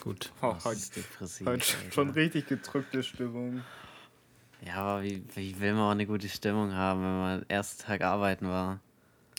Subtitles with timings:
[0.00, 0.32] Gut.
[0.42, 1.46] Oh, Das heute ist depressiv.
[1.46, 3.62] heute schon richtig gedrückte Stimmung.
[4.64, 8.02] Ja, aber wie, wie will man auch eine gute Stimmung haben, wenn man ersten Tag
[8.02, 8.80] arbeiten war?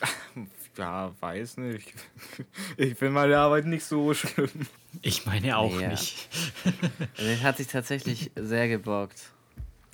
[0.75, 1.93] Ja, weiß nicht.
[2.77, 4.49] Ich finde meine Arbeit nicht so schlimm.
[5.03, 5.89] Ich meine auch Ja.
[5.89, 6.27] nicht.
[7.15, 9.21] Also, Den hat sich tatsächlich sehr gebockt.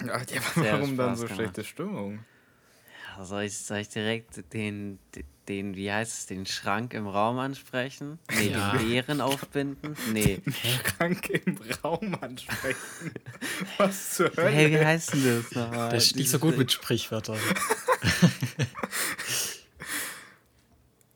[0.10, 1.36] Ach, ja, warum dann so gemacht.
[1.36, 2.20] schlechte Stimmung?
[3.18, 7.40] Ja, soll, ich, soll ich direkt den, den, wie heißt es, den Schrank im Raum
[7.40, 8.20] ansprechen?
[8.38, 8.72] Nee, Ja.
[8.78, 9.96] den Bären aufbinden?
[10.14, 10.42] Nee.
[10.84, 13.12] Krank im Raum ansprechen.
[13.78, 14.50] Was zur Hölle?
[14.50, 15.90] Hey, wie heißt denn das nochmal?
[15.90, 17.38] Das ist nicht so gut mit Sprichwörtern.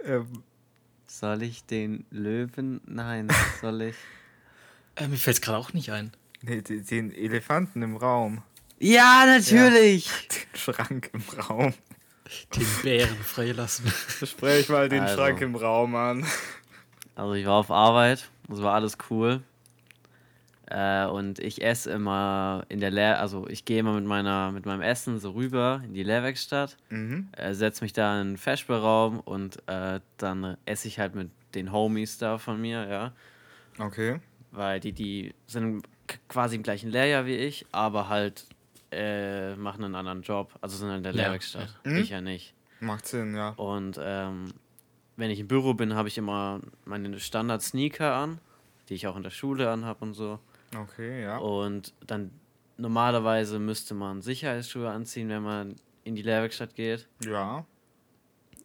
[0.06, 0.44] Ähm,
[1.08, 2.82] Soll ich den Löwen?
[2.86, 3.30] Nein,
[3.62, 3.96] soll ich.
[4.96, 6.12] Äh, mir fällt es gerade auch nicht ein.
[6.42, 8.44] nee, den- den Elefanten im Raum.
[8.80, 10.10] Ja, natürlich!
[10.28, 11.74] Den Schrank im Raum.
[12.56, 13.86] Den Bären freilassen.
[14.26, 15.16] Sprech mal den Also.
[15.16, 16.26] Schrank im Raum an.
[17.16, 19.42] Also ich war auf Arbeit, das war alles cool.
[20.68, 24.66] Äh, und ich esse immer in der Lehr, also ich gehe immer mit meiner, mit
[24.66, 27.28] meinem Essen so rüber in die Lehrwerkstatt, Mhm.
[27.34, 31.72] äh, setze mich da in den Feschberaum und äh, dann esse ich halt mit den
[31.72, 33.12] Homies da von mir, ja.
[33.78, 34.20] Okay.
[34.52, 35.84] Weil die, die sind
[36.30, 38.46] quasi im gleichen Lehrjahr wie ich, aber halt
[38.94, 41.80] äh, machen einen anderen Job, also sind in der Ja, Lehrwerkstatt.
[41.84, 41.98] Mhm.
[41.98, 42.54] Ich ja nicht.
[42.80, 43.50] Macht Sinn, ja.
[43.50, 44.54] Und ähm,
[45.16, 48.40] wenn ich im Büro bin, habe ich immer meine Standard-Sneaker an,
[48.90, 50.40] die ich auch in der Schule anhabe und so.
[50.76, 51.38] Okay, ja.
[51.38, 52.32] Und dann
[52.78, 57.08] normalerweise müsste man Sicherheitsschuhe anziehen, wenn man in die Lehrwerkstatt geht.
[57.24, 57.66] Ja.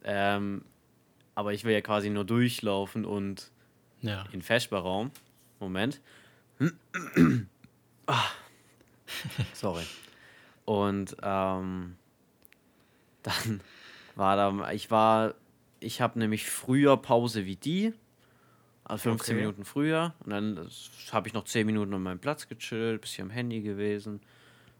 [0.03, 0.63] Ähm,
[1.35, 3.51] aber ich will ja quasi nur durchlaufen und
[4.01, 4.23] Ja.
[4.25, 5.11] in den Feschbarraum.
[5.59, 6.01] Moment.
[8.07, 8.23] ah.
[9.53, 9.83] Sorry.
[10.69, 11.95] Und ähm,
[13.23, 13.61] dann
[14.15, 15.33] war da, ich war,
[15.79, 17.91] ich habe nämlich früher Pause wie die,
[18.83, 19.41] also 15 Okay.
[19.41, 20.13] Minuten früher.
[20.23, 20.69] Und dann
[21.11, 24.21] habe ich noch 10 Minuten an meinem Platz gechillt, bisschen am Handy gewesen,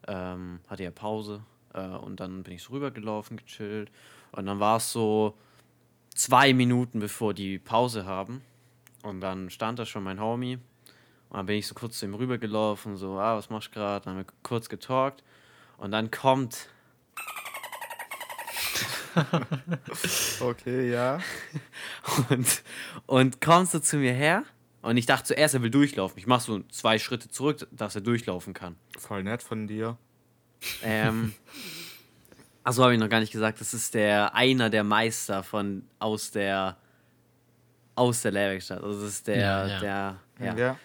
[0.08, 1.42] ähm, hatte ja Pause.
[1.74, 3.90] Äh, und dann bin ich so rübergelaufen, gechillt.
[4.32, 5.36] Und dann war es so
[6.14, 8.44] zwei Minuten bevor die Pause haben.
[9.02, 10.60] Und dann stand da schon mein Homie.
[11.30, 14.06] Und dann bin ich so kurz zu ihm rübergelaufen, so, ah, was machst du gerade?
[14.06, 15.24] Dann haben wir kurz getalkt.
[15.80, 16.68] Und dann kommt,
[20.40, 21.20] Okay, ja.
[22.30, 22.64] und,
[23.06, 24.44] und kommt so zu mir her.
[24.82, 26.18] Und ich dachte zuerst, er will durchlaufen.
[26.20, 28.76] Ich mache so zwei Schritte zurück, dass er durchlaufen kann.
[28.98, 29.98] Voll nett von dir.
[30.84, 31.34] Ähm,
[32.64, 36.32] also habe ich noch gar nicht gesagt, das ist der einer der Meister von aus
[36.32, 36.78] der
[37.96, 38.82] aus der Lehrwerkstatt.
[38.82, 39.80] Also das ist der, Ja, ja.
[39.80, 40.56] der, ja.
[40.58, 40.80] Ja.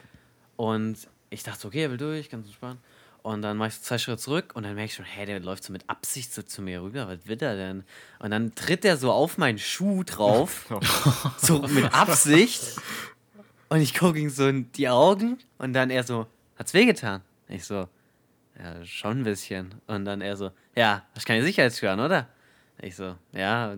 [0.57, 0.97] Und
[1.31, 2.81] ich dachte, okay, er will durch, ganz entspannt.
[3.25, 5.41] Und dann mache ich so zwei Schritte zurück und dann merke ich schon, hey, der
[5.41, 7.09] läuft so mit Absicht so zu mir rüber.
[7.09, 7.83] Was will er denn?
[8.19, 10.67] Und dann tritt er so auf meinen Schuh drauf,
[11.39, 12.77] so mit Absicht.
[13.71, 16.27] Und ich gucke ihm so in die Augen und dann er so,
[16.59, 17.23] hat's wehgetan?
[17.49, 17.89] Ich so,
[18.59, 19.75] ja, schon ein bisschen.
[19.87, 22.29] Und dann er so, ja, hast keine Sicherheitsschuhe an, oder?
[22.83, 23.75] Ich so, ja,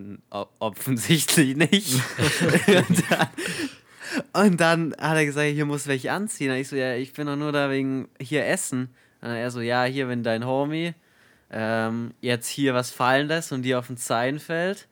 [0.58, 1.94] offensichtlich nicht.
[2.88, 3.28] und, dann,
[4.32, 6.50] und dann hat er gesagt, hier muss welche anziehen.
[6.50, 8.92] Und ich so, ja, ich bin doch nur da wegen hier essen.
[9.20, 10.94] Und er so, ja, hier, wenn dein Homie
[11.50, 14.88] ähm, jetzt hier was fallen lässt und dir auf den Zehen fällt,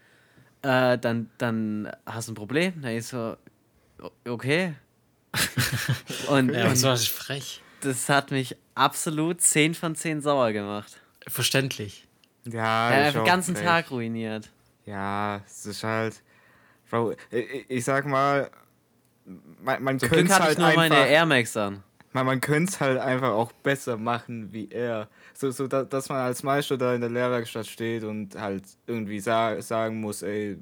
[0.62, 2.74] äh, dann, dann hast du ein Problem.
[2.76, 3.36] Und ich so,
[4.28, 4.74] okay.
[6.28, 7.60] und, Ja, und war das frech?
[7.80, 11.00] das hat mich absolut 10 von 10 sauer gemacht.
[11.26, 12.06] Verständlich.
[12.46, 13.66] Ja, Er ist hat den ganzen frech.
[13.66, 14.48] Tag ruiniert.
[14.86, 16.22] Ja, es ist halt.
[16.90, 18.50] Bro, ich, ich sag mal,
[19.60, 21.82] man, man Zum könnte Glück es hatte halt ich nur meine einfach, Air Max an.
[22.14, 25.08] Man, man könnte es halt einfach auch besser machen wie er.
[25.34, 29.20] So, so da, dass man als Meister da in der Lehrwerkstatt steht und halt irgendwie
[29.20, 30.56] sa sagen muss, ey,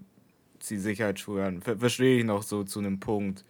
[0.58, 1.60] zieh Sicherheitsschuhe an.
[1.62, 3.44] Ver Verstehe ich noch so zu einem Punkt.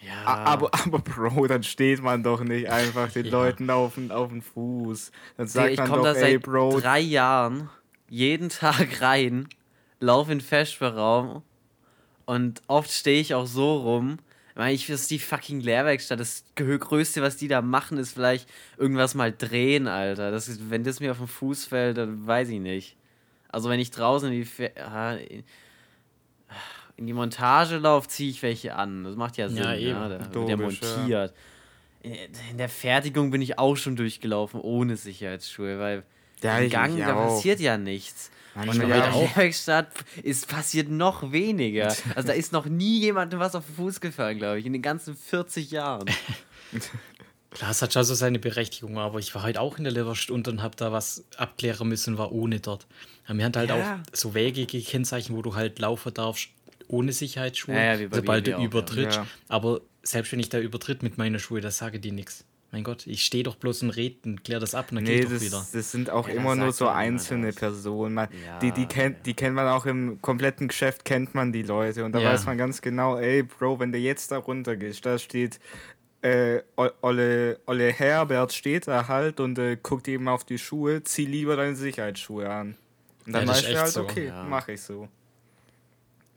[0.00, 3.32] Ja, Aber, aber Bro, dann steht man doch nicht einfach den Ja.
[3.32, 5.10] Leuten auf den, auf den Fuß.
[5.36, 7.70] Dann sagt ich man komme doch, da ey, seit Bro, drei Jahren
[8.08, 9.48] jeden Tag rein,
[10.00, 11.42] laufe in den Feschberaum
[12.24, 14.18] und oft stehe ich auch so rum.
[14.56, 16.18] Ich meine, ich das ist die fucking Lehrwerkstatt.
[16.18, 18.48] Das Größte, was die da machen, ist vielleicht
[18.78, 20.30] irgendwas mal drehen, Alter.
[20.30, 22.96] Das ist, wenn das mir auf den Fuß fällt, dann weiß ich nicht.
[23.50, 25.16] Also wenn ich draußen in die, Fe ah,
[26.96, 29.04] in die Montage laufe, ziehe ich welche an.
[29.04, 29.58] Das macht ja Sinn.
[29.58, 30.00] Ja, Ja, eben.
[30.08, 30.96] Da wird ja Logisch, ja.
[30.96, 31.34] montiert.
[32.02, 36.02] In der Fertigung bin ich auch schon durchgelaufen ohne Sicherheitsschuhe, weil
[36.42, 38.30] Ja, im Gang, da passiert ja nichts.
[38.62, 39.36] In ja, der auch.
[39.36, 39.88] Werkstatt
[40.22, 41.94] ist passiert noch weniger.
[42.14, 44.82] Also da ist noch nie jemandem was auf den Fuß gefallen, glaube ich, in den
[44.82, 46.06] ganzen 40 Jahren.
[47.50, 50.50] Klar, es hat schon so seine Berechtigung, aber ich war halt auch in der Leverstunde
[50.50, 52.86] und habe da was abklären müssen, war ohne dort.
[53.26, 53.94] Aber wir haben halt Ja.
[54.04, 56.48] auch so Wege gekennzeichnet, wo du halt laufen darfst,
[56.88, 58.64] ohne Sicherheitsschuhe, Ja, ja, sobald du auch, ja.
[58.66, 59.14] übertritt.
[59.14, 59.26] Ja.
[59.48, 62.44] Aber selbst wenn ich da übertritt mit meinen Schuhen, da sage die nichts.
[62.76, 65.20] Mein Gott, ich stehe doch bloß und rede und klär das ab und dann Nee,
[65.20, 65.66] geht doch das, wieder.
[65.72, 67.54] das sind auch Ja, immer nur so einzelne.
[67.54, 68.12] Personen.
[68.12, 69.22] Man, Ja, die, die, kennt, ja.
[69.22, 72.04] die kennt man auch im kompletten Geschäft, kennt man die Leute.
[72.04, 72.34] Und da Ja.
[72.34, 75.58] weiß man ganz genau, ey, Bro, wenn du jetzt da runter gehst, da steht
[76.20, 76.60] äh,
[77.00, 81.56] Olle, Olle Herbert steht da halt und äh, guckt eben auf die Schuhe, zieh lieber
[81.56, 82.76] deine Sicherheitsschuhe an.
[83.24, 84.02] Und dann Ja, weißt du halt, so.
[84.02, 84.44] okay, Ja.
[84.44, 85.08] mach ich so.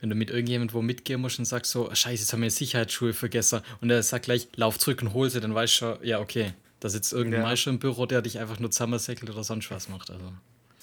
[0.00, 3.12] Wenn du mit irgendjemandem wo mitgehen musst und sagst so, scheiße, jetzt haben wir Sicherheitsschuhe
[3.12, 6.20] vergessen und er sagt gleich, lauf zurück und hol sie, dann weißt du schon, ja,
[6.20, 7.48] okay, da sitzt irgendein Ja.
[7.48, 10.10] Meister im Büro, der dich einfach nur zusammensäckelt oder sonst was macht.
[10.10, 10.24] Also.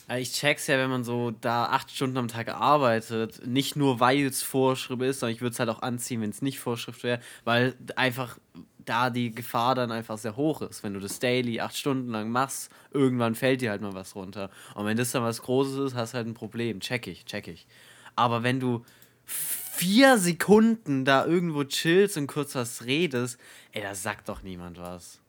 [0.07, 3.99] Ja, Ich check's ja, wenn man so da acht Stunden am Tag arbeitet, nicht nur
[3.99, 7.03] weil es Vorschrift ist, sondern ich würde es halt auch anziehen, wenn es nicht Vorschrift
[7.03, 8.37] wäre, weil einfach
[8.85, 10.81] da die Gefahr dann einfach sehr hoch ist.
[10.81, 14.49] Wenn du das daily acht Stunden lang machst, irgendwann fällt dir halt mal was runter.
[14.75, 16.79] Und wenn das dann was Großes ist, hast du halt ein Problem.
[16.79, 17.67] Check ich, check ich.
[18.15, 18.85] Aber wenn du
[19.27, 23.37] vier Sekunden da irgendwo chillst und kurz was redest,
[23.73, 25.19] ey, da sagt doch niemand was.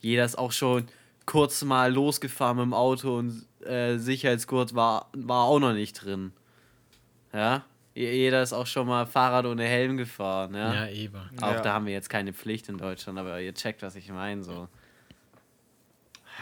[0.00, 0.86] Jeder ist auch schon
[1.24, 6.32] kurz mal losgefahren mit dem Auto und äh, Sicherheitsgurt war, war auch noch nicht drin.
[7.32, 7.64] Ja?
[7.94, 10.54] Je- Jeder ist auch schon mal Fahrrad ohne Helm gefahren.
[10.54, 10.74] Ja?
[10.74, 11.16] Ja, eben.
[11.40, 11.60] Auch Ja.
[11.62, 14.44] da haben wir jetzt keine Pflicht in Deutschland, aber ihr checkt, was ich meine.
[14.44, 14.68] So.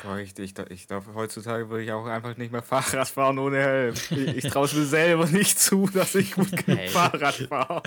[0.02, 3.58] Boah, ich, ich, ich glaube, heutzutage würde ich auch einfach nicht mehr Fahrrad fahren ohne
[3.58, 3.94] Helm.
[4.10, 6.88] Ich, ich traue es mir selber nicht zu, dass ich gut genug Hey.
[6.88, 7.82] Fahrrad fahre.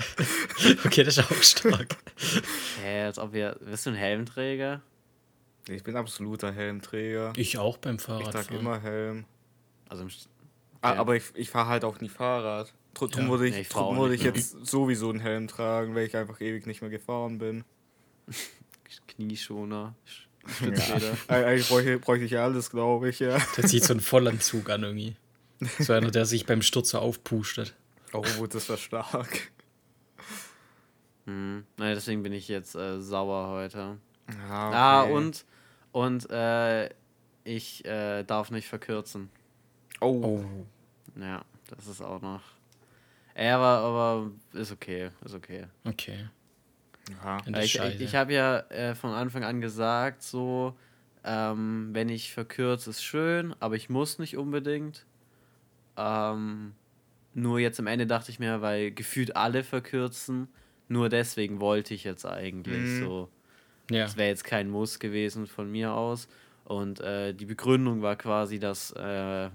[0.84, 1.96] Okay, das ist auch stark.
[2.82, 3.56] Hä, als ob wir.
[3.60, 4.80] Bist du ein Helmträger?
[5.68, 7.32] Ich bin absoluter Helmträger.
[7.36, 9.24] Ich auch beim Ich trage immer Helm.
[9.88, 10.28] Also im St-
[10.80, 10.94] Ah.
[10.94, 12.72] Aber ich, ich fahre halt auch nie Fahrrad.
[12.94, 13.28] Drum Ja.
[13.28, 14.32] würde ich, Nee, ich drum würde ich mehr.
[14.32, 17.64] jetzt sowieso einen Helm tragen, weil ich einfach ewig nicht mehr gefahren bin.
[19.08, 20.27] Knieschoner, Sch- Ja.
[20.46, 21.12] Stützräder.
[21.28, 23.38] Eig- Eigentlich bräuchte, bräuchte ich alles, glaube ich, ja.
[23.56, 25.16] Der zieht so einen Vollanzug an irgendwie.
[25.80, 27.74] So einer, der sich beim Sturz so aufpustet.
[28.12, 29.50] Oh, das war stark.
[31.26, 31.64] Hm.
[31.76, 33.98] Naja, deswegen bin ich jetzt äh, sauer heute.
[34.48, 35.12] Ja, Ah, okay.
[35.12, 35.44] und,
[35.92, 36.88] und äh,
[37.44, 39.30] ich äh, darf nicht verkürzen.
[40.00, 41.20] Oh, Oh.
[41.20, 42.42] Ja, das ist auch noch.
[43.36, 45.66] Ja, aber, aber ist okay, ist okay.
[45.84, 46.28] Okay.
[47.22, 47.38] Ja.
[47.62, 48.02] Ich, scheiße.
[48.02, 50.74] ich habe ja äh, von Anfang an gesagt, so,
[51.24, 55.04] ähm, wenn ich verkürze, ist schön, aber ich muss nicht unbedingt.
[55.96, 56.74] Ähm,
[57.34, 60.48] nur jetzt am Ende dachte ich mir, weil gefühlt alle verkürzen,
[60.88, 63.00] nur deswegen wollte ich jetzt eigentlich Mhm.
[63.04, 63.28] so.
[63.90, 64.04] ja.
[64.04, 66.28] Das wäre jetzt kein Muss gewesen von mir aus.
[66.64, 69.50] Und äh, die Begründung war quasi, dass äh,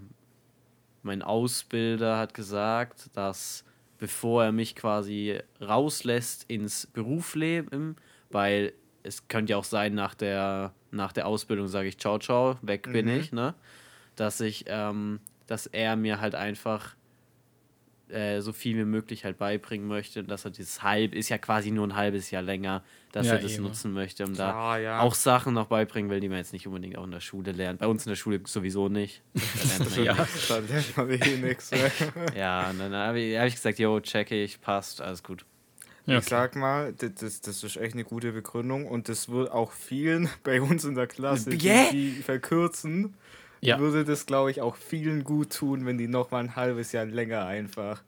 [1.04, 3.64] mein Ausbilder hat gesagt, dass
[4.04, 7.96] bevor er mich quasi rauslässt ins Berufsleben,
[8.32, 12.58] weil es könnte ja auch sein, nach der, nach der Ausbildung sage ich ciao, ciao,
[12.62, 13.20] weg bin Mhm.
[13.22, 13.54] ich, ne?
[14.18, 16.98] Dass ich, ähm, dass er mir halt einfach
[18.10, 21.38] äh, so viel wie möglich halt beibringen möchte und dass er dieses halb, ist ja
[21.38, 23.64] quasi nur ein halbes Jahr länger, dass Ja, er das eben.
[23.64, 25.00] nutzen möchte, um da Klar, ja.
[25.02, 27.80] auch Sachen noch beibringen will, die man jetzt nicht unbedingt auch in der Schule lernt.
[27.80, 29.22] Bei uns in der Schule sowieso nicht.
[29.34, 30.28] Da lernt man Ja.
[30.50, 31.92] Da lernt man eh nichts mehr.
[32.36, 35.46] Ja, und dann habe ich, hab ich gesagt, yo, check ich, passt, alles gut.
[36.06, 39.50] Ja, Ich sag mal, das, das, das ist echt eine gute Begründung und das wird
[39.52, 41.58] auch vielen bei uns in der Klasse, die,
[41.94, 43.14] die verkürzen,
[43.66, 43.80] Ja.
[43.80, 47.06] würde das, glaube ich, auch vielen gut tun, wenn die noch mal ein halbes Jahr
[47.06, 48.02] länger einfach.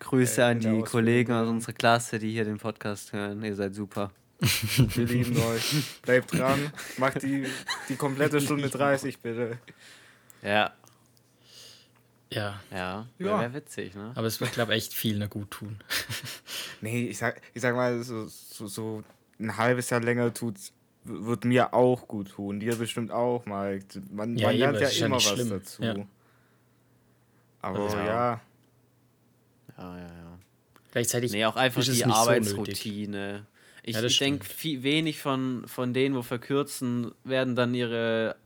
[0.00, 3.42] Grüße Äh, an die Ausbildung Kollegen aus unserer Klasse, die hier den Podcast hören.
[3.42, 4.10] Ihr seid super.
[4.40, 5.74] Wir lieben euch.
[6.02, 6.70] Bleibt dran.
[6.96, 7.46] Macht die,
[7.88, 9.58] die komplette Stunde 30, bitte.
[10.42, 10.72] Ja,
[12.30, 12.60] ja.
[12.70, 13.06] ja, Ja.
[13.18, 14.12] wäre wär witzig, ne?
[14.14, 15.78] Aber es wird, glaube ich, echt vielen gut tun.
[16.80, 19.02] Nee, ich sag, ich sag mal, so, so, so
[19.40, 20.56] ein halbes Jahr länger tut
[21.08, 22.60] wird mir auch gut tun.
[22.60, 24.02] Dir bestimmt auch, Mike.
[24.10, 25.50] Man, Ja, man eben, lernt ja immer was schlimm.
[25.50, 25.82] dazu.
[25.82, 25.94] Ja.
[27.60, 28.04] Aber Also, ja.
[28.06, 28.40] ja.
[29.78, 30.38] Ja, ja.
[30.92, 33.46] Gleichzeitig Nee, auch einfach die nicht so Arbeitsroutine.
[33.82, 34.46] ich Ja, ich denke,
[34.82, 38.36] wenig von, von denen, wo verkürzen, werden dann ihre,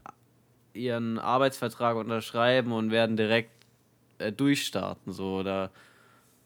[0.75, 3.51] ihren Arbeitsvertrag unterschreiben und werden direkt
[4.19, 5.13] äh, durchstarten.
[5.13, 5.39] So.
[5.39, 5.71] Oder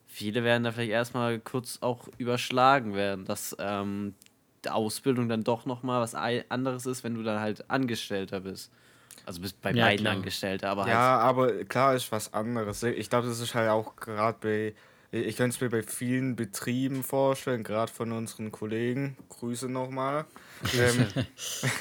[0.07, 4.26] viele werden da vielleicht erstmal kurz auch überschlagen werden, dass ähm, die
[4.69, 8.71] Ausbildung dann doch nochmal was anderes ist, wenn du dann halt Angestellter bist.
[9.25, 10.17] Also bist bei Ja, beiden klar.
[10.17, 10.93] Angestellter, aber halt.
[10.95, 12.83] Ja, aber klar ist was anderes.
[12.83, 14.75] Ich glaube, das ist halt auch gerade bei,
[15.11, 19.17] ich könnte es mir bei vielen Betrieben vorstellen, gerade von unseren Kollegen.
[19.29, 20.27] Grüße nochmal.
[20.79, 21.07] ähm,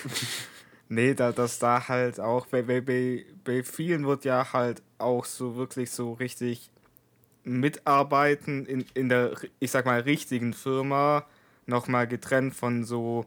[0.89, 5.25] nee, da, dass da halt auch, bei, bei, bei, bei vielen wird ja halt auch
[5.25, 6.71] so wirklich so richtig
[7.43, 11.25] mitarbeiten in, in der, ich sag mal, richtigen Firma
[11.65, 13.25] nochmal getrennt von so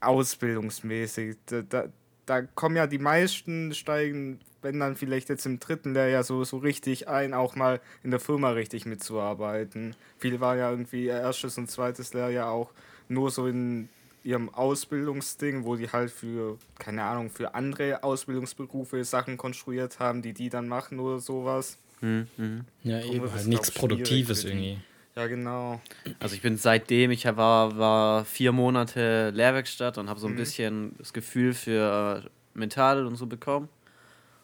[0.00, 1.36] ausbildungsmäßig.
[1.46, 1.84] Da, da,
[2.26, 6.58] da kommen ja die meisten steigen, wenn dann vielleicht jetzt im dritten Lehrjahr so, so
[6.58, 9.96] richtig ein, auch mal in der Firma richtig mitzuarbeiten.
[10.18, 12.70] Viele waren ja irgendwie erstes und zweites Lehrjahr auch
[13.08, 13.88] nur so in
[14.22, 20.34] ihrem Ausbildungsding, wo die halt für, keine Ahnung, für andere Ausbildungsberufe Sachen konstruiert haben, die
[20.34, 21.78] die dann machen oder sowas.
[22.00, 22.64] Hm, hm.
[22.82, 24.78] Ja, Darum eben, halt nichts Produktives irgendwie.
[25.20, 25.82] Ja, genau.
[26.18, 30.36] Also ich bin seitdem, ich war, war vier Monate Lehrwerkstatt und habe so ein Mhm.
[30.36, 33.68] bisschen das Gefühl für äh, Metall und so bekommen.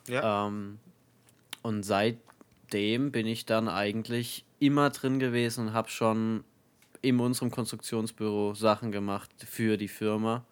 [0.06, 0.46] Ja.
[0.46, 0.78] Ähm,
[1.62, 6.44] und seitdem bin ich dann eigentlich immer drin gewesen und habe schon
[7.00, 10.44] in unserem Konstruktionsbüro Sachen gemacht für die Firma.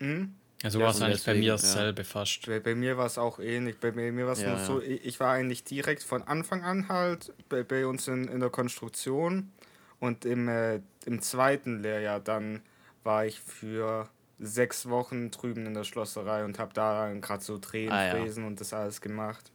[0.00, 0.34] Mhm.
[0.64, 1.52] Also Ja, war es eigentlich bei deswegen, mir ja.
[1.52, 2.46] dasselbe fast.
[2.46, 3.78] Bei, bei mir war es auch ähnlich.
[3.78, 4.64] Bei, bei mir war es Ja, nur ja.
[4.64, 8.40] so, ich, ich war eigentlich direkt von Anfang an halt bei, bei uns in, in
[8.40, 9.52] der Konstruktion
[10.00, 12.62] und im, äh, im zweiten Lehrjahr dann
[13.04, 17.92] war ich für sechs Wochen drüben in der Schlosserei und habe da gerade so Tränen
[17.92, 18.46] Ah, ja.
[18.46, 19.50] und das alles gemacht.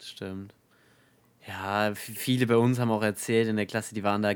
[0.00, 0.54] Stimmt.
[1.46, 4.32] Ja, viele bei uns haben auch erzählt in der Klasse, die waren da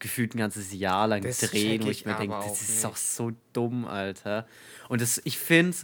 [0.00, 2.84] gefühlt ein ganzes Jahr lang Das drehen, wo ich mir denke, das ist nicht.
[2.84, 4.44] doch so dumm, Alter.
[4.88, 5.76] Und das, ich finde,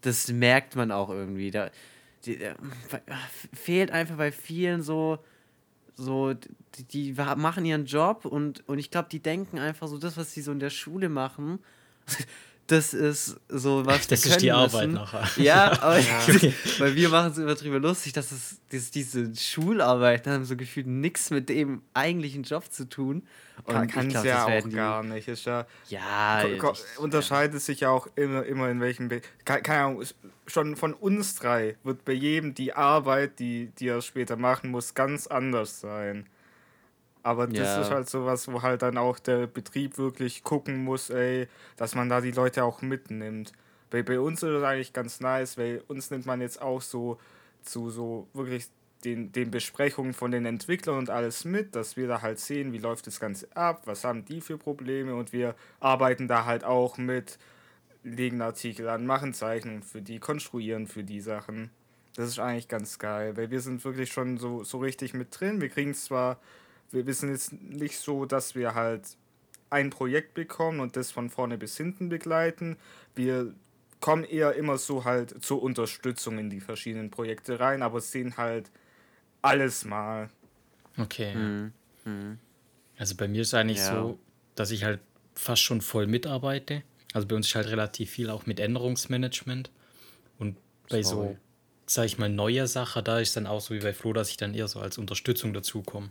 [0.00, 1.50] das merkt man auch irgendwie.
[1.50, 1.70] Da,
[2.24, 2.54] die, da,
[3.52, 5.18] fehlt einfach bei vielen so,
[5.94, 10.16] so die, die machen ihren Job und, und ich glaube, die denken einfach so, das,
[10.16, 11.58] was sie so in der Schule machen,
[12.72, 14.06] das ist so was.
[14.08, 15.28] Das ist die Arbeit nachher.
[15.42, 15.96] Ja, aber
[16.78, 20.86] weil wir machen es immer drüber lustig, dass es dass diese Schularbeiten haben so gefühlt
[20.86, 23.26] nichts mit dem eigentlichen Job zu tun.
[23.64, 25.28] Und Kann, ich kann es ja das auch gar nicht.
[25.28, 29.08] Ist ja, Ja, ko- ko- ich- unterscheidet sich ja auch immer, immer in welchem.
[29.08, 30.02] Be keine, keine Ahnung,
[30.46, 34.94] schon von uns drei wird bei jedem die Arbeit, die, die er später machen muss,
[34.94, 36.26] ganz anders sein.
[37.22, 37.80] Aber das Ja.
[37.82, 42.08] ist halt sowas, wo halt dann auch der Betrieb wirklich gucken muss, ey, dass man
[42.08, 43.52] da die Leute auch mitnimmt.
[43.90, 47.18] Bei, bei uns ist das eigentlich ganz nice, weil uns nimmt man jetzt auch so
[47.62, 48.66] zu so wirklich
[49.04, 52.78] den, den Besprechungen von den Entwicklern und alles mit, dass wir da halt sehen, wie
[52.78, 56.98] läuft das Ganze ab, was haben die für Probleme und wir arbeiten da halt auch
[56.98, 57.38] mit,
[58.04, 61.70] legen Artikel an, machen Zeichnungen für die, konstruieren für die Sachen.
[62.16, 65.60] Das ist eigentlich ganz geil, weil wir sind wirklich schon so, so richtig mit drin.
[65.60, 66.38] Wir kriegen zwar,
[66.92, 69.16] wir wissen jetzt nicht so, dass wir halt
[69.70, 72.76] ein Projekt bekommen und das von vorne bis hinten begleiten.
[73.14, 73.54] Wir
[74.00, 78.70] kommen eher immer so halt zur Unterstützung in die verschiedenen Projekte rein, aber sehen halt
[79.40, 80.28] alles mal.
[80.98, 81.34] Okay.
[81.34, 81.72] Mhm.
[82.04, 82.38] Mhm.
[82.98, 84.02] Also bei mir ist eigentlich Ja.
[84.02, 84.18] so,
[84.54, 85.00] dass ich halt
[85.34, 86.82] fast schon voll mitarbeite.
[87.14, 89.70] Also bei uns ist halt relativ viel auch mit Änderungsmanagement.
[90.38, 90.56] Und
[90.88, 91.36] bei so, Sorry.
[91.86, 94.36] sag ich mal, neuer Sache, da ist dann auch so wie bei Flo, dass ich
[94.36, 96.10] dann eher so als Unterstützung dazukomme.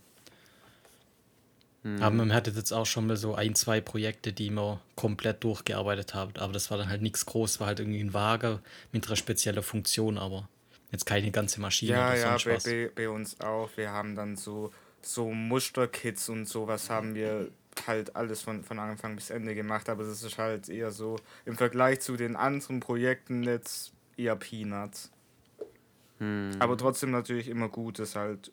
[1.83, 2.01] Mhm.
[2.01, 6.13] Aber man hatte jetzt auch schon mal so ein, zwei Projekte, die wir komplett durchgearbeitet
[6.13, 6.33] haben.
[6.37, 8.61] Aber das war dann halt nichts groß, war halt irgendwie ein Wager
[8.91, 10.47] mit einer speziellen Funktion, aber
[10.91, 13.69] jetzt keine ganze Maschine Ja, oder ja, bei, bei, bei uns auch.
[13.75, 14.71] Wir haben dann so,
[15.01, 17.49] so Musterkits und sowas haben wir
[17.87, 21.55] halt alles von, von Anfang bis Ende gemacht, aber das ist halt eher so im
[21.55, 25.09] Vergleich zu den anderen Projekten jetzt eher Peanuts.
[26.19, 26.51] Mhm.
[26.59, 28.51] Aber trotzdem natürlich immer gut, das halt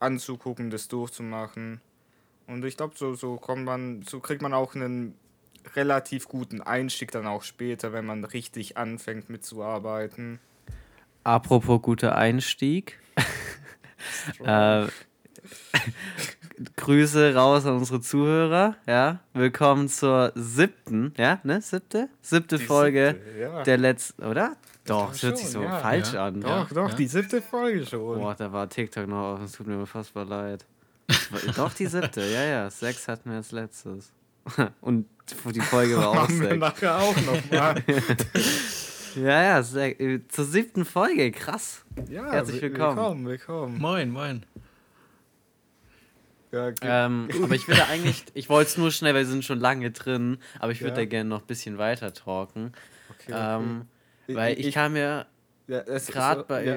[0.00, 1.80] anzugucken, das durchzumachen.
[2.48, 5.14] Und ich glaube, so, so kommt man, so kriegt man auch einen
[5.76, 10.40] relativ guten Einstieg dann auch später, wenn man richtig anfängt mitzuarbeiten.
[11.24, 12.98] Apropos guter Einstieg.
[14.42, 14.86] äh,
[16.76, 18.76] Grüße raus an unsere Zuhörer.
[18.86, 23.62] Ja, willkommen zur siebten, ja, ne, siebte, siebte Die Folge siebte, ja.
[23.62, 24.56] der letzten, oder?
[24.86, 25.80] Doch, es hört sich schon, so ja.
[25.80, 26.28] falsch Ja.
[26.28, 26.40] an.
[26.40, 28.18] Doch, doch, die siebte Folge schon.
[28.18, 30.64] Boah, da war TikTok noch auf, es tut mir unfassbar leid.
[31.56, 32.70] Doch, die siebte, ja, ja.
[32.70, 34.12] Sechs hatten wir als letztes.
[34.80, 35.06] Und
[35.52, 36.60] die Folge war auch Machen wir sechs.
[36.60, 37.82] nachher auch nochmal.
[39.16, 41.84] Ja, ja, sech, äh, zur siebten Folge, krass.
[42.10, 42.96] ja, Herzlich wi- willkommen.
[42.96, 43.78] Willkommen, willkommen.
[43.78, 44.46] Moin, moin.
[46.50, 49.60] Ja, Ähm, aber ich würde eigentlich, ich wollte es nur schnell, weil wir sind schon
[49.60, 50.96] lange drin, aber ich würde Ja.
[50.96, 52.72] da gerne noch ein bisschen weiter talken.
[53.10, 53.82] okay, Ähm,
[54.24, 54.36] okay.
[54.36, 55.26] weil ich, kam mir
[55.68, 56.64] ja, es- gerade so- bei.
[56.64, 56.76] Ja.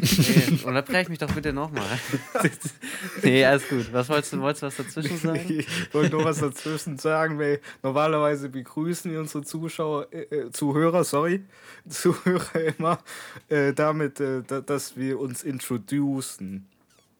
[0.00, 1.98] Nee, unterbrech mich doch bitte nochmal.
[3.22, 3.92] nee, alles gut.
[3.92, 5.44] Was wolltest du, wolltest du was dazwischen sagen?
[5.48, 11.02] Ich wollte nur was dazwischen sagen, weil normalerweise begrüßen wir unsere Zuschauer, äh, äh, Zuhörer,
[11.02, 11.42] sorry,
[11.88, 12.98] Zuhörer immer
[13.48, 16.66] äh, damit, äh, da, dass wir uns introducen.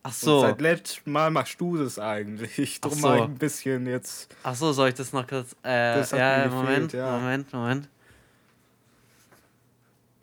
[0.05, 2.79] Ach Und so, seit letztem Mal machst du das eigentlich.
[2.83, 3.09] Ach Drum so.
[3.09, 4.33] mal ein bisschen jetzt.
[4.45, 5.53] ach so, soll ich das noch kurz.
[5.65, 7.19] Äh, Das ja, Moment, gefehlt, ja.
[7.19, 7.88] Moment, Moment.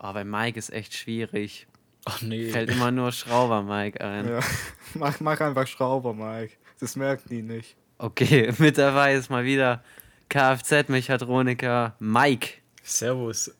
[0.08, 1.66] Oh, bei Mike ist echt schwierig.
[2.06, 2.50] Ach nee.
[2.52, 4.28] Fällt immer nur Schrauber Mike ein.
[4.28, 4.40] Ja.
[4.94, 6.54] Mach, mach einfach Schrauber, Mike.
[6.80, 7.76] Das merken die nicht.
[7.98, 9.84] Okay, mit dabei ist mal wieder
[10.30, 12.50] Kfz-Mechatroniker Mike.
[12.84, 13.52] Servus.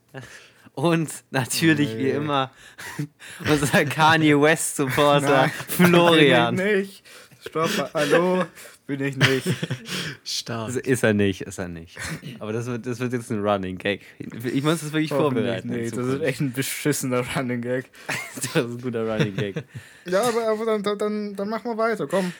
[0.74, 2.12] Und natürlich wie Nee.
[2.12, 2.52] immer
[3.50, 6.60] unser Kanye West Supporter Nein, Florian.
[6.60, 7.04] Ich nicht.
[7.48, 8.46] Stopp, hallo,
[8.88, 9.48] bin ich nicht.
[10.24, 10.66] Stark.
[10.68, 11.98] Also Ist er nicht, ist er nicht.
[12.40, 14.02] Aber das wird, das wird jetzt ein Running Gag.
[14.20, 15.70] Ich muss das wirklich Hoffentlich vorbereiten.
[15.70, 17.90] Nee, das ist echt ein beschissener Running Gag.
[18.36, 19.64] das ist ein guter Running Gag.
[20.06, 22.32] Ja, aber, aber dann, dann- dann, machen wir weiter, komm.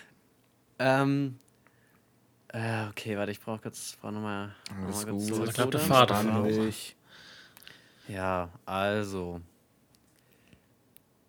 [0.78, 1.40] ähm,
[2.50, 5.22] äh, okay, warte, ich brauche kurz, brauch nochmal noch mal kurz gut.
[5.24, 5.46] zurück.
[5.48, 5.80] Da klappt der?
[5.82, 6.44] Vater.
[8.08, 9.42] Ja, also.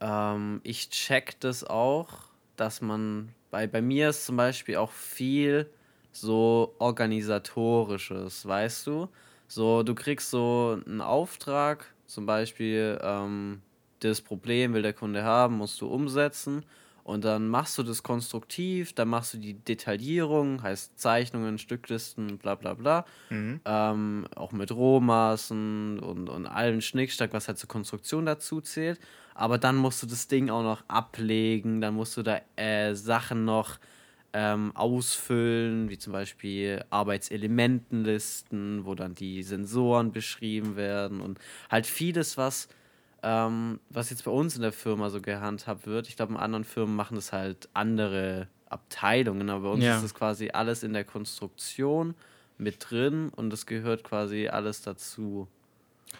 [0.00, 2.10] Ähm, ich check das auch,
[2.56, 3.32] dass man.
[3.50, 5.72] Bei, bei mir ist zum Beispiel auch viel
[6.12, 9.08] so organisatorisches, weißt du?
[9.48, 13.62] So, du kriegst so einen Auftrag, zum Beispiel, ähm,
[14.00, 16.66] das Problem will der Kunde haben, musst du umsetzen.
[17.02, 22.56] Und dann machst du das konstruktiv, dann machst du die Detaillierung, heißt Zeichnungen, Stücklisten, bla
[22.56, 23.04] bla bla.
[23.64, 29.00] Ähm, auch mit Rohmaßen und, und allen Schnickschnack, was halt zur Konstruktion dazu zählt.
[29.36, 33.44] Aber dann musst du das Ding auch noch ablegen, dann musst du da äh, Sachen
[33.44, 33.78] noch
[34.32, 41.38] ähm, ausfüllen, wie zum Beispiel Arbeitselementenlisten, wo dann die Sensoren beschrieben werden und
[41.70, 42.68] halt vieles, was,
[43.22, 46.08] ähm, was jetzt bei uns in der Firma so gehandhabt wird.
[46.08, 49.96] Ich glaube, in anderen Firmen machen das halt andere Abteilungen, aber bei uns Ja.
[49.96, 52.14] ist das quasi alles in der Konstruktion
[52.58, 55.46] mit drin und es gehört quasi alles dazu.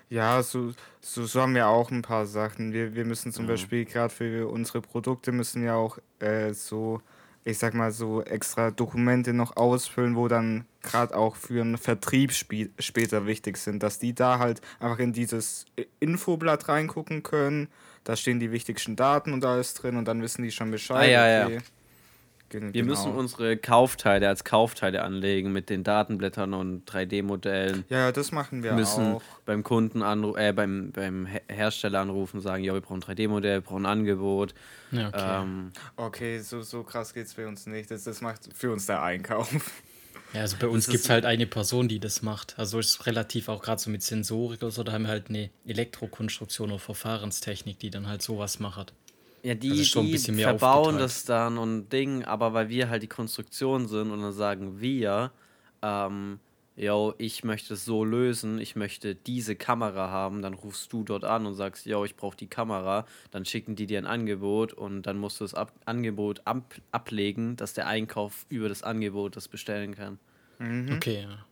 [0.08, 2.72] Ja, so, so, so haben wir auch ein paar Sachen.
[2.72, 7.00] Wir, wir müssen zum Beispiel gerade für unsere Produkte müssen ja auch äh, so,
[7.44, 12.30] ich sag mal so extra Dokumente noch ausfüllen, wo dann gerade auch für einen Vertrieb
[12.32, 17.68] spie- später wichtig sind, dass die da halt einfach in dieses I- Infoblatt reingucken können.
[18.04, 21.08] Da stehen die wichtigsten Daten und alles drin und dann wissen die schon Bescheid.
[21.08, 21.58] Ah, ja, ja.
[22.48, 22.60] Okay.
[22.60, 27.84] Gen- Wir müssen unsere Kaufteile als Kaufteile anlegen mit den Datenblättern und 3D-Modellen.
[27.88, 29.22] Ja, das machen wir müssen auch.
[29.44, 33.56] beim Kunden anru äh, beim, beim Her- Hersteller anrufen, sagen, ja, wir brauchen ein 3D-Modell,
[33.58, 34.54] wir brauchen ein Angebot.
[34.92, 35.42] Ja, okay.
[35.42, 37.90] Ähm, Okay, so, so krass geht's bei uns nicht.
[37.90, 39.50] Das, das macht für uns der Einkauf.
[40.32, 42.58] Ja, also bei uns gibt es halt eine Person, die das macht.
[42.58, 45.50] Also ist relativ auch gerade so mit Sensorik oder so, da haben wir halt eine
[45.66, 48.92] Elektrokonstruktion oder Verfahrenstechnik, die dann halt sowas macht.
[49.46, 51.00] Ja, die, Also schon ein die bisschen mehr verbauen aufgeteilt.
[51.10, 55.30] das dann und Ding, aber weil wir halt die Konstruktion sind und dann sagen wir,
[55.82, 56.40] ähm,
[56.74, 61.24] yo, ich möchte es so lösen, ich möchte diese Kamera haben, dann rufst du dort
[61.24, 65.02] an und sagst, yo, ich brauche die Kamera, dann schicken die dir ein Angebot und
[65.02, 69.48] dann musst du das Ab Angebot ab ablegen, dass der Einkauf über das Angebot das
[69.48, 70.18] bestellen kann.
[70.92, 71.46] Okay, ja.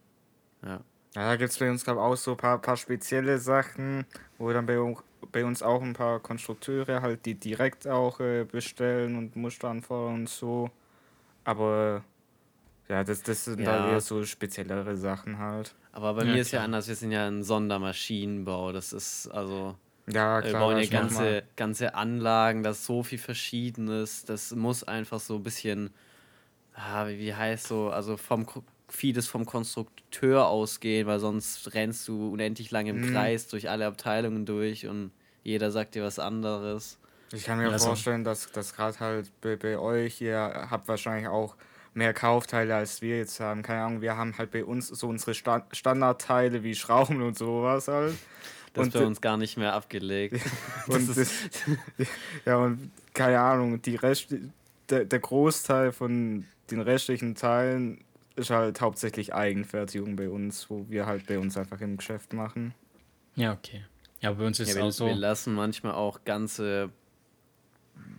[0.68, 0.80] Ja.
[1.16, 4.04] Ja, da gibt es bei uns, glaube ich, auch so ein paar, paar spezielle Sachen,
[4.36, 4.96] wo dann bei, un-
[5.32, 10.14] bei uns auch ein paar Konstrukteure halt die direkt auch äh, bestellen und Muster anfordern
[10.22, 10.70] und so.
[11.44, 12.04] Aber
[12.88, 13.66] ja, das, das sind Ja.
[13.66, 15.74] da eher so speziellere Sachen halt.
[15.92, 16.64] Aber bei Ja, mir ist ja klar.
[16.64, 18.72] anders, wir sind ja ein Sondermaschinenbau.
[18.72, 20.62] Das ist also, Ja, wir klar.
[20.62, 24.24] bauen ja ganze, ganze Anlagen, das ist so viel Verschiedenes.
[24.24, 25.90] Das muss einfach so ein bisschen,
[26.74, 28.46] ah, wie, wie heißt so, also vom
[28.88, 33.12] vieles vom Konstrukteur ausgehen, weil sonst rennst du unendlich lange im Mhm.
[33.12, 35.10] Kreis durch alle Abteilungen durch und
[35.42, 36.98] jeder sagt dir was anderes.
[37.32, 41.28] Ich kann mir Also- vorstellen, dass das gerade halt bei, bei euch, ihr habt wahrscheinlich
[41.28, 41.56] auch
[41.94, 43.62] mehr Kaufteile als wir jetzt haben.
[43.62, 47.88] Keine Ahnung, wir haben halt bei uns so unsere Sta Standardteile wie Schrauben und sowas
[47.88, 48.14] halt.
[48.74, 50.40] Das Und, ist bei uns gar nicht mehr abgelegt.
[50.88, 51.32] Und Das das,
[52.44, 54.34] ja, und keine Ahnung, die Rest,
[54.90, 58.03] der, der Großteil von den restlichen Teilen
[58.36, 62.74] ist halt hauptsächlich Eigenfertigung bei uns, wo wir halt bei uns einfach im Geschäft machen.
[63.36, 63.84] Ja, okay.
[64.20, 65.06] Ja, bei uns ist Ja, es wir, auch so.
[65.06, 66.90] wir lassen manchmal auch ganze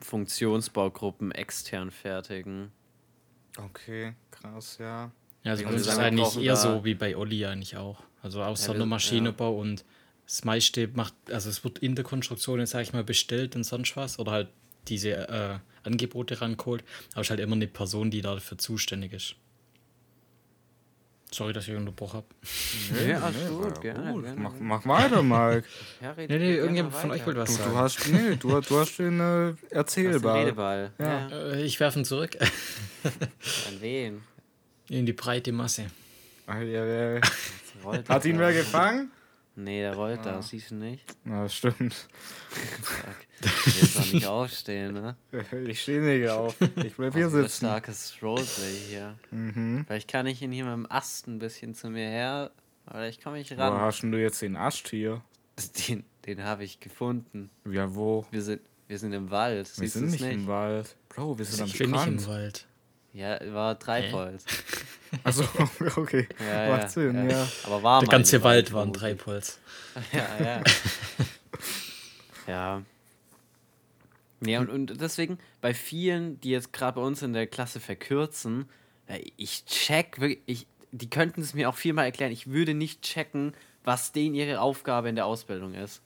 [0.01, 2.71] Funktionsbaugruppen extern fertigen.
[3.58, 5.12] Okay, krass, ja.
[5.43, 8.04] Ja, also Ja, bei uns ist es eigentlich eher so wie bei Olli eigentlich auch.
[8.21, 9.86] Also auch wir- Sondermaschinenbau und
[10.25, 13.63] das meiste macht, also es wird in der Konstruktion, jetzt sag ich mal, bestellt und
[13.63, 14.49] sonst was oder halt
[14.88, 19.36] diese äh, Angebote rangeholt, aber es ist halt immer eine Person, die dafür zuständig ist.
[21.31, 23.07] Sorry, dass ich unterbrochen habe.
[23.09, 24.35] Ja, alles war gut, gerne, gerne.
[24.39, 25.63] Mach, mach weiter, Mike.
[26.01, 27.75] Ja, Nee, nee, irgendjemand von euch wollte was Du, du sagen.
[27.77, 30.35] hast, nee, du, du hast den äh, Das ist ein Erzählbar.
[30.39, 30.91] Redeball.
[30.99, 31.27] Ja.
[31.27, 31.51] Ja.
[31.53, 32.38] Äh, ich werfe ihn zurück
[33.03, 34.21] An wen?
[34.89, 35.88] in die breite Masse.
[36.47, 36.85] Ah, ja,
[37.15, 37.21] ja.
[38.07, 39.11] Hat ihn wer gefangen?
[39.58, 41.06] Nee, der rollt da, siehst du nicht?
[41.24, 41.94] Na, stimmt.
[42.50, 43.15] Fuck.
[43.65, 45.15] Will doch nicht aufstehen, ne?
[45.68, 46.56] Ich stehe nicht auf.
[46.84, 47.65] Ich bleib hier Oh, so ein sitzen.
[47.65, 49.18] starkes Roleplay hier.
[49.32, 49.86] Mhm.
[49.88, 52.52] Vielleicht kann ich ihn hier mit dem Ast ein bisschen zu mir her,
[52.86, 53.80] aber ich komme nicht Wo ran.
[53.80, 55.22] hast denn du jetzt den Ast hier?
[55.88, 57.50] Den, den habe ich gefunden.
[57.70, 58.26] Ja, wo?
[58.32, 59.72] Wir sind, wir sind im Wald.
[59.80, 60.98] Wir sind du's nicht, im Wald.
[61.08, 62.28] Bro, wir sind am Ich bin nicht im Strand.
[62.28, 62.68] Wald.
[63.13, 64.44] Ja, war Treibholz.
[65.23, 65.43] Also,
[65.95, 66.28] okay.
[66.39, 67.47] Ja, Macht ja, Sinn, ja.
[67.63, 68.93] Aber war Der ganze Wald waren.
[68.93, 69.60] Treibholz.
[70.12, 70.63] Ja, ja.
[72.47, 72.82] ja.
[74.41, 78.69] Ja, und, und deswegen, bei vielen, die jetzt gerade bei uns in der Klasse verkürzen,
[79.08, 83.01] äh, ich check wirklich, ich, die könnten es mir auch viermal erklären, ich würde nicht
[83.01, 86.01] checken, was denen ihre Aufgabe in der Ausbildung ist.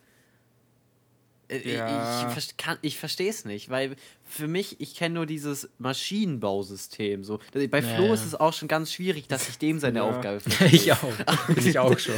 [1.50, 2.30] Äh, Ja.
[2.30, 7.24] Ich, ich, kann- ich verstehe es nicht, weil für mich, ich kenne nur dieses Maschinenbausystem.
[7.24, 7.40] So.
[7.70, 10.04] Bei Flo Ja, ist es auch schon ganz schwierig, dass ich dem seine Ja.
[10.04, 10.68] Aufgabe verstehe.
[10.68, 11.12] ich auch.
[11.56, 12.14] ich auch schon.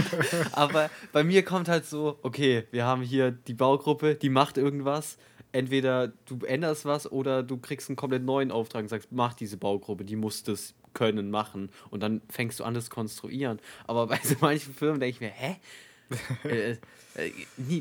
[0.52, 5.18] Aber bei mir kommt halt so, okay, wir haben hier die Baugruppe, die macht irgendwas.
[5.52, 9.56] Entweder du änderst was oder du kriegst einen komplett neuen Auftrag und sagst, mach diese
[9.56, 11.70] Baugruppe, die muss das können, machen.
[11.90, 13.58] Und dann fängst du an, das konstruieren.
[13.86, 15.56] Aber bei so manchen Firmen denke ich mir, hä?
[16.44, 16.76] äh,
[17.14, 17.32] äh,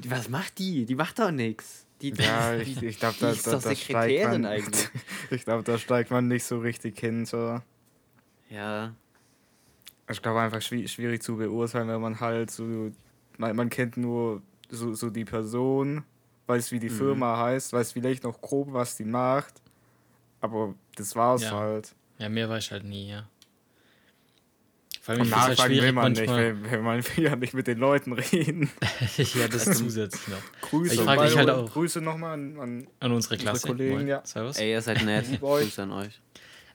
[0.08, 0.86] was macht die?
[0.86, 1.86] Die macht doch nichts.
[2.02, 4.90] Die, Ja, ich, ich glaube, die da, ist da, doch da steigt Sekretärin man, eigentlich.
[5.32, 7.26] ich glaube, da steigt man nicht so richtig hin.
[7.26, 7.62] So.
[8.50, 8.94] Ja,
[10.10, 12.92] Ich glaube einfach schwi- schwierig zu beurteilen, wenn man halt so,
[13.38, 16.04] man, man kennt nur so, so die Person,
[16.48, 16.98] weiß wie die Mhm.
[16.98, 19.62] Firma heißt, weiß vielleicht noch grob, was die macht,
[20.42, 21.52] aber das war's Ja.
[21.52, 21.96] halt.
[22.18, 23.28] Ja, mehr weiß ich halt nie, ja.
[25.06, 26.64] Vor allem, es halt nachfragen will schwierig man nicht, manchmal.
[26.64, 28.72] wenn, wenn man will ja nicht mit den Leuten reden.
[29.18, 30.42] ja, das zusätzlich noch.
[30.68, 31.72] Grüße, Ich frag mich halt auch.
[31.72, 33.68] Grüße nochmal an, an An unsere Klasse.
[33.68, 34.08] Kollegen, Moin.
[34.08, 34.26] ja.
[34.26, 34.58] Servus.
[34.58, 35.26] ey, ihr seid nett.
[35.40, 36.20] Grüße an euch.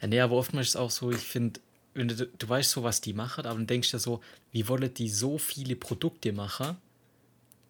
[0.01, 1.59] Ja, nee, aber oftmals ist es auch so, ich finde,
[1.95, 4.21] wenn du, du weißt so, was die machen, aber dann denkst du dir so,
[4.53, 6.77] wie wollen die so viele Produkte machen,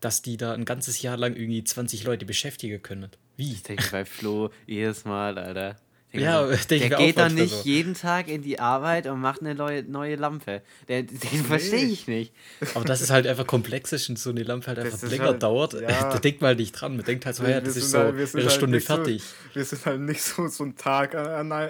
[0.01, 3.09] dass die da ein ganzes Jahr lang irgendwie 20 Leute beschäftigen können?
[3.38, 3.53] Wie?
[3.53, 5.77] Ich denke bei Flo jedes Mal, Alter.
[6.12, 7.62] Ja, so, der geht doch manchmal nicht so.
[7.68, 10.62] jeden Tag in die Arbeit und macht eine neue, neue Lampe.
[10.88, 12.33] Der, den verstehe ich nicht.
[12.75, 15.27] Aber dass es halt einfach komplex ist und so eine Lampe halt einfach ist länger
[15.27, 15.88] halt- dauert, ja.
[16.12, 16.96] da denkt man halt nicht dran.
[16.96, 19.23] Man denkt halt so, ja, das ist sind so halt- eine halt Stunde so- fertig.
[19.55, 21.68] Wir sind halt nicht so, so ein Tag an, an,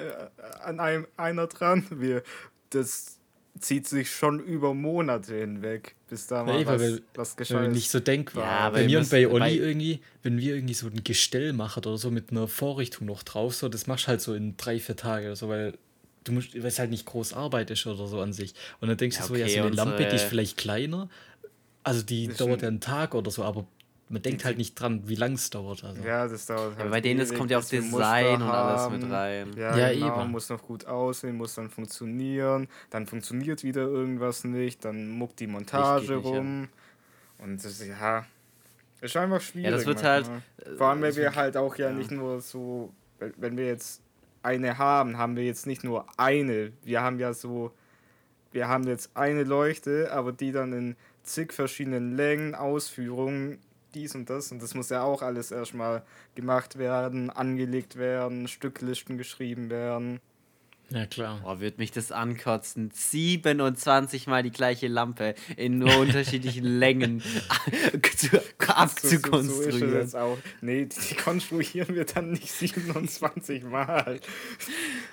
[0.62, 1.86] an einem, einer dran.
[1.90, 2.22] Wir,
[2.70, 3.18] das
[3.58, 7.72] zieht sich schon über Monate hinweg, bis da mal Ja, was, weil, was gescheit man
[7.72, 11.02] nicht so denkt, Ja, bei mir und bei Olli irgendwie, wenn wir irgendwie so ein
[11.04, 14.34] Gestell machen oder so mit einer Vorrichtung noch drauf, so, das machst du halt so
[14.34, 15.78] in drei, vier Tage oder so, weil
[16.24, 18.54] du musst, weil es halt nicht groß Arbeit ist oder so an sich.
[18.80, 21.08] Und dann denkst Ja, du so, ja, okay, so eine Lampe, die ist vielleicht kleiner,
[21.82, 23.66] also die dauert ja einen Tag oder so, aber
[24.10, 25.84] man denkt halt nicht dran, wie lang es dauert.
[25.84, 26.02] Also.
[26.02, 26.80] Ja, das dauert halt.
[26.80, 29.52] aber bei denen, das ewig, kommt ja auch Design und alles mit rein.
[29.56, 30.30] Ja, Ja, genau, eben.
[30.32, 35.46] muss noch gut aussehen, muss dann funktionieren, dann funktioniert wieder irgendwas nicht, dann muckt die
[35.46, 36.16] Montage nicht, ja.
[36.16, 36.68] rum.
[37.38, 38.26] Und das, ja,
[39.00, 39.70] ist einfach schwierig.
[39.70, 40.76] das wird halt, manchmal.
[40.76, 41.94] Vor allem, wenn wir halt auch ja, ja.
[41.94, 44.02] nicht nur so, wenn- wenn wir jetzt
[44.42, 46.72] eine haben, haben wir jetzt nicht nur eine.
[46.82, 47.72] Wir haben ja so,
[48.52, 53.58] wir haben jetzt eine Leuchte, aber die dann in zig verschiedenen Längen, Ausführungen,
[53.94, 54.52] dies und das.
[54.52, 56.02] Und das muss ja auch alles erstmal
[56.34, 60.20] gemacht werden, angelegt werden, Stücklisten geschrieben werden.
[60.92, 61.38] Ja, klar.
[61.44, 62.90] Boah, wird mich das ankotzen.
[62.92, 67.22] 27 mal die gleiche Lampe in nur unterschiedlichen Längen
[68.16, 69.94] zu, So, so, so ist es abzukonstruieren.
[69.94, 70.38] jetzt auch.
[70.60, 74.18] Nee, die, die konstruieren wir dann nicht 27 Mal.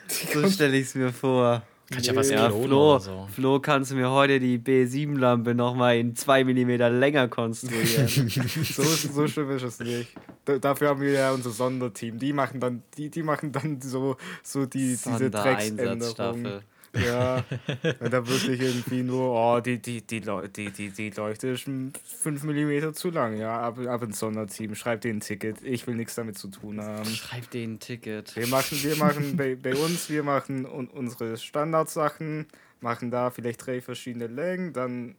[0.10, 1.62] Die So stelle ich es mir vor.
[1.89, 3.28] Kann ich ja was Ja, Flo, oder so.
[3.34, 8.08] Flo, kannst du mir heute die B7-Lampe nochmal in 2 mm länger konstruieren?
[8.65, 10.10] So, so schlimm ist es nicht.
[10.43, 12.19] Da, dafür haben wir ja unser Sonderteam.
[12.19, 16.62] Die machen dann, die, die machen dann so, so die, diese Drecksänderung.
[16.93, 17.43] Ja,
[18.00, 22.93] da wirklich irgendwie nur, oh, die, die, die, die, die, die Leuchte ist 5 mm
[22.93, 23.38] zu lang.
[23.38, 24.73] Ja, ab, ab ins Sonderteam.
[24.76, 25.62] Schreibt denen ein Ticket.
[25.63, 27.06] Ich will nichts damit zu tun haben.
[27.06, 28.36] Schreib denen ein Ticket.
[28.36, 32.47] Wir machen, wir machen bei, bei uns, wir machen un, unsere Standardsachen,
[32.82, 35.15] machen da vielleicht drei verschiedene Längen, dann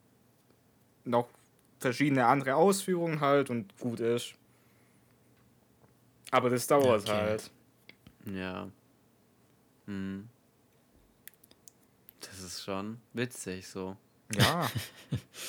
[1.04, 1.28] noch
[1.80, 4.34] verschiedene andere Ausführungen halt und gut ist.
[6.30, 7.12] Aber das dauert Okay.
[7.12, 7.50] halt.
[8.26, 8.68] Ja.
[9.86, 10.28] Hm.
[12.38, 13.96] Das ist schon witzig so.
[14.34, 14.70] Ja.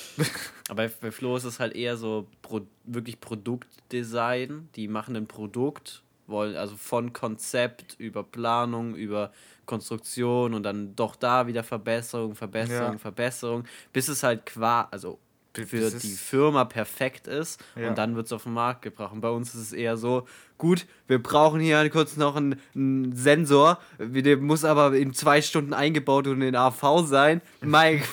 [0.70, 4.70] Aber bei Flo ist es halt eher so Pro wirklich Produktdesign.
[4.76, 9.32] Die machen ein Produkt, wollen also von Konzept über Planung, über
[9.66, 12.98] Konstruktion und dann doch da wieder Verbesserung, Verbesserung, Ja.
[12.98, 15.20] Verbesserung, bis es halt qua, also
[15.54, 17.90] für die Firma perfekt ist Ja.
[17.90, 19.12] und dann wird es auf den Markt gebracht.
[19.14, 23.16] Und bei uns ist es eher so, gut, wir brauchen hier kurz noch einen, einen
[23.16, 27.42] Sensor, der muss aber in zwei Stunden eingebaut und in AV sein.
[27.62, 28.06] Mike,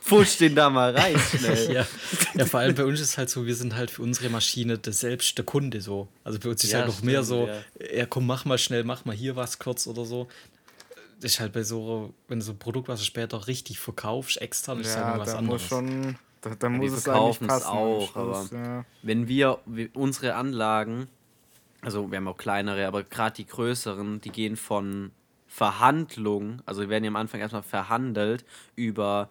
[0.00, 1.70] pfusch den da mal rein, schnell.
[1.72, 1.86] Ja.
[2.34, 4.78] ja, vor allem bei uns ist es halt so, wir sind halt für unsere Maschine
[4.78, 6.08] der selbst der Kunde so.
[6.24, 8.06] Also bei uns ist Ja, halt noch mehr stimmt, so, ja.
[8.06, 10.28] komm, mach mal schnell, mach mal hier was kurz oder so.
[11.20, 14.40] Das ist halt bei so, wenn du so ein Produkt, was du später richtig verkaufst,
[14.42, 15.62] extern, ist halt ja, noch was anderes.
[15.62, 17.66] muss schon, da, da die muss es eigentlich passen.
[17.66, 18.84] auch, Schluss, aber- ja.
[19.02, 19.58] Wenn wir,
[19.94, 21.08] unsere Anlagen,
[21.80, 25.10] also wir haben auch kleinere, aber gerade die größeren, die gehen von
[25.46, 28.44] Verhandlung, also werden ja am Anfang erstmal verhandelt
[28.76, 29.30] über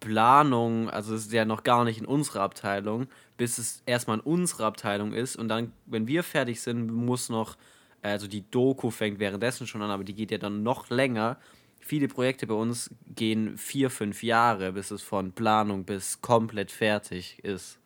[0.00, 4.22] Planung, also es ist ja noch gar nicht in unserer Abteilung, bis es erstmal in
[4.24, 7.56] unserer Abteilung ist und dann, wenn wir fertig sind, muss noch,
[8.02, 11.38] also die Doku fängt währenddessen schon an, aber die geht ja dann noch länger.
[11.86, 17.44] Viele Projekte bei uns gehen vier, fünf Jahre, bis es von Planung bis komplett fertig
[17.44, 17.78] ist.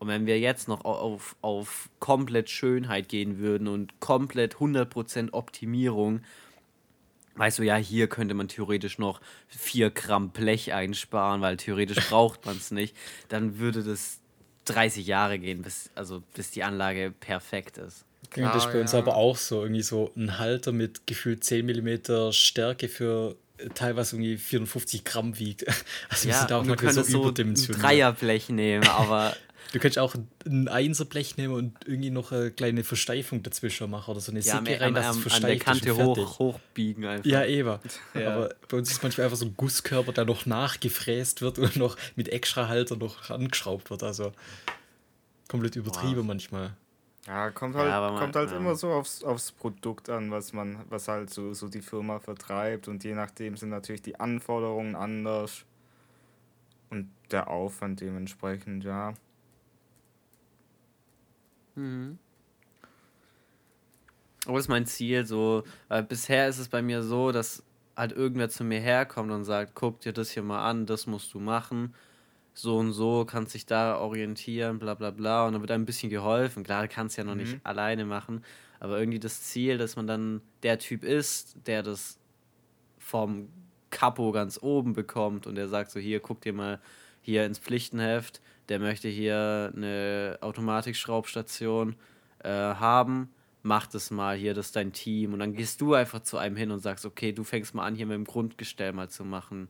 [0.00, 6.22] Und wenn wir jetzt noch auf, auf komplett Schönheit gehen würden und komplett 100% Optimierung,
[7.36, 12.44] weißt du, ja, hier könnte man theoretisch noch 4 Gramm Blech einsparen, weil theoretisch braucht
[12.44, 12.96] man es nicht,
[13.28, 14.18] dann würde das
[14.64, 18.04] 30 Jahre gehen, bis, also bis die Anlage perfekt ist.
[18.36, 19.62] Ja, das ist bei uns aber auch so.
[19.62, 25.38] Irgendwie so ein Halter mit gefühlt 10 mm Stärke für äh, teilweise irgendwie 54 Gramm
[25.38, 25.64] wiegt.
[26.08, 27.84] Also wir ja, sind auch manchmal so überdimensioniert.
[27.84, 29.36] Ein Dreierblech nehmen, aber
[29.72, 30.14] Du könntest auch
[30.46, 34.58] ein Einserblech nehmen und irgendwie noch eine kleine Versteifung dazwischen machen oder so eine ja,
[34.58, 37.26] Säge rein, dass es versteift an der Kante hoch, hochbiegen einfach.
[37.26, 37.78] Ja, eben.
[38.14, 38.34] Ja.
[38.34, 41.96] Aber bei uns ist manchmal einfach so ein Gusskörper, der noch nachgefräst wird und noch
[42.14, 44.02] mit extra Halter noch angeschraubt wird.
[44.02, 44.32] Also
[45.48, 46.24] komplett übertrieben wow.
[46.24, 46.76] manchmal.
[47.26, 48.56] Ja, kommt halt, ja, man, kommt halt ja.
[48.56, 52.86] immer so aufs, aufs Produkt an, was man, was halt so, so die Firma vertreibt
[52.86, 55.64] und je nachdem sind natürlich die Anforderungen anders
[56.90, 59.14] und der Aufwand dementsprechend, ja.
[61.74, 62.18] Mhm.
[64.46, 67.64] Aber das ist mein Ziel, so, weil bisher ist es bei mir so, dass
[67.96, 71.34] halt irgendwer zu mir herkommt und sagt, guck dir das hier mal an, das musst
[71.34, 71.94] du machen,
[72.58, 76.08] so und so, kannst dich da orientieren, bla bla bla, und dann wird ein bisschen
[76.08, 76.64] geholfen.
[76.64, 77.42] Klar, du kannst ja noch mhm.
[77.42, 78.42] nicht alleine machen,
[78.80, 82.18] aber irgendwie das Ziel, dass man dann der Typ ist, der das
[82.98, 83.48] vom
[83.90, 86.80] Kapo ganz oben bekommt und der sagt so, hier, guck dir mal
[87.20, 91.94] hier ins Pflichtenheft, der möchte hier eine Automatikschraubstation
[92.42, 93.28] äh, haben,
[93.62, 95.34] mach das mal hier, das ist dein Team.
[95.34, 97.94] Und dann gehst du einfach zu einem hin und sagst, okay, du fängst mal an,
[97.94, 99.68] hier mit dem Grundgestell mal zu machen.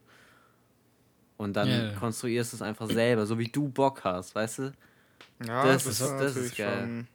[1.36, 1.92] Und dann yeah.
[1.98, 4.72] konstruierst du es einfach selber, so wie du Bock hast, weißt du?
[5.46, 6.80] Ja, das, das ist, das ist geil.
[6.80, 7.08] Schon...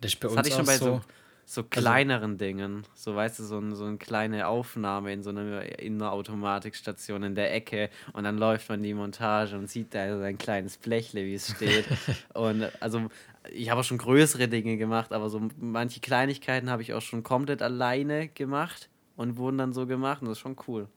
[0.00, 1.00] Das, ist bei das hatte ich schon bei so, so
[1.48, 2.82] so also kleineren also, Dingen.
[2.94, 7.22] So, weißt du, so, ein, so eine kleine Aufnahme in so einer, in einer Automatikstation
[7.22, 11.24] in der Ecke und dann läuft man die Montage und sieht da sein kleines Blechle,
[11.24, 11.86] wie es steht.
[12.34, 13.08] und also,
[13.52, 17.22] ich habe auch schon größere Dinge gemacht, aber so manche Kleinigkeiten habe ich auch schon
[17.22, 20.88] komplett alleine gemacht und wurden dann so gemacht und das ist schon cool.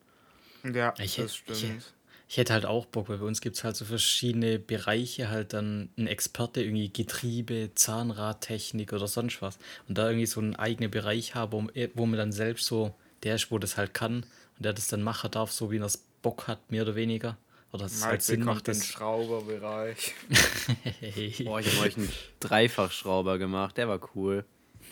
[0.63, 1.59] Ja, ich, das stimmt.
[1.59, 1.93] Ich,
[2.29, 5.53] ich hätte halt auch Bock, weil bei uns gibt es halt so verschiedene Bereiche, halt
[5.53, 9.57] dann ein Experte, irgendwie Getriebe, Zahnradtechnik oder sonst was.
[9.87, 13.49] Und da irgendwie so einen eigenen Bereich habe, wo man dann selbst so der ist,
[13.49, 14.17] wo das halt kann
[14.57, 17.35] und der das dann machen darf, so wie er es Bock hat, mehr oder weniger.
[17.71, 18.67] Oder dass es halt Sinn macht.
[18.67, 20.13] Den Schrauberbereich.
[21.45, 22.11] Boah, ich habe euch einen
[22.41, 24.45] Dreifachschrauber gemacht, der war cool.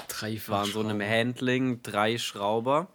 [0.08, 0.54] Dreifach.
[0.54, 2.88] Waren so einem Handling drei Schrauber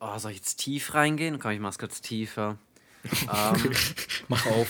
[0.00, 1.38] Oh, soll ich jetzt tief reingehen?
[1.38, 2.58] Komm, ich mach's kurz tiefer.
[3.22, 3.72] ähm,
[4.28, 4.68] Mach auf.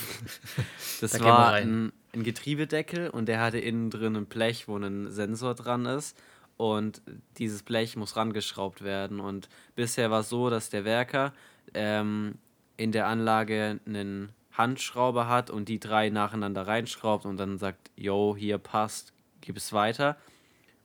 [1.00, 5.10] Das da war ein, ein, Getriebedeckel und der hatte innen drin ein Blech, wo ein
[5.10, 6.16] Sensor dran ist.
[6.56, 7.02] Und
[7.38, 9.20] dieses Blech muss rangeschraubt werden.
[9.20, 11.32] Und bisher war es so, dass der Werker
[11.74, 12.34] ähm,
[12.76, 18.34] in der Anlage einen Handschrauber hat und die drei nacheinander reinschraubt und dann sagt, yo,
[18.36, 20.16] hier passt, gib es weiter.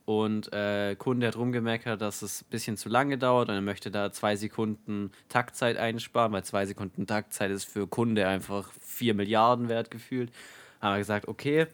[0.06, 3.90] Und äh, Kunde hat rumgemeckert, dass es ein bisschen zu lange dauert und er möchte
[3.90, 9.68] da zwei Sekunden Taktzeit einsparen, weil zwei Sekunden Taktzeit ist für Kunde einfach 4 Milliarden
[9.70, 10.30] wert gefühlt.
[10.82, 11.68] Haben wir gesagt, okay,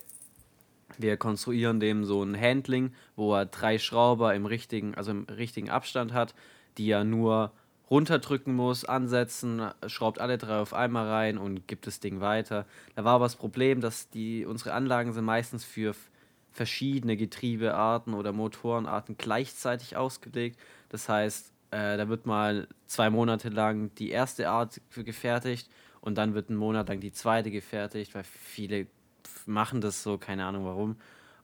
[0.96, 5.70] wir konstruieren dem so ein Handling, wo er drei Schrauber im richtigen, also im richtigen
[5.70, 6.34] Abstand hat,
[6.78, 7.52] die er nur
[7.90, 12.64] runterdrücken muss, ansetzen, schraubt alle drei auf einmal rein und gibt das Ding weiter.
[12.94, 15.94] Da war aber das Problem, dass die unsere Anlagen sind meistens für
[16.52, 20.58] verschiedene Getriebearten oder Motorenarten gleichzeitig ausgelegt.
[20.88, 26.34] Das heißt, äh, da wird mal zwei Monate lang die erste Art gefertigt und dann
[26.34, 28.86] wird ein Monat lang die zweite gefertigt, weil viele
[29.46, 30.96] machen das so, keine Ahnung warum.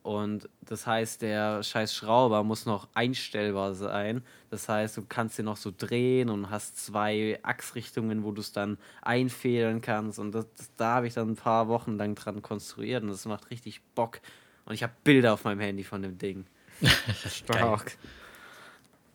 [0.02, 4.22] Und das heißt, der scheiß Schrauber muss noch einstellbar sein.
[4.50, 8.52] Das heißt, du kannst den noch so drehen und hast zwei Achsrichtungen, wo du es
[8.52, 10.20] dann einfädeln kannst.
[10.20, 13.24] Und das, das da habe ich dann ein paar Wochen lang dran konstruiert und das
[13.26, 14.20] macht richtig Bock.
[14.66, 16.44] Und ich habe Bilder auf meinem Handy von dem Ding.
[17.28, 17.96] Stark.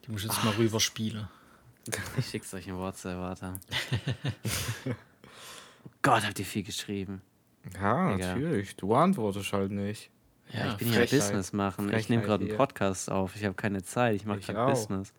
[0.05, 0.45] Die muss ich jetzt Ach.
[0.45, 1.27] mal rüberspielen.
[2.15, 3.55] Ich schick's euch in WhatsApp, warte.
[4.85, 7.23] oh Gott, habt ihr viel geschrieben.
[7.73, 8.35] Ja, Egal.
[8.35, 8.75] natürlich.
[8.75, 10.11] Du antwortest halt nicht.
[10.53, 11.85] Ja, ich bin hier Business machen.
[11.85, 13.35] Frechheit ich nehme gerade einen Podcast auf.
[13.35, 14.15] Ich habe keine Zeit.
[14.15, 15.13] Ich mache gerade Business.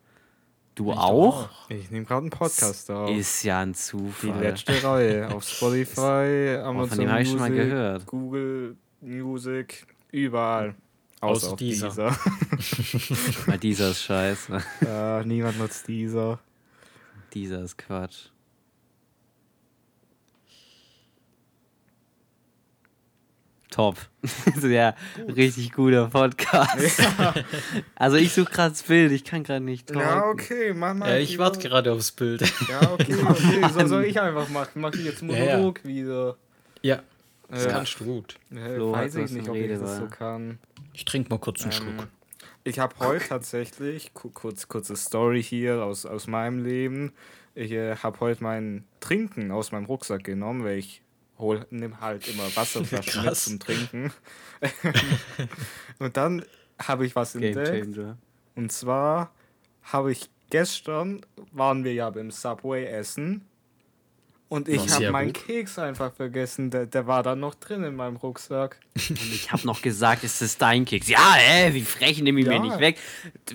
[0.75, 1.49] Du ich auch?
[1.49, 1.69] auch?
[1.69, 3.09] Ich nehme gerade einen Podcast auf.
[3.09, 4.33] Ist ja ein Zufall.
[4.33, 8.05] Die letzte Reihe auf Spotify, Amazon oh, von dem Music, ich schon mal gehört.
[8.05, 10.75] Google Music, Überall.
[11.21, 11.89] Außer, Außer auf dieser.
[11.89, 12.15] dieser.
[13.47, 14.63] Weil dieser ist scheiße.
[14.87, 16.39] äh, niemand nutzt dieser.
[17.33, 18.27] Dieser ist Quatsch.
[23.71, 23.97] Top.
[24.21, 24.93] Das ist ja
[25.35, 26.77] richtig guter Podcast.
[27.95, 30.01] Also ich suche gerade das Bild, ich kann gerade nicht talken.
[30.01, 31.09] Ja, okay, mach mal.
[31.09, 32.41] Äh, ich warte gerade aufs Bild.
[32.69, 33.61] Ja, okay, okay.
[33.73, 34.81] So soll ich einfach machen.
[34.81, 35.55] Mach ich jetzt Ja, ja.
[35.57, 36.37] Monolog wieder.
[36.83, 37.01] ja,
[37.53, 37.71] das Ja.
[37.71, 38.35] kannst du gut.
[38.51, 39.99] Äh, Flo weiß ich nicht, ob ich das Redewahl.
[39.99, 40.59] so kann.
[40.93, 42.07] Ich trinke mal kurz einen Ähm, Schluck.
[42.65, 47.11] Ich habe heute tatsächlich, ku- kurz, kurze Story hier aus, aus meinem Leben.
[47.55, 51.01] Ich äh, habe heute mein Trinken aus meinem Rucksack genommen, weil ich
[51.37, 54.11] hol, nimm halt immer Wasserflaschen mit zum Trinken.
[55.99, 56.45] Und dann
[56.81, 57.95] habe ich was Game entdeckt.
[57.95, 58.17] Changer.
[58.55, 59.31] Und zwar
[59.83, 63.45] habe ich gestern, waren wir ja beim Subway essen.
[64.53, 65.45] Und ich habe meinen gut.
[65.47, 66.69] Keks einfach vergessen.
[66.69, 68.79] Der, der war dann noch drin in meinem Rucksack.
[69.09, 71.07] Und ich habe noch gesagt, es ist dein Keks.
[71.07, 72.51] Ja, ey, wie frech, nimm ihn Ja.
[72.53, 72.97] mir nicht weg.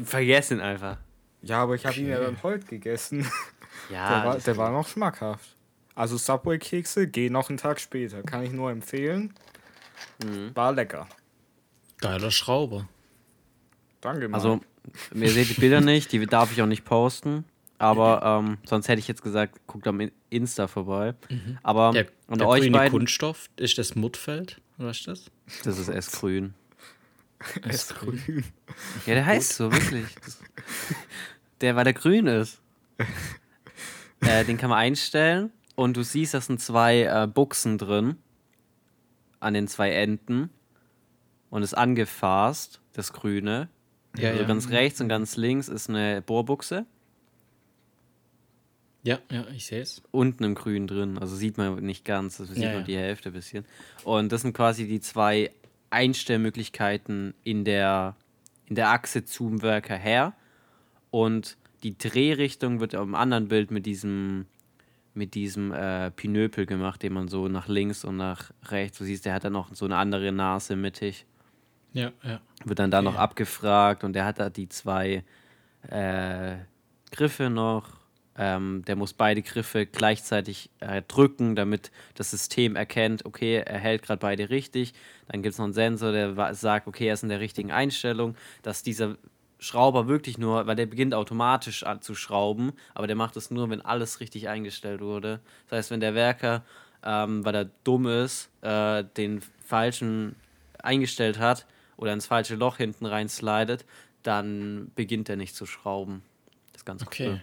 [0.04, 0.98] Vergessen ihn einfach.
[1.42, 3.26] Ja, aber ich habe ihn ja dann heute gegessen.
[3.90, 5.54] Ja, Der war, der war noch schmackhaft.
[5.94, 8.22] Also Subway-Kekse gehen noch einen Tag später.
[8.22, 9.32] Kann ich nur empfehlen.
[10.22, 10.50] Mhm.
[10.54, 11.06] War lecker.
[12.00, 12.88] Geiler Schrauber.
[14.00, 14.34] Danke, Marc.
[14.42, 14.60] Also,
[15.14, 17.44] ihr seht die Bilder nicht, die darf ich auch nicht posten.
[17.78, 21.14] Aber ähm, sonst hätte ich jetzt gesagt, guckt am In- Insta vorbei.
[21.62, 24.60] Aber Der, an der euch grüne beiden, Kunststoff, ist das Muttfeld?
[24.78, 25.30] Was ist das?
[25.64, 26.54] das ist S-Grün.
[27.62, 28.44] es grün.
[29.06, 30.06] Ja, der heißt so, wirklich.
[30.24, 30.38] Das,
[31.60, 32.60] der, weil der grün ist.
[34.20, 38.16] äh, den kann man einstellen und du siehst, da sind zwei äh, Buchsen drin.
[39.40, 40.50] An den zwei Enden.
[41.50, 43.68] Und ist angefasst, das Grüne.
[44.16, 44.48] Ja, also ja.
[44.48, 46.84] ganz rechts und ganz links ist eine Bohrbuchse.
[49.08, 50.02] Ja, ja, ich sehe es.
[50.10, 51.18] unten im Grün drin.
[51.18, 52.86] Also sieht man nicht ganz, also sieht Ja, nur ja.
[52.86, 53.64] die Hälfte ein bisschen.
[54.04, 55.50] Und das sind quasi die zwei
[55.90, 58.16] Einstellmöglichkeiten in der,
[58.66, 60.34] in der Achse zum Werker her.
[61.10, 64.46] Und die Drehrichtung wird am anderen Bild mit diesem,
[65.14, 69.24] mit diesem äh, Pinöpel gemacht, den man so nach links und nach rechts, du siehst,
[69.24, 71.24] der hat dann noch so eine andere Nase mittig
[71.92, 72.40] Ja, ja.
[72.64, 73.22] wird dann da noch Okay.
[73.22, 75.24] abgefragt und der hat da die zwei
[75.88, 76.56] äh,
[77.10, 77.97] Griffe noch.
[78.38, 84.02] Ähm, der muss beide Griffe gleichzeitig äh, drücken, damit das System erkennt, okay, er hält
[84.02, 84.94] gerade beide richtig.
[85.26, 88.36] Dann gibt es noch einen Sensor, der sagt, okay, er ist in der richtigen Einstellung,
[88.62, 89.16] dass dieser
[89.58, 93.80] Schrauber wirklich nur, weil der beginnt automatisch zu schrauben, aber der macht es nur, wenn
[93.80, 95.40] alles richtig eingestellt wurde.
[95.68, 96.64] Das heißt, wenn der Werker,
[97.02, 100.36] ähm, weil er dumm ist, äh, den falschen
[100.80, 103.84] eingestellt hat oder ins falsche Loch hinten rein slidet,
[104.22, 106.22] dann beginnt er nicht zu schrauben.
[106.72, 107.28] Das ist ganz Okay.
[107.30, 107.42] cool.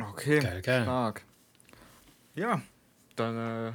[0.00, 0.40] Okay.
[0.40, 0.82] Geil, geil.
[0.82, 1.22] Stark.
[2.34, 2.60] Ja,
[3.16, 3.72] dann äh,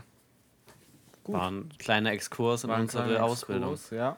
[1.23, 1.35] gut.
[1.35, 3.73] War ein kleiner Exkurs in unsere kleiner Ausbildung.
[3.73, 4.17] Exkurs, Ja.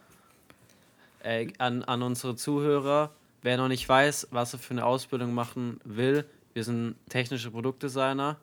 [1.23, 3.11] Äh, an, an unsere Zuhörer,
[3.43, 8.37] wer noch nicht weiß, was er für eine Ausbildung machen will, wir sind technische Produktdesigner.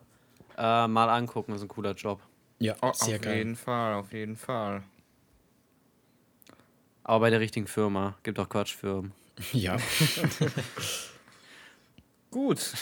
[0.57, 2.21] Äh, mal angucken, ist ein cooler Job.
[2.59, 3.37] Ja, Oh, sehr auf geil.
[3.37, 4.83] jeden Fall, auf jeden Fall.
[7.03, 8.15] Aber bei der richtigen Firma.
[8.23, 9.11] Gibt auch Quatschfirmen.
[9.51, 9.77] Ja.
[12.31, 12.73] Gut.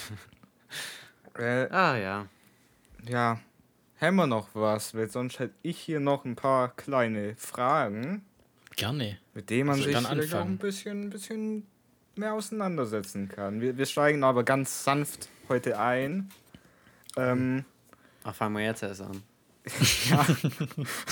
[1.37, 2.25] äh, Ah ja.
[3.07, 3.39] ja,
[4.01, 4.93] haben wir noch was?
[4.95, 8.23] Weil sonst hätte ich hier noch ein paar kleine Fragen,
[8.75, 9.17] Gerne.
[9.33, 11.67] mit denen man ich sich dann vielleicht auch ein bisschen, ein bisschen
[12.15, 13.61] mehr auseinandersetzen kann.
[13.61, 16.29] Wir, wir steigen aber ganz sanft heute ein.
[17.15, 17.65] Ähm,
[18.23, 19.21] Ach, fangen wir jetzt erst an.
[20.09, 20.25] ja,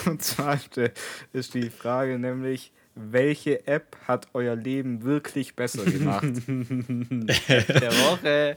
[0.05, 0.91] und zwar ist die-
[1.33, 6.23] ist die Frage nämlich, welche App hat euer Leben wirklich besser gemacht?
[6.47, 8.55] Der Woche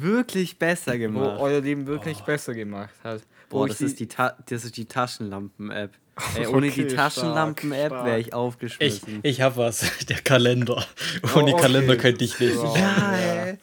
[0.00, 1.40] wirklich besser wo gemacht.
[1.40, 3.22] euer Leben wirklich besser gemacht hat.
[3.48, 5.92] Wo Boah, ich das die- ist die, Ta das ist die Taschenlampen-App.
[6.36, 9.20] Ey, ohne die Okay, Taschenlampen-App stark, wäre ich Ich, aufgeschmissen.
[9.22, 9.84] ich hab was.
[10.08, 10.84] Der Kalender.
[11.22, 11.62] Oh, Ohne okay.
[11.62, 12.54] Kalender könnte ich nicht.
[12.54, 12.74] Ja.
[12.76, 13.44] ja, ja.
[13.46, 13.58] ey.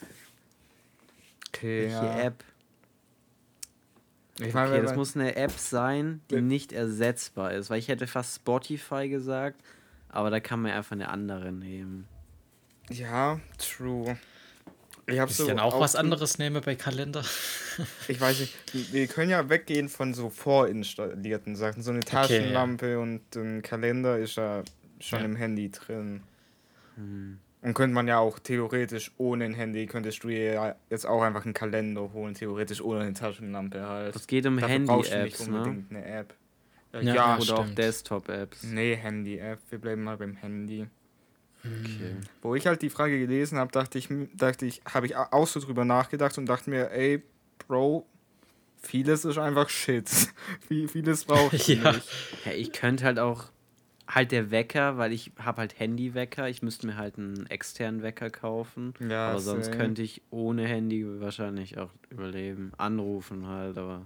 [1.49, 2.19] Okay, Welche ja.
[2.19, 2.43] App?
[4.39, 7.69] Ich meine, Okay, das muss eine App sein, die nicht ersetzbar ist.
[7.69, 9.59] Weil ich hätte fast Spotify gesagt,
[10.09, 12.07] aber da kann man einfach eine andere nehmen.
[12.89, 14.17] ja, true.
[15.09, 17.23] Ich habe so dann auch was anderes nehmen bei Kalender?
[18.07, 18.55] Ich weiß nicht,
[18.93, 21.83] wir können ja weggehen von so vorinstallierten Sachen.
[21.83, 24.63] So eine Taschenlampe und ein Kalender ist ja
[24.99, 25.25] schon Ja.
[25.25, 26.23] im Handy drin.
[26.95, 27.37] Hm.
[27.61, 31.21] Und könnte man ja auch theoretisch ohne ein Handy, könntest du dir ja jetzt auch
[31.21, 34.15] einfach einen Kalender holen, theoretisch ohne eine Taschenlampe halt.
[34.15, 35.57] Es geht um Handy-Apps, ne?
[35.57, 36.33] unbedingt eine App.
[36.93, 37.77] Ja, Ja, ja, Oder auch stimmt.
[37.77, 38.63] Desktop-Apps.
[38.63, 39.59] nee, Handy-App.
[39.69, 40.87] Wir bleiben mal beim Handy.
[41.83, 42.15] Okay.
[42.41, 45.59] Wo ich halt die Frage gelesen habe, dachte ich, dachte ich, habe ich auch so
[45.59, 47.23] drüber nachgedacht und dachte mir, ey,
[47.67, 48.05] Bro,
[48.81, 50.09] vieles ist einfach Shit.
[50.67, 51.91] Vieles braucht du Ja.
[51.91, 52.07] nicht.
[52.45, 53.45] Ja, ich könnte halt auch
[54.07, 56.47] halt der Wecker, weil ich habe halt Handywecker.
[56.47, 58.93] Ich müsste mir halt einen externen Wecker kaufen.
[59.09, 59.77] Ja, aber sonst same.
[59.77, 62.71] könnte ich ohne Handy wahrscheinlich auch überleben.
[62.77, 64.05] Anrufen halt, aber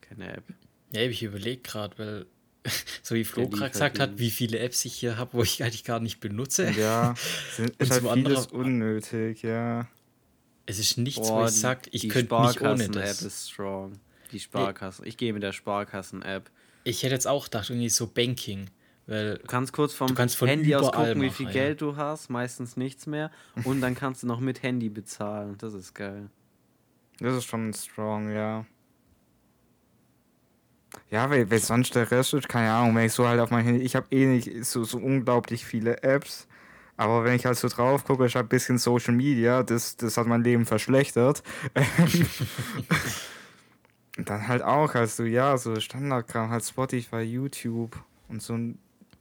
[0.00, 0.44] keine App.
[0.92, 2.26] Ja, ich überlege gerade, weil,
[3.02, 5.84] so wie Flo gerade gesagt hat, wie viele Apps ich hier habe, wo ich eigentlich
[5.84, 6.70] gar nicht benutze.
[6.70, 7.14] Ja,
[7.56, 9.88] sind, ist halt vieles anderen- unnötig, ja.
[10.66, 13.22] Es ist nichts, Boah, wo ich sage, ich die könnte nicht ohne Sparkassen-App das.
[13.22, 14.00] ist strong.
[14.32, 15.06] Die Sparkassen.
[15.06, 16.50] Ich gehe mit der Sparkassen-App.
[16.82, 18.68] Ich hätte jetzt auch gedacht, irgendwie so Banking,
[19.06, 21.52] weil Du kannst kurz vom kannst Handy aus gucken, wie machen, viel ja.
[21.52, 22.30] Geld du hast.
[22.30, 23.30] Meistens nichts mehr.
[23.62, 25.56] Und dann kannst du noch mit Handy bezahlen.
[25.58, 26.28] Das ist geil.
[27.18, 28.66] Das ist schon strong, ja.
[31.10, 33.64] Ja, weil, weil sonst der Rest ist, keine Ahnung, wenn ich so halt auf mein
[33.64, 36.46] Handy, ich habe eh nicht so, so unglaublich viele Apps,
[36.96, 40.16] aber wenn ich halt so drauf gucke, ich habe ein bisschen Social Media, das, das
[40.16, 41.42] hat mein Leben verschlechtert.
[44.16, 48.78] Dann halt auch, also ja, so Standardkram, halt Spotify, YouTube und so ein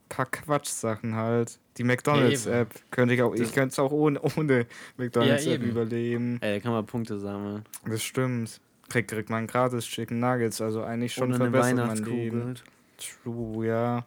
[0.08, 1.60] paar Quatschsachen halt.
[1.78, 4.66] Die McDonalds-App könnte ich auch, ich könnte es auch ohne, ohne
[4.96, 5.72] McDonalds-App eben.
[5.72, 6.38] überleben.
[6.42, 7.66] Ey, da kann man Punkte sammeln.
[7.86, 8.62] Das stimmt.
[8.90, 12.16] Krieg, kriegt man gratis Chicken Nuggets, also eigentlich schon Ohne verbessert Weihnachtskugel.
[12.16, 12.56] Leben.
[12.98, 14.06] True, ja.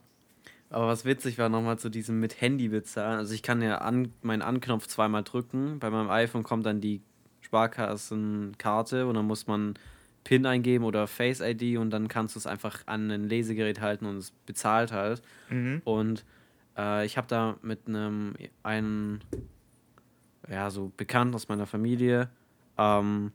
[0.71, 3.19] Aber was witzig war nochmal zu diesem mit Handy bezahlen.
[3.19, 5.79] Also ich kann ja an, meinen Anknopf zweimal drücken.
[5.79, 7.01] Bei meinem iPhone kommt dann die
[7.41, 9.75] Sparkassenkarte und dann muss man
[10.25, 14.05] PIN eingeben oder Face ID und dann kannst du es einfach an ein Lesegerät halten
[14.05, 15.23] und es bezahlt halt.
[15.49, 15.81] Mhm.
[15.85, 16.25] Und
[16.77, 19.25] äh, ich habe da mit einem einen
[20.51, 22.29] ja so bekannt aus meiner Familie
[22.77, 23.33] ähm,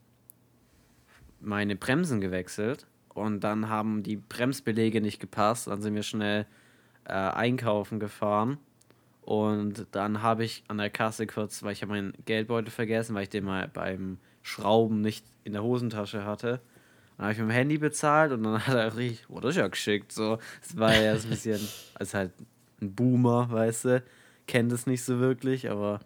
[1.43, 5.67] meine Bremsen gewechselt und dann haben die Bremsbeläge nicht gepasst.
[5.67, 6.45] Dann sind wir schnell
[7.05, 8.57] äh, einkaufen gefahren
[9.25, 13.23] und dann habe ich an der Kasse kurz, weil ich habe meinen Geldbeutel vergessen, weil
[13.23, 16.59] ich den mal beim Schrauben nicht in der Hosentasche hatte.
[17.17, 19.57] Dann habe ich mit dem Handy bezahlt und dann hat er richtig, oh, das ist
[19.57, 20.11] ja geschickt.
[20.11, 21.59] So, es war ja so ein bisschen,
[21.95, 22.31] als halt
[22.81, 24.03] ein Boomer, weißt du,
[24.45, 25.99] kennt es nicht so wirklich, aber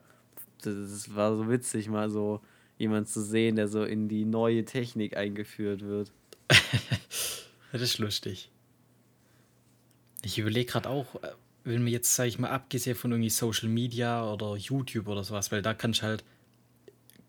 [0.62, 2.42] das war so witzig, mal so
[2.78, 6.12] jemand zu sehen, der so in die neue Technik eingeführt wird.
[7.74, 8.50] Das ist lustig.
[10.24, 11.34] Ich überlege gerade auch, äh,
[11.66, 15.52] wenn wir jetzt, sag ich mal, abgesehen von irgendwie Social Media oder YouTube oder sowas,
[15.52, 16.24] weil da kannst du halt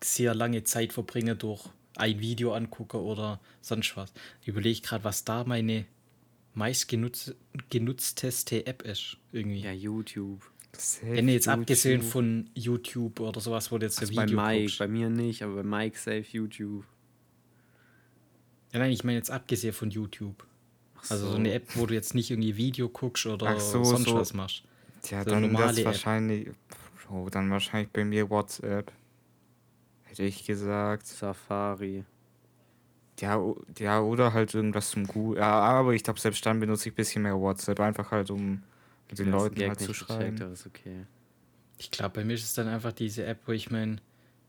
[0.01, 4.13] sehr lange Zeit verbringen durch ein Video angucken oder sonst was.
[4.41, 5.85] Ich überlege gerade, was da meine
[6.53, 9.17] meistgenutzteste App ist.
[9.31, 9.61] Irgendwie.
[9.61, 10.49] Ja, YouTube.
[10.77, 12.11] Safe Wenn jetzt abgesehen YouTube.
[12.11, 14.79] von YouTube oder sowas, wo du jetzt Also ein bei Video Mike, guckst.
[14.79, 16.85] bei mir nicht, aber bei Mike safe YouTube.
[18.71, 20.45] Ja, nein, ich meine jetzt abgesehen von YouTube.
[21.09, 24.09] Also so eine App, wo du jetzt nicht irgendwie Video guckst oder Ach so, sonst
[24.09, 24.15] so.
[24.15, 24.63] was machst.
[25.09, 25.85] Ja, so dann normale das App.
[25.85, 26.49] wahrscheinlich.
[27.07, 28.91] Bro, dann wahrscheinlich bei mir WhatsApp.
[30.03, 31.07] Hätte ich gesagt.
[31.07, 32.03] Safari.
[33.19, 33.41] Ja,
[33.77, 35.37] ja oder halt irgendwas zum Gut.
[35.37, 37.79] Ja, aber ich glaube, selbst dann benutze ich ein bisschen mehr WhatsApp.
[37.79, 38.61] Einfach halt, um
[39.11, 40.53] den Leuten Gag halt zu gecheckt, schreiben.
[40.53, 41.05] ist okay.
[41.77, 44.01] Ich glaube, bei mir ist es dann einfach diese App, wo ich mein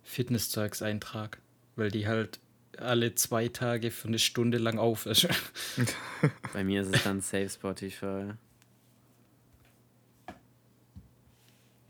[0.03, 1.39] Fitnesszeugs eintrage.
[1.77, 2.41] Weil die halt
[2.77, 5.29] alle zwei Tage für eine Stunde lang auf ist.
[6.53, 8.33] Bei mir ist es dann Safe Spotify.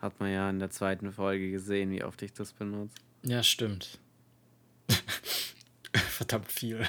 [0.01, 2.95] Hat man ja in der zweiten Folge gesehen, wie oft ich das benutze.
[3.23, 3.99] ja, stimmt.
[5.95, 6.87] Verdammt viel.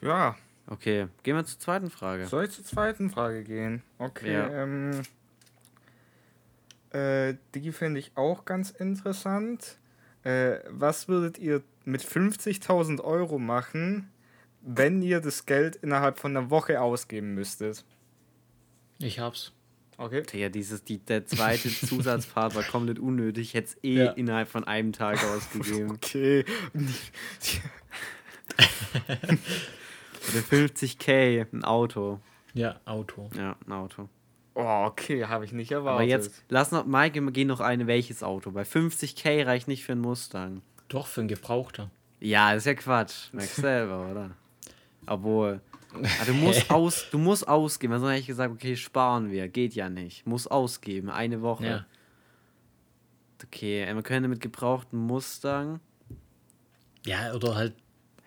[0.00, 0.36] Ja,
[0.66, 2.26] Okay, gehen wir zur zweiten Frage.
[2.26, 3.82] Soll ich zur zweiten Frage gehen?
[3.98, 4.48] Okay, Ja.
[4.62, 5.02] ähm.
[6.90, 9.78] Äh, die finde ich auch ganz interessant.
[10.24, 14.10] Äh, was würdet ihr mit 50.000 Euro machen,
[14.60, 17.84] wenn ihr das Geld innerhalb von einer Woche ausgeben müsstet?
[18.98, 19.52] Ich hab's.
[19.96, 20.22] Okay.
[20.32, 23.48] Ja, dieses, die, der zweite Zusatzpart war komplett unnötig.
[23.48, 24.10] Ich hätte es eh Ja.
[24.12, 25.92] innerhalb von einem Tag ausgegeben.
[25.94, 26.44] Okay.
[30.28, 32.20] Oder 50k, ein Auto.
[32.54, 33.30] Ja, Auto.
[33.36, 34.08] Ja, ein Auto.
[34.54, 36.00] Oh, okay, habe ich nicht erwartet.
[36.00, 38.50] Aber jetzt, lass noch, Mike, wir gehen noch eine, welches Auto?
[38.50, 40.62] Bei 50k reicht nicht für einen Mustang.
[40.88, 41.90] Doch, für einen Gebrauchter.
[42.20, 43.32] Ja, das ist ja Quatsch.
[43.32, 44.30] Merkst selber, oder?
[45.06, 45.60] Obwohl.
[45.94, 47.94] Ah, du musst aus, du musst ausgeben.
[47.94, 49.48] Also hätte ich gesagt, okay, sparen wir.
[49.48, 50.26] Geht ja nicht.
[50.26, 51.10] Muss ausgeben.
[51.10, 51.66] Eine Woche.
[51.66, 51.86] Ja.
[53.44, 55.80] Okay, äh, man könnte mit gebrauchten Mustang.
[57.04, 57.74] Ja, oder halt.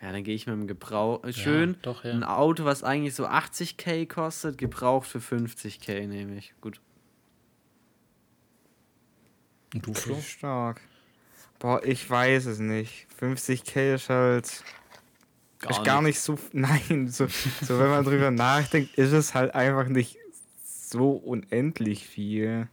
[0.02, 1.24] Ja, dann gehe ich mit dem Gebrauch.
[1.24, 1.76] äh, Schön.
[1.82, 2.12] doch, ja.
[2.12, 6.54] Ein Auto, was eigentlich so 80k kostet, gebraucht für 50k nehme ich.
[6.60, 6.80] Gut.
[9.74, 10.20] Und du, Flo?
[10.20, 10.80] Stark.
[11.58, 13.06] Boah, ich weiß es nicht.
[13.20, 14.62] 50k ist halt.
[15.68, 16.38] ist gar nicht so.
[16.52, 17.26] Nein, so,
[17.62, 20.18] so wenn man drüber nachdenkt, ist es halt einfach nicht
[20.64, 22.68] so unendlich viel.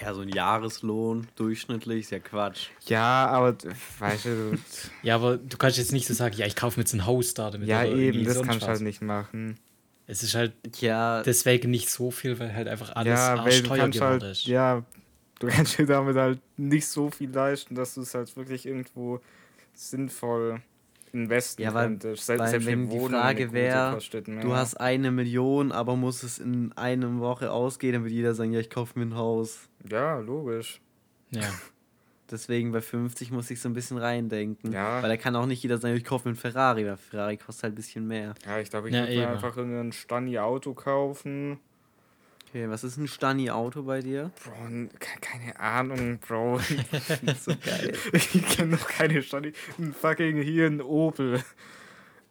[0.00, 2.68] Ja, so ein Jahreslohn durchschnittlich ist ja Quatsch.
[2.86, 3.56] Ja, aber
[3.98, 4.58] weißt du,
[5.02, 7.34] Ja, aber du kannst jetzt nicht so sagen, ja, ich kaufe mir jetzt ein Haus
[7.34, 7.68] da damit.
[7.68, 9.58] ja eben, das kannst du halt nicht machen.
[10.06, 13.44] Es ist halt Ja, deswegen nicht so viel, weil halt einfach alles Ja, weil du
[13.44, 14.46] arschteuer kannst geworden halt, ist.
[14.46, 14.84] ja,
[15.38, 19.20] du kannst dir damit halt nicht so viel leisten, dass du es halt wirklich irgendwo
[19.74, 20.60] sinnvoll
[21.12, 22.26] investen Ja, weil- könntest.
[22.26, 24.42] Sel- weil selbst wenn die Frage gute wär, kostet mehr.
[24.42, 28.52] du hast eine Million, aber musst es in einer Woche ausgehen, dann wird jeder sagen,
[28.52, 29.68] ja, ich kaufe mir ein Haus.
[29.90, 30.80] Ja, logisch.
[31.30, 31.40] Ja.
[32.30, 34.72] Deswegen bei 50 muss ich so ein bisschen reindenken.
[34.72, 35.02] Ja.
[35.02, 37.64] Weil da kann auch nicht jeder sagen, ich kaufe mir einen Ferrari, weil Ferrari kostet
[37.64, 38.32] halt ein bisschen mehr.
[38.46, 41.58] Ja, ich glaube, ich Ja, würde mir einfach irgendein Stani-Auto kaufen.
[42.54, 44.30] Okay, was ist ein Stani-Auto bei dir?
[44.44, 44.88] Bro,
[45.22, 46.58] keine Ahnung, Bro.
[47.40, 47.92] so geil.
[48.12, 49.52] ich kenne noch keine Stani.
[49.78, 51.42] Ein fucking hier ein Opel.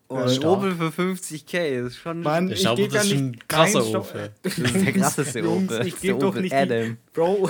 [0.09, 0.45] Oh, ein stark.
[0.59, 2.21] Opel für 50k ist schon.
[2.21, 3.41] Mann, Ich ich glaube, gebe das ja ist nicht.
[3.43, 3.99] ein krasser.
[3.99, 4.31] Opel.
[4.43, 5.87] Das ist der krasseste Jungs, Opel.
[5.87, 6.83] Ich gebe doch Opel nicht Adam.
[6.83, 7.49] die, Bro,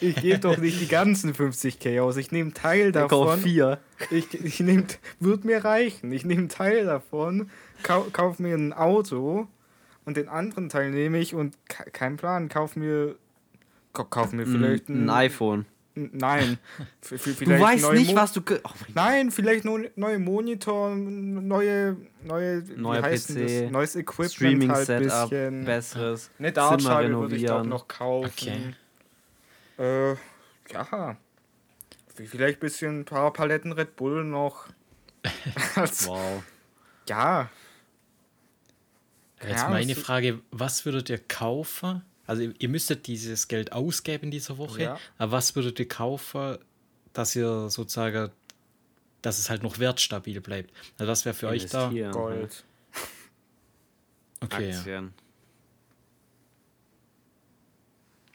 [0.00, 2.16] ich gebe doch nicht die ganzen 50k aus.
[2.16, 3.40] Ich nehme Teil davon.
[3.40, 3.78] vier.
[4.10, 4.84] Ich, ich nehme,
[5.18, 6.12] wird mir reichen.
[6.12, 7.50] Ich nehme Teil davon,
[7.82, 9.48] kau, kauf mir ein Auto
[10.10, 13.14] und den anderen Teil nehme ich und ke- kein Plan, kauf mir,
[13.92, 15.66] kau- kauf mir vielleicht Ein, ein iPhone.
[15.94, 16.58] Nein,
[17.00, 18.40] V- v- Du vielleicht weißt neue nicht, Mo- was du.
[18.64, 23.70] Oh Nein, vielleicht nur neue Monitor, neue, neue, denn PC, das?
[23.72, 25.64] neues Equipment halt Streaming-Setup, bisschen.
[25.64, 26.30] besseres.
[26.38, 27.68] Eine Zimmer Dartscheibe würde ich auch renovieren.
[27.68, 28.76] noch kaufen.
[29.78, 30.10] Äh,
[30.72, 31.16] ja.
[32.14, 34.66] Vielleicht ein bisschen ein paar Paletten Red Bull noch.
[36.06, 36.42] Wow.
[37.08, 37.48] Ja.
[39.42, 42.02] Jetzt Ja, meine Frage, was würdet ihr kaufen?
[42.26, 44.98] Also ihr, ihr müsstet dieses Geld ausgeben in dieser Woche, Ja.
[45.18, 46.58] aber was würdet ihr kaufen,
[47.12, 48.30] dass ihr sozusagen,
[49.22, 50.72] dass es halt noch wertstabil bleibt?
[50.98, 51.90] Also was wäre für euch da?
[52.12, 52.64] Gold.
[54.42, 54.78] Okay, ja.
[54.78, 55.12] Aktien.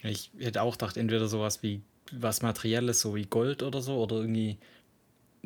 [0.03, 1.81] Ich hätte auch gedacht, entweder sowas wie
[2.11, 4.59] was Materielles, so wie Gold oder so, oder irgendwie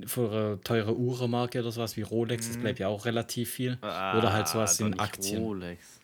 [0.07, 3.77] für eine teure Uhrenmarke oder sowas wie Rolex, das bleibt ja auch relativ viel.
[3.81, 5.41] oder halt sowas Ah, in Aktien.
[5.43, 5.99] Rolex.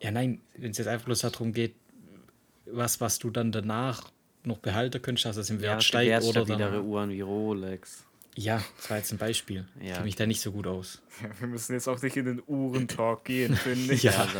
[0.00, 1.74] Ja, nein, wenn es jetzt einfach bloß darum geht,
[2.66, 4.10] was, was du dann danach
[4.44, 6.84] noch behalten könntest, dass es im Wert Ja, steigt oder dann.
[6.84, 8.04] Uhren wie Rolex.
[8.36, 9.64] Ja, das war jetzt ein Beispiel.
[9.78, 9.92] Ich Ja.
[9.94, 11.00] kenne mich da nicht so gut aus.
[11.22, 14.02] Ja, wir müssen jetzt auch nicht in den Uhrentalk gehen, finde ich.
[14.02, 14.12] Ja.
[14.12, 14.38] Also,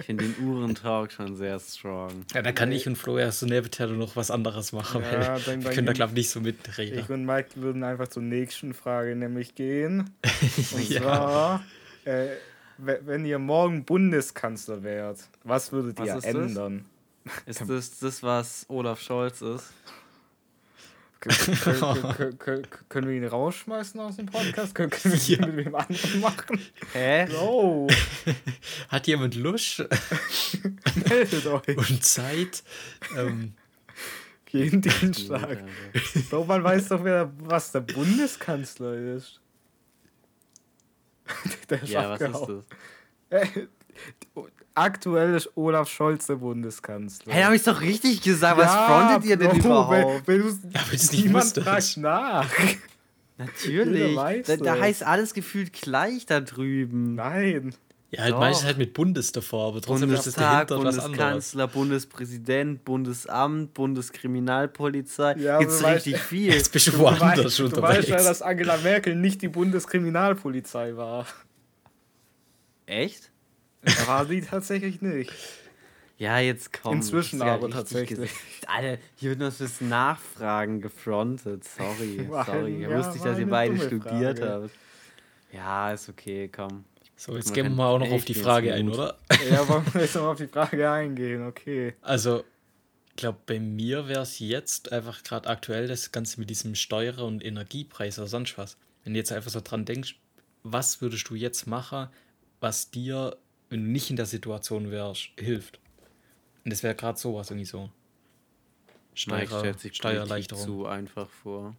[0.00, 2.24] ich finde den Uhrentalk schon sehr strong.
[2.34, 5.20] Ja, da kann ich und Flo erst so nebenher noch was anderes machen, Ja, weil
[5.20, 6.98] dann- wir dann können da, glaube ich, nicht so mitreden.
[6.98, 10.10] Ich und Mike würden einfach zur nächsten Frage nämlich gehen.
[10.72, 11.00] Und Ja.
[11.00, 11.64] zwar,
[12.04, 12.26] äh,
[12.78, 16.34] we- wenn ihr morgen Bundeskanzler wärt, was würdet Was ihr ist das?
[16.34, 16.84] ändern?
[17.46, 19.72] Ist das das, was Olaf Scholz ist?
[21.30, 24.74] Kön- kön- kön- kön- Können wir ihn rausschmeißen aus dem Podcast?
[24.74, 26.60] Können können wir ihn mit wem anderen machen?
[26.92, 27.28] Hä?
[27.36, 27.86] Oh,
[28.88, 29.78] Hat jemand Lust
[31.08, 31.76] meldet euch.
[31.76, 32.64] und Zeit?
[33.16, 33.54] ähm,
[34.50, 35.58] Jeden Dienstag.
[36.30, 39.40] Doch, man weiß doch, wer, was der Bundeskanzler ist.
[41.70, 42.64] der ist Ja, was ist
[43.30, 43.50] das?
[44.74, 47.32] Aktuell ist Olaf Scholz der Bundeskanzler.
[47.32, 48.58] Hä, hab ich's doch richtig gesagt.
[48.58, 50.26] Was frontet ihr denn Bro, überhaupt?
[50.26, 52.48] Wenn, wenn Ja, nicht niemand fragt nach.
[53.38, 54.16] Natürlich.
[54.46, 57.16] Da, da heißt alles gefühlt gleich da drüben.
[57.16, 57.74] Nein.
[58.10, 61.04] ja, halt meistens halt mit Bundes davor, aber trotzdem ist das Bundestag, dahinter was anderes.
[61.18, 65.34] Bundeskanzler, Bundespräsident, Bundesamt, Bundeskriminalpolizei.
[65.38, 66.52] Ja, Gibt's aber weißt- richtig viel.
[66.54, 70.96] Jetzt bist du woanders weißt, schon du weißt ja, dass Angela Merkel nicht die Bundeskriminalpolizei
[70.96, 71.26] war.
[72.86, 73.31] Echt?
[74.06, 75.32] War sie tatsächlich nicht.
[76.18, 76.96] Ja, jetzt komm.
[76.96, 78.30] Inzwischen das ja aber tatsächlich.
[78.66, 81.64] Alter, hier wird noch fürs Nachfragen gefrontet.
[81.64, 82.74] Sorry, War sorry.
[82.74, 84.62] ein- Ich ja, wusste nicht, war dass ihr beide studiert Frage.
[84.62, 84.70] habt.
[85.52, 86.84] Ja, ist okay, komm.
[87.16, 89.18] So, jetzt gehen wir mal auch noch auf die Frage ein, oder?
[89.50, 91.94] Ja, wollen wir jetzt noch auf die Frage eingehen, okay.
[92.02, 92.42] Also,
[93.10, 97.18] ich glaube, bei mir wäre es jetzt einfach gerade aktuell das Ganze mit diesem Steuer-
[97.18, 98.76] und Energiepreis oder sonst was.
[99.04, 100.16] Wenn du jetzt einfach so dran denkst,
[100.62, 102.08] was würdest du jetzt machen,
[102.60, 103.36] was dir,
[103.72, 105.80] wenn du nicht in der Situation wärst, hilft?
[106.64, 107.90] Und das wäre gerade sowas irgendwie so.
[109.14, 110.64] Steuer, Steuererleichterung.
[110.64, 111.74] zu einfach vor.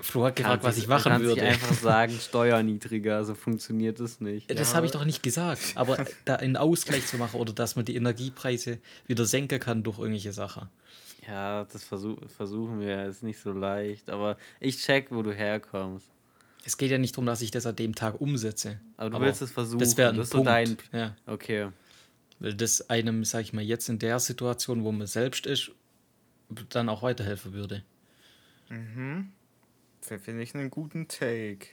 [0.00, 1.42] Flo hat gefragt, was ich machen nicht würde.
[1.42, 4.48] einfach sagen, Steuerniedriger, so funktioniert das nicht.
[4.48, 5.72] Ja, Das habe ich doch nicht gesagt.
[5.74, 9.98] Aber da einen Ausgleich zu machen oder dass man die Energiepreise wieder senken kann durch
[9.98, 10.68] irgendwelche Sachen.
[11.26, 16.08] Ja, das versuch, versuchen wir, ist nicht so leicht, aber ich check, wo du herkommst.
[16.66, 18.80] Es geht ja nicht darum, dass ich das an dem Tag umsetze.
[18.96, 19.80] Aber du willst es versuchen.
[19.80, 20.46] Das wäre ein das Punkt.
[20.46, 20.76] dein.
[20.92, 21.16] Ja.
[21.26, 21.68] Okay.
[22.38, 25.72] Weil das einem, sag ich mal, jetzt in der Situation, wo man selbst ist,
[26.70, 27.84] dann auch weiterhelfen würde.
[30.00, 31.68] Finde ich einen guten Take.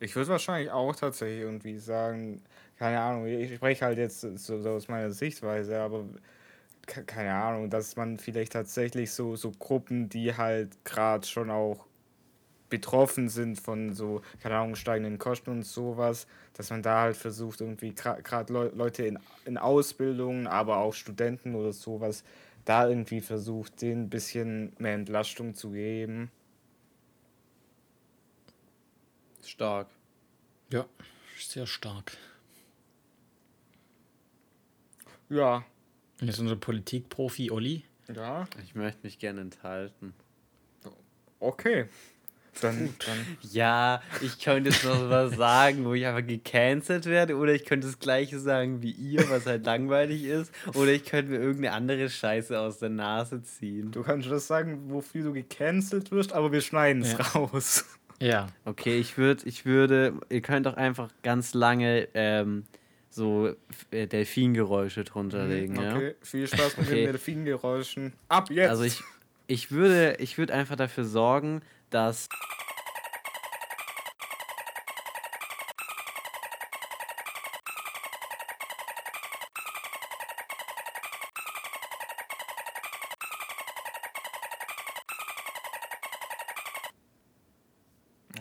[0.00, 2.42] Ich würde wahrscheinlich auch tatsächlich irgendwie sagen,
[2.78, 6.04] keine Ahnung, ich spreche halt jetzt so, so aus meiner Sichtweise, aber
[6.86, 11.86] ke- keine Ahnung, dass man vielleicht tatsächlich so, so Gruppen, die halt gerade schon auch
[12.68, 17.60] betroffen sind von so, keine Ahnung, steigenden Kosten und sowas, dass man da halt versucht,
[17.60, 22.24] irgendwie gerade Le Leute in, in Ausbildung, aber auch Studenten oder sowas,
[22.64, 26.30] da irgendwie versucht, denen ein bisschen mehr Entlastung zu geben.
[29.42, 29.88] Stark.
[30.72, 30.86] Ja,
[31.38, 32.16] sehr stark.
[35.28, 35.64] Ja.
[36.20, 37.84] Und jetzt unser Politikprofi Olli.
[38.14, 38.46] Ja.
[38.62, 40.14] Ich möchte mich gerne enthalten.
[41.40, 41.88] Okay.
[42.60, 43.26] Dann, dann.
[43.52, 47.86] Ja, ich könnte jetzt noch was sagen, wo ich einfach gecancelt werde, oder ich könnte
[47.86, 52.08] das gleiche sagen wie ihr, was halt langweilig ist, oder ich könnte mir irgendeine andere
[52.08, 53.90] Scheiße aus der Nase ziehen.
[53.90, 57.18] Du kannst das sagen, wofür du gecancelt wirst, aber wir schneiden es Ja.
[57.18, 57.84] raus.
[58.20, 58.46] Ja.
[58.64, 62.64] Okay, ich würde, ich würde, ihr könnt auch einfach ganz lange ähm,
[63.10, 63.52] so
[63.90, 65.96] äh, Delfingeräusche drunter legen, ja.
[65.96, 66.96] Okay, viel Spaß mit Okay.
[66.96, 68.12] den Delfingeräuschen.
[68.28, 68.70] Ab jetzt!
[68.70, 69.02] Also ich,
[69.46, 71.60] ich würde, ich würde einfach dafür sorgen,
[71.94, 72.28] dass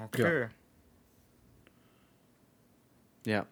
[0.01, 0.49] okay.
[3.23, 3.45] ja,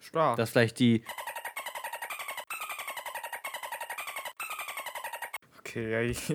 [0.00, 0.38] Stark.
[0.38, 1.04] dass vielleicht die
[5.58, 6.30] okay, ja, ich,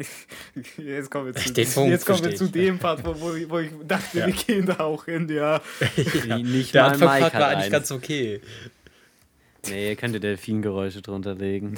[0.77, 3.49] jetzt kommen wir zu, Den Punkt jetzt kommen wir zu dem Part, wo, wo, ich,
[3.49, 4.27] wo ich dachte, Ja.
[4.27, 5.61] wir gehen da auch hin, ja.
[6.37, 8.41] nicht Der hat war eigentlich ganz okay.
[9.67, 11.77] Nee, ihr könnt ihr Delfingeräusche drunter legen.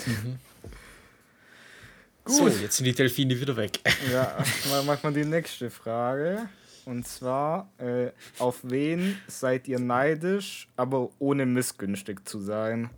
[2.25, 3.79] So, jetzt sind die Delfine wieder weg.
[4.11, 6.49] Ja, mal macht man die nächste Frage.
[6.85, 12.89] Und zwar, äh, auf wen seid ihr neidisch, aber ohne missgünstig zu sein?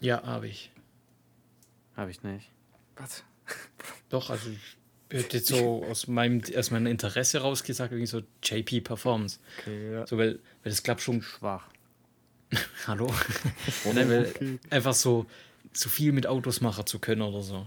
[0.00, 0.70] Ja, habe ich.
[1.96, 2.50] Habe ich nicht.
[2.96, 3.24] Was?
[4.10, 8.82] Doch, also ich hätte jetzt so aus meinem, aus meinem Interesse rausgesagt, irgendwie so JP
[8.82, 9.38] Performance.
[9.58, 10.06] Okay, ja.
[10.06, 11.22] So, weil, weil das klappt schon.
[11.22, 11.68] Schwach.
[12.86, 13.06] Hallo?
[13.84, 14.58] Oh, Nein, weil okay.
[14.68, 15.26] einfach so,
[15.72, 17.66] so viel mit Autos machen zu können oder so.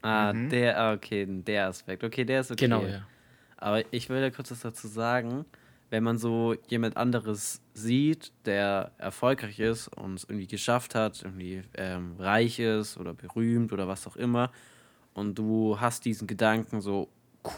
[0.00, 2.04] Ah, der, ah, okay, der Aspekt.
[2.04, 2.64] Okay, der ist okay.
[2.64, 3.06] Genau, ja.
[3.56, 5.44] Aber ich will ja kurz was dazu sagen.
[5.90, 11.62] Wenn man so jemand anderes sieht, der erfolgreich ist und es irgendwie geschafft hat, irgendwie
[11.74, 14.50] ähm, reich ist oder berühmt oder was auch immer,
[15.14, 17.08] und du hast diesen Gedanken so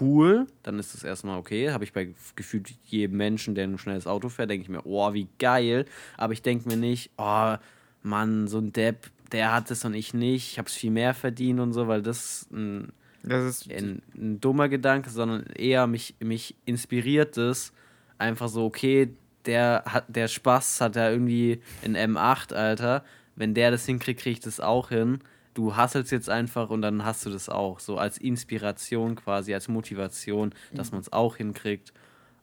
[0.01, 1.71] cool, dann ist das erstmal okay.
[1.71, 5.13] Habe ich bei gefühlt jedem Menschen, der ein schnelles Auto fährt, denke ich mir, oh,
[5.13, 5.85] wie geil.
[6.17, 7.57] Aber ich denke mir nicht, oh,
[8.03, 10.53] Mann, so ein Depp, der hat es und ich nicht.
[10.53, 12.93] Ich habe es viel mehr verdient und so, weil das ein
[13.23, 17.73] Das ist, ein, ein dummer Gedanke, sondern eher mich, mich inspiriert es
[18.19, 19.11] einfach so, okay,
[19.47, 23.05] der hat der Spaß hat ja irgendwie in M8, Alter.
[23.37, 25.21] Wenn der das hinkriegt, kriege ich das auch hin.
[25.57, 27.81] Du hasselst jetzt einfach und dann hast du das auch.
[27.81, 31.95] So als Inspiration quasi, als Motivation, dass man es auch hinkriegt.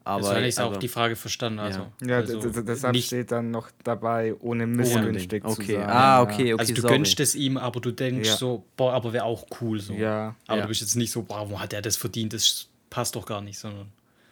[0.03, 1.59] Aber, Das habe ich auch aber- die Frage verstanden.
[1.59, 5.89] Also, ja, also deshalb nicht, steht dann noch dabei, ohne missgünstig zu Okay, sein.
[5.89, 6.95] ah, okay, okay, also du sorry.
[6.95, 8.35] gönnst es ihm, aber du denkst Ja.
[8.35, 9.93] so, boah, aber wäre auch cool so.
[9.93, 10.35] Ja.
[10.47, 10.63] Aber Ja.
[10.63, 12.33] du bist jetzt nicht so, boah, wo hat er das verdient?
[12.33, 13.87] Das passt doch gar nicht, sondern.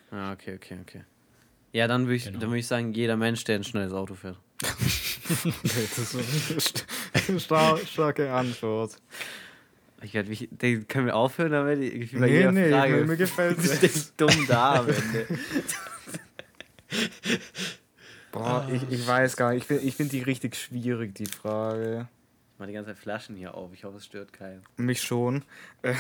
[0.10, 1.04] Ah, okay, okay, okay.
[1.72, 2.40] Ja, dann würde ich, Genau.
[2.40, 4.38] dann würd ich sagen, jeder Mensch, der ein schnelles Auto fährt.
[5.96, 6.86] Das ist
[7.30, 8.96] eine star starke Antwort.
[10.04, 11.80] Ich werd mich, den können wir aufhören damit?
[11.80, 12.96] Ich Nee, nee, Frage.
[12.98, 15.28] mir- mir gefällt's Du stehst dumm da am Ende.
[18.32, 19.62] Boah, ich, ich weiß gar nicht.
[19.64, 22.08] Ich finde ich find die richtig schwierig, die Frage.
[22.54, 23.72] Ich mach die ganze Zeit Flaschen hier auf.
[23.74, 24.62] Ich hoffe, es stört keinen.
[24.78, 25.44] Mich schon.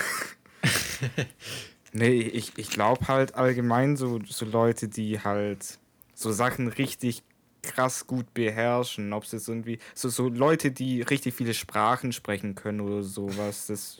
[1.94, 5.78] Nee, ich, ich glaube halt allgemein so, so Leute, die halt
[6.14, 7.22] so Sachen richtig
[7.62, 9.14] krass gut beherrschen.
[9.14, 9.80] Ob es jetzt irgendwie.
[9.94, 13.68] So, so Leute, die richtig viele Sprachen sprechen können oder sowas.
[13.68, 13.98] Das,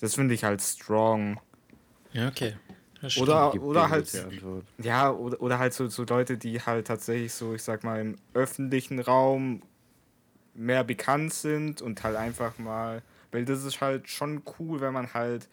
[0.00, 1.40] das finde ich halt strong.
[2.12, 2.54] Ja, okay.
[3.20, 4.10] Oder, oder halt.
[4.78, 8.16] Ja, oder, oder halt so, so Leute, die halt tatsächlich so, ich sag mal, im
[8.32, 9.62] öffentlichen Raum
[10.54, 13.02] mehr bekannt sind und halt einfach mal,
[13.32, 15.48] weil das ist halt schon cool, wenn man halt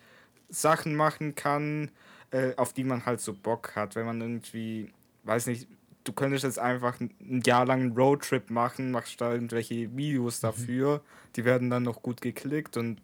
[0.49, 1.91] Sachen machen kann,
[2.32, 4.91] äh, auf die man halt so Bock hat, wenn man irgendwie,
[5.24, 5.68] weiß nicht,
[6.04, 11.04] du könntest jetzt einfach ein Jahr lang einen Roadtrip machen, machst da irgendwelche Videos dafür,
[11.36, 13.02] die werden dann noch gut geklickt und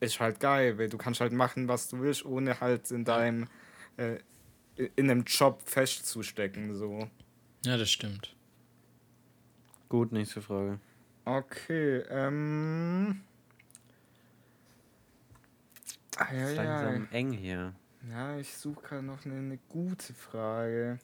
[0.00, 3.48] ist halt geil, weil du kannst halt machen, was du willst, ohne halt in deinem
[3.96, 4.18] äh,
[4.76, 7.08] in einem Job festzustecken, so.
[7.64, 8.36] Ja, das stimmt.
[9.88, 10.78] Gut, nächste Frage.
[11.24, 13.22] Okay, ähm.
[16.18, 16.62] Ah, ja, Ist ja.
[16.62, 17.74] langsam eng hier.
[18.10, 20.98] ja, ich suche gerade noch eine, eine gute Frage.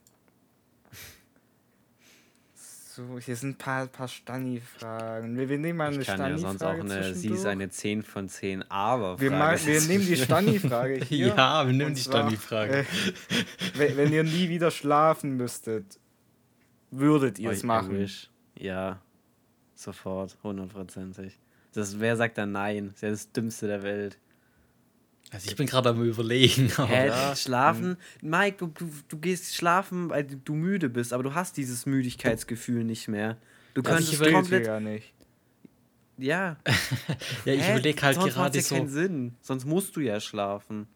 [2.95, 5.35] So, hier sind ein paar, paar Stani-Fragen.
[5.39, 7.71] Wir, wir nehmen mal eine Ich kann ja sonst auch Stani-Frage eine, sie ist eine
[7.71, 11.29] 10 von 10, aber Wir, ma- wir nehmen die Stani-Frage hier.
[11.29, 12.81] Ja, wir nehmen die Stani-Frage.
[13.79, 15.99] Äh, wenn, ihr nie wieder schlafen müsstet,
[16.91, 18.07] würdet ihr es machen?
[18.59, 19.01] Ja,
[19.75, 21.39] sofort, hundertprozentig.
[21.73, 22.89] Das, wer sagt dann nein?
[22.89, 24.19] Das ist ja das Dümmste der Welt.
[25.33, 26.71] Also ich bin gerade am überlegen.
[26.77, 27.35] Aber Hä, ja.
[27.35, 27.97] schlafen?
[28.21, 32.85] Mike, du, du, du gehst schlafen, weil du- müde bist, aber du hast dieses Müdigkeitsgefühl
[32.85, 33.39] nicht mehr.
[33.75, 34.67] Du Also könntest ich Geht komplett.
[34.67, 35.15] ja nicht.
[36.19, 36.57] Ja.
[37.47, 38.75] ja, ich überlege halt Sonst gerade ja so.
[38.75, 39.35] keinen Sinn.
[39.41, 40.87] Sonst musst du ja schlafen.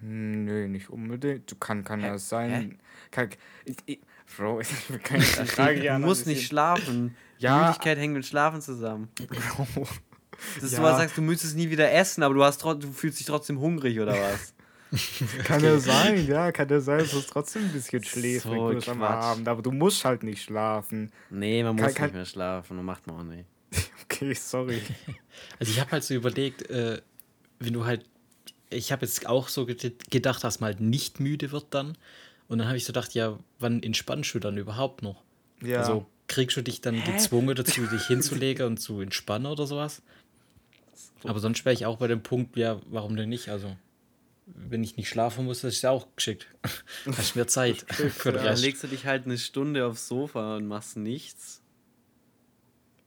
[0.00, 1.50] Hm, Nö, nicht unbedingt.
[1.50, 2.06] Du kann, kann Hä?
[2.06, 2.78] ja sein.
[3.10, 3.28] Kann,
[3.64, 3.98] ich, ich,
[4.36, 4.68] Bro, ich
[5.02, 7.16] kann die Frage du musst nicht schlafen.
[7.38, 7.66] Ja.
[7.66, 9.08] Müdigkeit hängt mit Schlafen zusammen.
[9.16, 9.86] Bro.
[10.56, 10.78] Das ist Ja.
[10.78, 13.60] so, als sagst, du müsstest nie wieder essen, aber du, hast du fühlst dich trotzdem
[13.60, 14.54] hungrig oder was?
[15.44, 19.02] Kann ja sein, ja, kann ja sein, dass es trotzdem ein bisschen schläfrig So am.
[19.02, 21.10] Abend, aber du musst halt nicht schlafen.
[21.30, 22.78] Nee, man Kann- muss kann- nicht mehr schlafen.
[22.78, 23.46] Und macht man auch nicht.
[24.04, 24.82] Okay, sorry.
[25.58, 27.00] Also ich habe halt so überlegt, äh,
[27.58, 28.04] wenn du halt,
[28.68, 31.96] ich habe jetzt auch so ged- gedacht, dass man halt nicht müde wird dann.
[32.48, 35.22] Und dann habe ich so gedacht, ja, wann entspannst du dann überhaupt noch?
[35.62, 35.78] Ja.
[35.80, 37.12] Also kriegst du dich dann Hä?
[37.12, 40.02] gezwungen dazu, dich hinzulegen und zu entspannen oder sowas?
[41.24, 43.48] Aber sonst wäre ich auch bei dem Punkt, ja, warum denn nicht?
[43.48, 43.76] Also,
[44.46, 46.46] wenn ich nicht schlafen muss, das ist ja auch geschickt.
[47.16, 50.66] Hast mehr Zeit für den Dann legst du dich halt eine Stunde aufs Sofa und
[50.66, 51.60] machst nichts.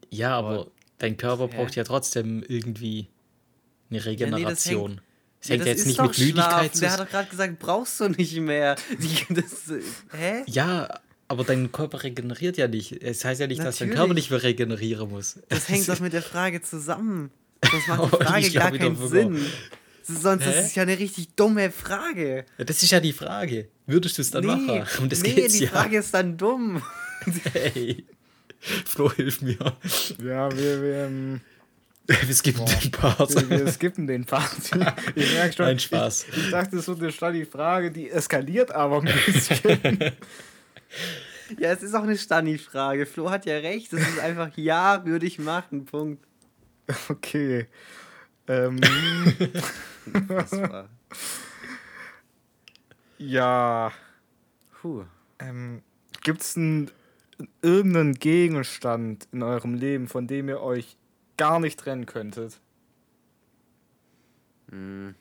[0.09, 0.67] Ja, aber
[0.97, 1.57] dein Körper Hä?
[1.57, 3.07] braucht ja trotzdem irgendwie
[3.89, 4.89] eine nee, das Regeneration.
[4.91, 5.01] hängt-
[5.41, 6.79] Es Ja, hängt das jetzt nicht mit Müdigkeit Schlafen.
[6.79, 7.03] Der hat zu.
[7.03, 8.75] doch gerade gesagt, brauchst du nicht mehr.
[9.29, 9.71] Das,
[10.13, 10.43] hä?
[10.47, 12.91] Ja, aber dein Körper regeneriert ja nicht.
[13.03, 13.97] Es heißt ja nicht, dass dein Natürlich.
[13.99, 15.39] Körper nicht mehr regenerieren muss.
[15.49, 17.31] Das hängt doch mit der Frage zusammen.
[17.71, 19.07] Das macht Oh, die Frage gar keinen.
[19.07, 19.45] Sinn.
[20.03, 20.61] Sonst, Hä?
[20.61, 22.45] ist ja eine richtig dumme Frage.
[22.57, 23.69] Ja, das ist ja die Frage.
[23.87, 24.83] Würdest du es dann machen?
[24.99, 25.69] Um das nee geht's die ja.
[25.71, 26.81] Frage ist dann dumm.
[27.53, 28.05] Hey.
[28.85, 29.57] Flo, hilf mir.
[30.23, 31.41] Ja, wir, wir, ähm,
[32.07, 33.49] Wir skippen den Part.
[33.49, 34.51] wir, wir skippen den Part.
[35.15, 36.25] Ich merke schon, Nein, Spaß.
[36.29, 40.13] Ich, ich dachte, es wird eine Stani-Frage, die eskaliert aber ein bisschen.
[41.59, 43.05] Ja, es ist auch eine Stani-Frage.
[43.05, 43.91] Flo hat ja recht.
[43.93, 45.85] Das ist einfach ja, würde ich machen.
[45.85, 46.23] Punkt.
[47.09, 47.67] Okay.
[48.47, 48.79] Ähm,
[50.27, 50.87] Das war.
[53.17, 53.91] ja.
[54.81, 55.05] Puh.
[55.39, 55.81] Ähm,
[56.21, 60.97] Gibt es irgendeinen Gegenstand in eurem Leben, von dem ihr euch
[61.37, 62.61] gar nicht trennen könntet?
[64.69, 65.15] Hm.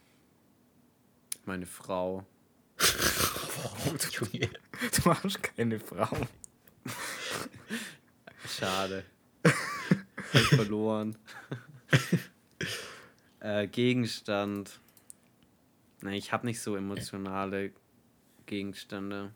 [1.46, 2.26] Meine Frau.
[4.10, 4.50] Junge.
[4.96, 6.08] Du hast keine Frau.
[8.46, 9.04] Schade.
[10.32, 11.16] Ich verloren.
[13.40, 14.80] äh, Gegenstand.
[16.02, 17.72] Nee, ich habe nicht so emotionale
[18.46, 19.32] Gegenstände.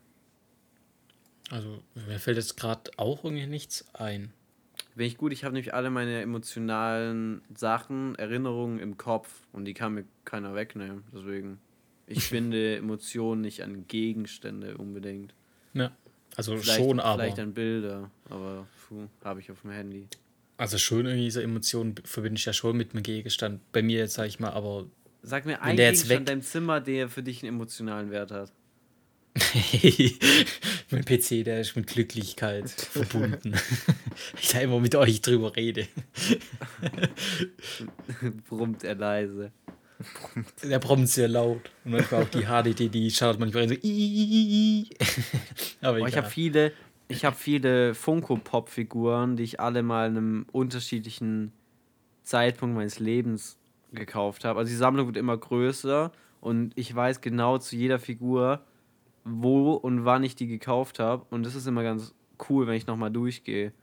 [1.49, 4.33] Also, mir fällt jetzt gerade auch irgendwie nichts ein.
[4.95, 9.73] Bin ich gut, ich habe nämlich alle meine emotionalen Sachen, Erinnerungen im Kopf und die
[9.73, 11.03] kann mir keiner wegnehmen.
[11.13, 11.59] Deswegen,
[12.05, 15.33] ich finde Emotionen nicht an Gegenstände unbedingt.
[15.73, 15.91] Ja.
[16.35, 17.23] Also Vielleicht, schon, aber.
[17.23, 18.67] vielleicht an Bilder, aber
[19.23, 20.07] habe ich auf dem Handy.
[20.59, 23.61] Also schon irgendwie diese Emotionen verbinde ich ja schon mit einem Gegenstand.
[23.71, 24.87] Bei mir jetzt, sag ich mal, aber
[25.21, 28.11] Sag mir Wenn einen der jetzt Gegenstand in deinem Zimmer, der für dich einen emotionalen
[28.11, 28.51] Wert hat.
[30.91, 33.53] mein PC, der ist mit Glücklichkeit verbunden.
[34.41, 35.87] ich da immer mit euch drüber rede.
[38.49, 39.53] Brummt er leise.
[40.61, 41.71] Der brummt sehr laut.
[41.85, 43.75] Und manchmal auch die HDD, die schaut manchmal rein so.
[45.87, 46.73] Aber Oh, ich habe viele,
[47.09, 51.51] ich habe viele Funko-Pop-Figuren, die ich alle mal in einem unterschiedlichen
[52.23, 53.57] Zeitpunkt meines Lebens
[53.91, 54.59] gekauft habe.
[54.59, 58.61] Also die Sammlung wird immer größer und ich weiß genau zu jeder Figur,
[59.25, 61.25] wo und wann ich die gekauft habe.
[61.31, 62.13] Und das ist immer ganz
[62.49, 63.73] cool, wenn ich nochmal durchgehe.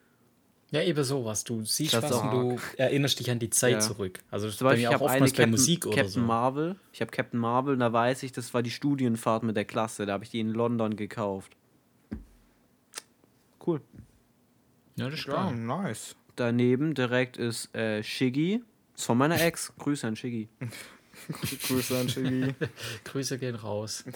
[0.70, 1.44] Ja, eben sowas.
[1.44, 2.32] Du siehst Das was auch.
[2.32, 3.80] und du erinnerst dich an die Zeit Ja.
[3.80, 4.20] zurück.
[4.30, 6.20] Also das Zum bei Beispiel, ich habe eine Captain, Musik oder Captain so.
[6.20, 6.76] Marvel.
[6.92, 10.06] Ich habe Captain Marvel, und da weiß ich, das war die Studienfahrt mit der Klasse.
[10.06, 11.56] Da habe ich die in London gekauft.
[13.66, 13.80] Cool.
[14.96, 15.54] Ja, das ist Ja, geil.
[15.56, 16.14] nice.
[16.36, 18.62] Daneben direkt ist äh, Shiggy.
[18.94, 19.72] Ist von meiner Ex.
[19.78, 20.48] Grüße an Shiggy.
[21.68, 22.54] Grüße an Chili.
[23.04, 24.04] Grüße gehen raus.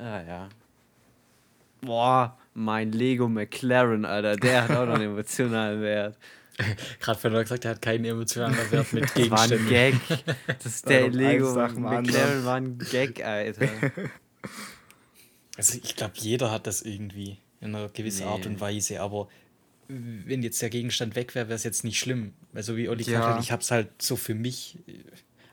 [0.00, 0.48] Ah ja.
[1.80, 4.36] Boah, mein Lego McLaren, Alter.
[4.36, 6.16] Der hat auch noch einen emotionalen Wert.
[7.00, 9.68] Gerade wenn er gesagt hat, er hat keinen emotionalen Wert mit Das war ein Gegenständen.
[9.68, 10.24] Gag.
[10.62, 13.68] Das der kommt Lego McLaren war ein Gag, Alter.
[15.58, 18.52] Also ich glaube, jeder hat das irgendwie in einer gewissen Art Nee.
[18.52, 19.28] und Weise, aber
[19.88, 22.32] wenn jetzt der Gegenstand weg wäre, wäre es jetzt nicht schlimm.
[22.52, 23.18] Weil so wie Olli Ja.
[23.20, 24.78] gesagt hat, ich habe es halt so für mich.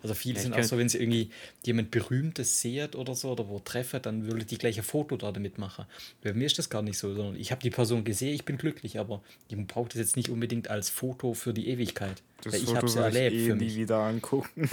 [0.04, 1.32] Also viele Ja, sind auch so, wenn sie irgendwie
[1.66, 5.32] jemand Berühmtes sehen oder so oder wo treffen, dann würde die gleich ein Foto da
[5.32, 5.86] damit machen.
[6.22, 8.58] Bei mir ist das gar nicht so, sondern ich habe die Person gesehen, ich bin
[8.60, 12.22] glücklich, aber ich brauche das jetzt nicht unbedingt als Foto für die Ewigkeit.
[12.44, 13.76] Das weil ich habe es will ich erlebt eh für nie mich.
[13.78, 14.70] wieder angucken.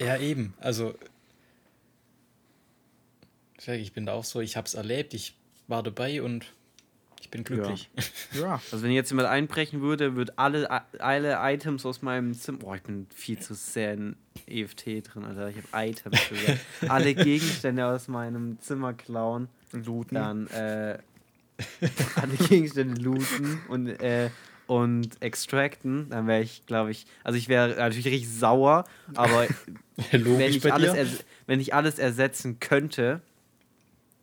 [0.00, 0.54] Ja, eben.
[0.58, 0.94] Also,
[3.66, 5.34] ich bin da auch so, ich habe es erlebt, ich
[5.68, 6.46] war dabei und
[7.20, 7.90] ich bin glücklich.
[8.32, 8.60] Ja.
[8.70, 10.68] Also wenn jetzt jemand einbrechen würde, würde alle,
[11.00, 12.58] alle Items aus meinem Zimmer.
[12.58, 15.48] Boah, ich bin viel zu sehr in EFT drin, Alter.
[15.48, 16.60] Ich habe Items gesagt.
[16.88, 20.14] alle Gegenstände aus meinem Zimmer klauen, Looten.
[20.14, 20.98] dann äh,
[22.16, 24.30] alle Gegenstände looten und, äh,
[24.66, 28.84] und extracten, dann wäre ich, glaube ich, also ich wäre natürlich richtig sauer,
[29.14, 29.48] aber
[30.10, 33.20] wenn ich, alles wenn ich alles ersetzen könnte,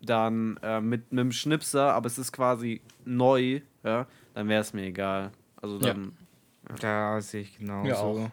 [0.06, 4.84] dann äh, mit einem Schnipser, aber es ist quasi neu, ja, dann wäre es mir
[4.84, 5.32] egal.
[5.62, 5.94] Also Ja.
[5.94, 6.14] dann,
[6.80, 8.04] Da sehe ich genau Ja, so.
[8.04, 8.30] auch.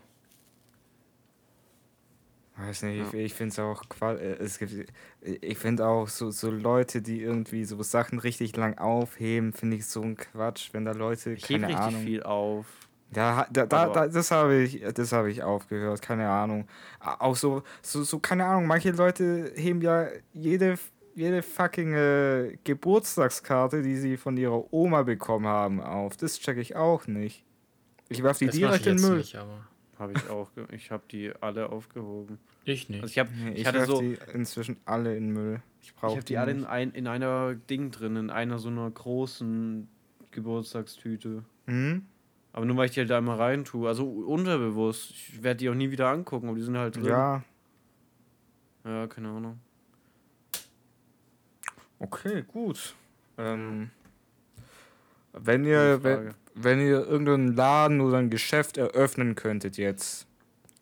[2.56, 3.18] Weiß nicht, ich, Ja.
[3.18, 4.92] ich finde es auch äh, es gibt
[5.22, 9.86] ich finde auch so, so Leute, die irgendwie so Sachen richtig lang aufheben, finde ich
[9.86, 12.02] so ein Quatsch, wenn da Leute ich keine richtig Ahnung.
[12.02, 12.66] viel auf.
[13.12, 16.68] Da, da, da, da das habe ich das habe ich aufgehört, keine Ahnung.
[17.00, 20.78] Auch so so, so keine Ahnung, manche Leute heben ja jede
[21.14, 26.16] jede fucking äh, Geburtstagskarte, die sie von ihrer Oma bekommen haben, auf.
[26.16, 27.44] Das check ich auch nicht.
[28.08, 29.18] Ich werf die Das direkt in den Müll.
[29.18, 29.66] nicht, aber
[29.98, 30.50] Habe ich auch.
[30.72, 32.38] Ich habe die alle aufgehoben.
[32.64, 33.02] ich nicht.
[33.02, 35.62] Also ich habe Nee, ich Ich, hatte so die inzwischen alle in Müll.
[35.80, 38.68] Ich ich brauche habe die alle in, ein, in einer Ding drin, in einer so
[38.68, 39.88] einer großen
[40.32, 41.44] Geburtstagstüte.
[41.66, 42.04] Hm?
[42.52, 43.86] Aber nur weil ich die halt da einmal rein tue.
[43.86, 45.10] Also unterbewusst.
[45.12, 47.04] Ich werde die auch nie wieder angucken, aber die sind halt drin.
[47.04, 47.44] Ja,
[48.84, 49.60] Ja, keine Ahnung.
[52.00, 52.94] Okay, gut.
[53.38, 53.90] Ähm,
[55.32, 60.26] wenn ihr wenn, wenn ihr irgendeinen Laden oder ein Geschäft eröffnen könntet jetzt,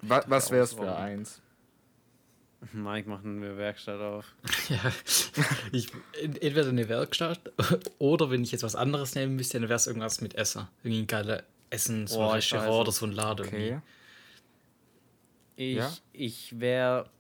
[0.01, 1.03] wa, was wär's für Ausrauben.
[1.03, 1.43] eins?
[2.73, 4.25] Mike macht eine Werkstatt auf.
[4.69, 4.81] Ja,
[5.73, 5.91] ich,
[6.21, 7.53] ent- entweder eine Werkstatt
[7.99, 10.67] oder wenn ich jetzt was anderes nehmen müsste, dann wäre es irgendwas mit Essen.
[10.83, 13.47] Irgendwie ein geiler Essen, so ein Boah, ich Restaurant oder so ein Laden.
[13.47, 13.81] Okay.
[15.57, 15.93] Ich, Ja?
[16.13, 17.11] ich wäre,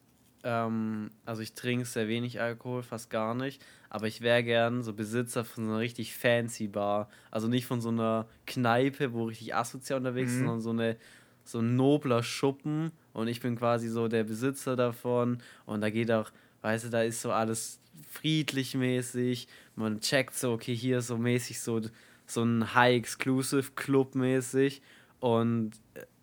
[0.44, 4.92] ähm, also ich trinke sehr wenig Alkohol, fast gar nicht, aber ich wäre gern so
[4.92, 7.08] Besitzer von so einer richtig fancy Bar.
[7.30, 10.44] Also nicht von so einer Kneipe, wo richtig asozial unterwegs ist, Mhm.
[10.46, 10.96] sondern so eine
[11.44, 16.10] so ein nobler Schuppen und ich bin quasi so der Besitzer davon und da geht
[16.10, 16.30] auch,
[16.60, 17.80] weißt du, da ist so alles
[18.10, 21.80] friedlich mäßig, man checkt so, okay, hier ist so mäßig so,
[22.26, 24.82] so ein High-Exclusive-Club mäßig
[25.20, 25.70] und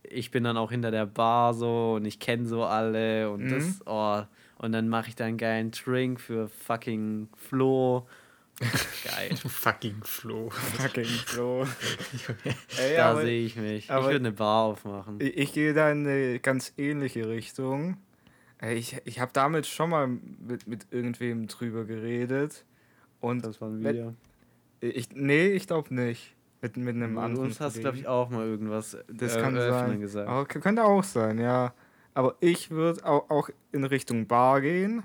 [0.03, 3.49] ich bin dann auch hinter der Bar so und ich kenne so alle und Mhm.
[3.49, 4.22] das, oh,
[4.58, 8.08] und dann mache ich da einen geilen Drink für fucking Flo.
[9.03, 9.36] Geil.
[9.36, 10.49] Fucking Flo.
[10.49, 11.66] Fucking Flo.
[12.80, 13.86] Ey, da sehe ich mich.
[13.86, 15.20] Ich würde eine Bar aufmachen.
[15.20, 17.97] ich, ich gehe da in eine ganz ähnliche Richtung.
[18.62, 22.64] Ich, ich habe damit schon mal mit, mit irgendwem drüber geredet.
[23.20, 24.14] Und Das waren wir.
[24.80, 26.34] ich, nee, ich glaube nicht.
[26.62, 27.47] Mit, mit einem Mit anderen.
[27.47, 29.99] uns hast du, glaube ich, auch mal irgendwas Das äh, kann sein.
[29.99, 30.30] gesagt.
[30.30, 31.74] Aber k- könnte auch sein, ja.
[32.16, 35.03] Aber ich würde auch, auch in Richtung Bar gehen.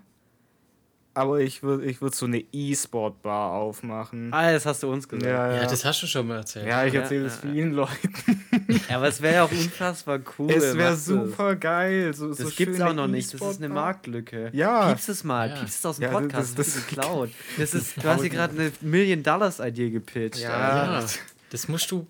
[1.12, 4.32] Aber ich würde ich würd so eine E-Sport-Bar aufmachen.
[4.32, 5.26] Ah, das hast du uns gesagt.
[5.26, 5.68] ja, Ja, ja.
[5.68, 6.68] das hast du schon mal erzählt.
[6.68, 7.50] ja, ich erzähle ja, es ja.
[7.50, 8.12] vielen Leuten.
[8.88, 10.50] Ja, aber es wäre ja auch unfassbar cool.
[10.52, 11.04] es wäre mach das.
[11.06, 12.14] super geil.
[12.14, 13.34] So, Das so gibt's schöne auch noch nicht.
[13.34, 13.68] Das ist eine.
[13.74, 14.50] Marktlücke.
[14.52, 14.88] Ja.
[14.88, 15.48] Piepst es mal.
[15.50, 15.56] Ja.
[15.56, 16.58] Piepst es aus dem Ja, das- Podcast.
[16.58, 17.30] Das, das- ist geklaut.
[17.58, 20.40] Das ist, du hast hier gerade eine Million-Dollars-Idee gepitcht.
[20.40, 21.04] Ja.
[21.50, 22.06] Das musst du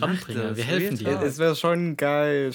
[0.00, 0.42] ranbringen.
[0.42, 1.20] das, Wir helfen dir.
[1.22, 2.52] Es wäre schon geil.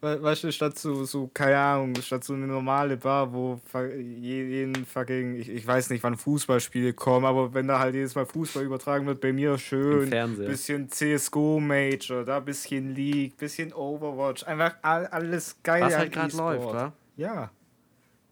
[0.00, 3.60] Weißt du, statt so, so, keine Ahnung, statt so eine normale Bar, wo
[3.98, 8.26] jeden fucking, ich, ich weiß nicht, wann Fußballspiele kommen, aber wenn da halt jedes Mal
[8.26, 10.10] Fußball übertragen wird, bei mir schön.
[10.46, 15.82] Bisschen CSGO Major, da bisschen League, bisschen Overwatch, einfach all, alles geil.
[15.82, 16.92] Was halt gerade läuft, wa?
[17.16, 17.50] Ja.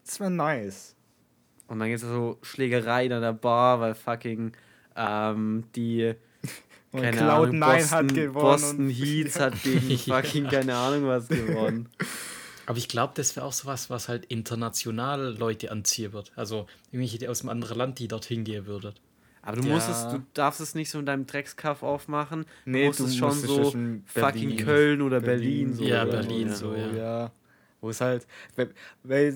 [0.05, 0.95] Das wäre nice.
[1.67, 4.51] Und dann gibt es so Schlägereien an der Bar, weil fucking
[4.95, 6.13] ähm, die
[6.91, 8.33] keine Cloud9 Ahnung, hat Boston, gewonnen.
[8.33, 11.89] Boston Heats hat gegen fucking keine Ahnung was gewonnen.
[12.67, 16.31] Aber ich glaube, das wäre auch sowas, was halt international Leute anziehen wird.
[16.35, 18.93] Also irgendwelche die aus einem anderen Land, die dorthin gehen würden.
[19.41, 19.73] Aber du Ja.
[19.73, 22.45] musst es, du darfst es nicht so in deinem Dreckskaff aufmachen.
[22.65, 25.83] Du Nee, musst du es schon musst so fucking Berlin- Köln oder Berlin, so.
[25.83, 26.69] Ja, oder Berlin so.
[26.69, 26.91] so, ja.
[26.95, 27.31] ja.
[27.81, 28.69] Wo es halt, weil,
[29.03, 29.35] weil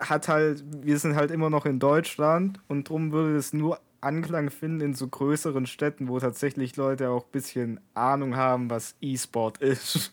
[0.00, 4.50] hat halt, wir sind halt immer noch in Deutschland und drum würde es nur Anklang
[4.50, 9.58] finden in so größeren Städten, wo tatsächlich Leute auch ein bisschen Ahnung haben, was E-Sport
[9.58, 10.12] ist.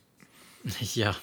[0.96, 1.14] Ja,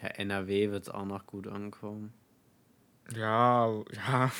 [0.00, 2.12] Ja, NRW wird es auch noch gut ankommen.
[3.14, 4.30] Ja, ja.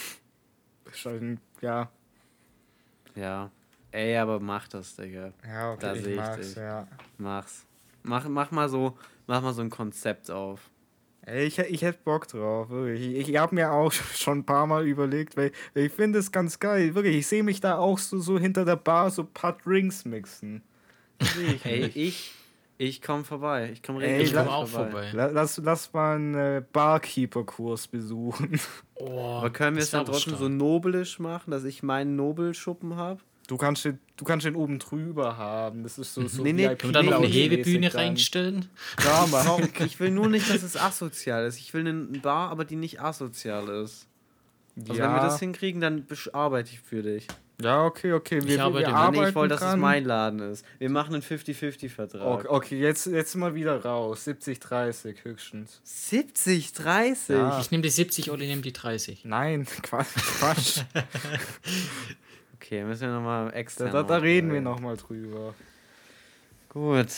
[1.05, 1.91] Ein- Ja,
[3.15, 3.51] Ja.
[3.91, 5.33] Ey, aber mach das, Digga.
[5.47, 6.57] ja, okay, Da ich seh ich mag's, dich.
[6.57, 6.89] ja.
[7.19, 7.67] Mach's.
[8.05, 8.97] Mach, mach, mal so,
[9.27, 10.71] mach mal so ein Konzept auf.
[11.25, 13.15] Ey, ich, ich hätte Bock drauf, wirklich.
[13.17, 16.33] Ich, ich habe mir auch schon ein paar Mal überlegt, weil, weil ich finde es
[16.33, 17.17] ganz geil, wirklich.
[17.17, 20.63] Ich sehe mich da auch so, so hinter der Bar so ein paar Drinks mixen.
[21.21, 22.33] Ich Ey, ich,
[22.79, 23.71] ich komme vorbei.
[23.73, 25.11] Ich komme komme la- auch vorbei.
[25.13, 28.59] La- Lass, lass mal einen äh, Barkeeper-Kurs besuchen.
[28.97, 30.51] Oh, Aber können wir es dann trotzdem so stark.
[30.53, 33.21] nobelisch machen, dass ich meinen Nobelschuppen habe?
[33.53, 35.83] Du kannst den, du kannst den oben drüber haben.
[35.83, 38.71] Das ist so, so Nee, nee, Können wir da noch eine Hebebühne reinstellen?
[39.05, 39.69] Ja, Mann.
[39.85, 41.59] Ich will nur nicht, dass es asozial ist.
[41.59, 44.07] Ich will eine Bar, aber die nicht asozial ist.
[44.79, 45.23] Also wenn wir ja.
[45.23, 47.27] das hinkriegen, dann arbeite ich für dich.
[47.61, 48.41] ja, okay, okay.
[48.41, 50.65] Wir, wir, arbeite wir arbeiten nee, ich wollte, dass es mein Laden ist.
[50.79, 52.23] Wir machen einen 50-50-Vertrag.
[52.23, 54.25] Okay, okay jetzt, jetzt mal wieder raus.
[54.25, 55.83] 70, 30 höchstens.
[55.85, 57.37] 70, 30?
[57.37, 57.61] Ja.
[57.61, 59.27] Ich nehme die 70, Olli nimmt die 30.
[59.27, 60.15] Nein, Quatsch.
[60.39, 60.81] Quatsch.
[62.63, 63.91] Okay, müssen wir nochmal da, extern.
[63.91, 65.53] da, da reden wir nochmal drüber.
[66.69, 67.09] Gut.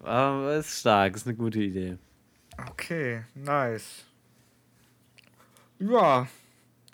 [0.00, 1.96] Aber ist stark, ist eine gute Idee.
[2.68, 4.04] Okay, nice.
[5.78, 6.28] Ja.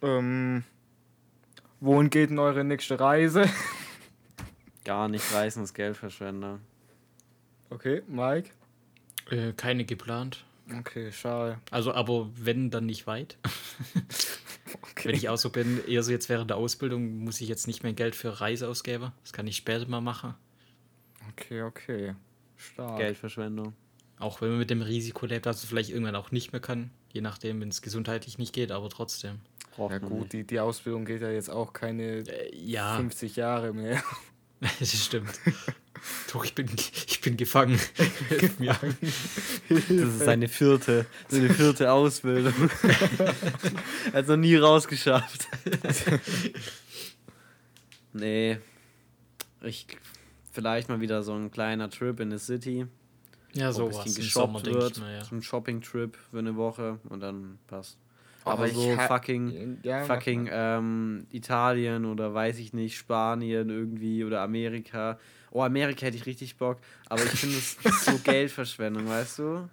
[0.02, 0.62] Ähm.
[1.80, 3.46] Wohin geht denn eure nächste Reise?
[4.84, 6.60] Gar nicht reißen, das Geldverschwender.
[7.70, 8.50] Okay, Mike.
[9.30, 10.44] Äh, keine geplant.
[10.78, 11.58] Okay, schade.
[11.72, 13.36] Also, aber wenn, dann nicht weit.
[15.02, 17.82] Wenn ich auch so bin, eher so jetzt während der Ausbildung, muss ich jetzt nicht
[17.82, 19.12] mehr Geld für Reise ausgeben.
[19.22, 20.34] Das kann ich später mal machen.
[21.30, 22.14] Okay, okay.
[22.56, 22.98] Stark.
[22.98, 23.74] Geldverschwendung.
[24.18, 26.90] Auch wenn man mit dem Risiko lebt, dass es vielleicht irgendwann auch nicht mehr kann.
[27.12, 29.40] Je nachdem, wenn es gesundheitlich nicht geht, aber trotzdem.
[29.74, 33.74] Braucht Ja gut, die, die Ausbildung geht ja jetzt auch keine Äh, ja, 50 Jahre
[33.74, 34.02] mehr.
[34.80, 35.38] das stimmt.
[36.44, 36.68] Ich bin,
[37.06, 37.78] ich bin gefangen.
[38.28, 38.76] Hilf mir.
[39.68, 42.54] Das ist seine vierte, seine vierte Ausbildung.
[44.12, 45.46] er hat noch nie rausgeschafft.
[48.12, 48.58] nee.
[49.62, 49.86] Ich
[50.52, 52.86] vielleicht mal wieder so ein kleiner Trip in the City.
[53.52, 54.04] Ja, wo ein sowas.
[54.04, 54.98] bisschen Sommer, geshoppt denke wird.
[54.98, 55.24] mal, ja.
[55.24, 57.98] So ein Shopping-Trip für eine Woche und dann passt.
[58.44, 64.40] Aber ich so fucking, Ja, fucking ähm, Italien oder weiß ich nicht, Spanien irgendwie oder
[64.42, 65.18] Amerika.
[65.50, 66.78] Oh, Amerika hätte ich richtig Bock.
[67.08, 69.68] Aber ich finde es so Geldverschwendung, weißt du?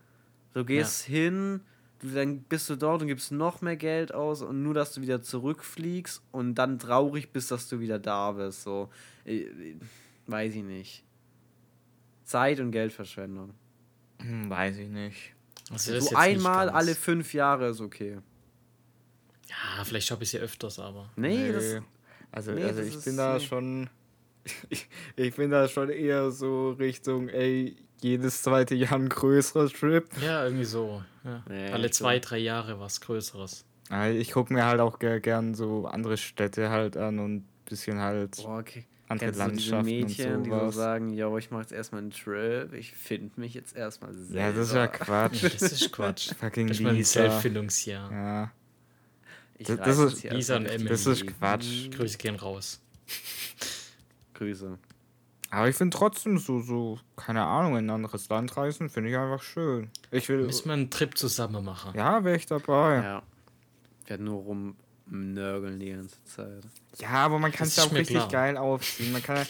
[0.53, 1.61] Du gehst hin,
[1.99, 5.01] du, dann bist du dort und gibst noch mehr Geld aus und nur, dass du
[5.01, 8.63] wieder zurückfliegst und dann traurig bist, dass du wieder da bist.
[8.63, 8.89] So,
[9.25, 9.75] äh, äh,
[10.27, 11.03] weiß ich nicht.
[12.23, 13.53] Zeit und Geldverschwendung.
[14.21, 15.33] Hm, weiß ich nicht.
[15.71, 18.19] Also So nicht einmal ganz- alle fünf Jahre ist okay.
[19.49, 21.09] Ja, vielleicht shoppe ich sie öfters, aber.
[21.15, 21.81] Nee, das,
[22.31, 23.39] also, nee, also das ich ist- bin da nee.
[23.43, 23.89] schon.
[24.69, 30.05] Ich, ich bin da schon eher so Richtung, ey, jedes zweite Jahr ein größerer Trip.
[30.21, 31.03] Ja, irgendwie so.
[31.23, 31.43] Ja.
[31.47, 32.21] Nee, Alle zwei, so.
[32.29, 33.63] drei Jahre was Größeres.
[33.89, 37.47] Ja, Ich gucke mir halt auch ger gern so andere Städte halt an und ein
[37.65, 38.85] bisschen halt Boah, okay.
[39.07, 40.75] andere Kennst du diese Landschaften Mädchen, und die so sowas.
[40.75, 44.39] sagen, yo, ich mach jetzt erstmal einen Trip, ich finde mich jetzt erstmal selber.
[44.41, 45.43] ja, das ist ja Quatsch.
[45.43, 46.33] Ja, das ist Quatsch.
[46.39, 47.21] Fucking Das ist mal ein Lisa.
[47.21, 48.11] Selbstfindungsjahr.
[48.11, 48.51] Ja.
[49.57, 51.91] Ich das- das ist- Lisa und richtig Das ist Quatsch.
[51.91, 52.81] Grüße gehen raus.
[54.33, 54.77] Grüße.
[55.49, 59.17] Aber ich finde trotzdem so, so, keine Ahnung, in ein anderes Land reisen, finde ich
[59.17, 59.89] einfach schön.
[60.09, 60.45] Ich will.
[60.45, 61.93] Müssen wir einen Trip zusammen machen.
[61.95, 62.95] Ja, wäre ich dabei.
[62.95, 63.23] Ja, Ja.
[64.03, 64.41] Ich werde nur
[65.07, 66.63] rumnörgeln die ganze Zeit.
[67.07, 68.27] aber man kann es ja auch richtig klar.
[68.29, 69.11] geil aufziehen.
[69.13, 69.43] Man kann ja,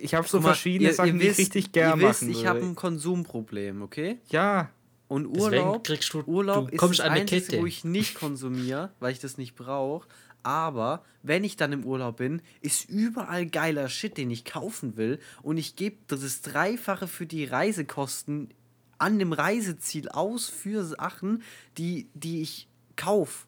[0.00, 2.22] ich habe so mal, verschiedene ihr- Sachen, ihr die ich wisst- richtig gern ihr wisst,
[2.22, 4.18] machen Ich habe ein Konsumproblem, okay?
[4.30, 4.70] Ja,
[5.06, 7.60] Und Deswegen Urlaub, kriegst du- Urlaub du kommst ist das an eine Einzige, Kette.
[7.62, 10.06] wo ich nicht konsumiere, weil ich das nicht brauche.
[10.42, 15.18] Aber wenn ich dann im Urlaub bin, ist überall geiler Shit, den ich kaufen will.
[15.42, 18.48] Und ich gebe das Dreifache für die Reisekosten
[18.98, 21.42] an dem Reiseziel aus für Sachen,
[21.78, 23.46] die, die ich kaufe.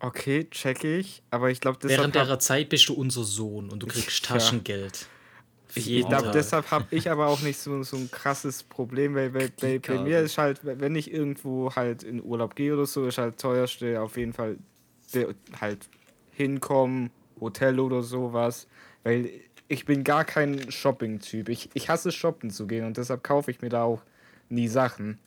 [0.00, 1.22] okay, check ich.
[1.30, 1.78] Aber ich glaube.
[1.82, 4.24] Während der Zeit bist du unser Sohn und du kriegst.
[4.24, 5.08] Taschengeld.
[5.74, 9.30] Ich, ich glaube, deshalb habe ich aber auch nicht so, so ein krasses Problem, weil
[9.30, 13.06] bei, bei, bei mir ist halt, wenn ich irgendwo halt in Urlaub gehe oder so,
[13.06, 14.56] ist halt teuerste auf jeden Fall
[15.12, 15.88] der, halt
[16.36, 17.10] hinkommen,
[17.40, 18.66] Hotel oder sowas,
[19.04, 19.30] weil
[19.68, 21.48] ich bin gar kein Shopping-Typ.
[21.48, 24.02] Ich, ich hasse shoppen zu gehen und deshalb kaufe ich mir da auch
[24.48, 25.18] nie Sachen.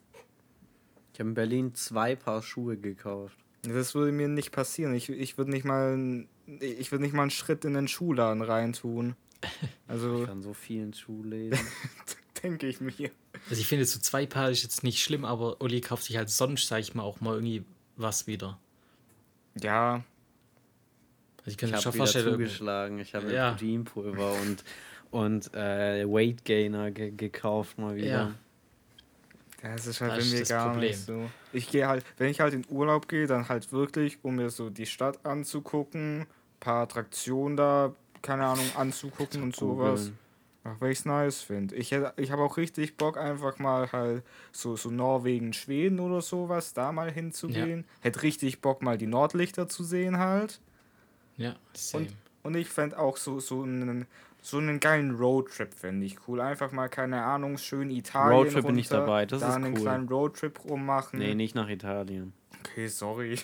[1.14, 3.38] Ich habe in Berlin zwei Paar Schuhe gekauft.
[3.64, 4.93] Das würde mir nicht passieren.
[4.93, 6.30] Ich, ich würde nicht mal einen-
[6.62, 9.16] ich würde nicht mal einen Schritt in den Schuhladen reintun.
[9.88, 11.57] Also Ich an so vielen Schuhläden.
[12.43, 13.10] denke ich mir.
[13.49, 16.30] Also ich finde, so zwei Paar ist jetzt nicht schlimm, aber Uli kauft sich halt
[16.30, 17.64] sonst, sag ich mal, auch mal irgendwie
[17.97, 18.57] was wieder.
[19.62, 20.03] Ja,
[21.51, 22.99] ich kann Ich mir habe schon wieder vorstellen, zugeschlagen.
[22.99, 23.51] Ich habe Ja.
[23.51, 24.63] Proteinpulver und,
[25.11, 28.07] und äh, Weight Gainer ge gekauft mal wieder.
[28.07, 28.31] Ja.
[29.61, 30.89] Das ist halt Das bei ist mir gar Problem.
[30.89, 31.29] nicht so.
[31.51, 34.69] Ich gehe halt, wenn ich halt in Urlaub gehe, dann halt wirklich, um mir so
[34.69, 36.25] die Stadt anzugucken,
[36.61, 40.11] paar Attraktionen da, keine Ahnung, anzugucken und sowas.
[40.63, 41.75] Ach, weil ich es nice finde.
[41.75, 46.21] Ich, hätt- ich habe auch richtig Bock, einfach mal halt so, so Norwegen, Schweden oder
[46.21, 47.85] sowas, da mal hinzugehen.
[48.01, 50.59] Hätte richtig Bock, mal die Nordlichter zu sehen halt.
[51.39, 52.05] Ja, same.
[52.05, 54.05] Und, und ich fände auch so, so einen,
[54.41, 56.41] so einen geilen Roadtrip, fände ich cool.
[56.41, 59.81] Einfach mal, keine Ahnung, schön Italien Roadtrip bin ich dabei, das da ist einen cool.
[59.81, 61.17] kleinen Roadtrip rummachen.
[61.17, 62.33] Nee, nicht nach Italien.
[62.59, 63.39] Okay, sorry.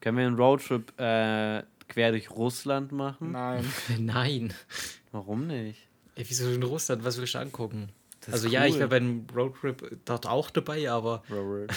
[0.00, 3.32] Können wir einen Roadtrip äh, quer durch Russland machen?
[3.32, 3.64] Nein.
[3.98, 4.54] Nein.
[5.10, 5.88] Warum nicht?
[6.14, 7.04] Ey, wieso in Russland?
[7.04, 7.88] Was willst du angucken?
[8.20, 8.80] Das ist also ja, ich cool.
[8.80, 11.70] wäre beim Roadtrip dort auch dabei, aber Road.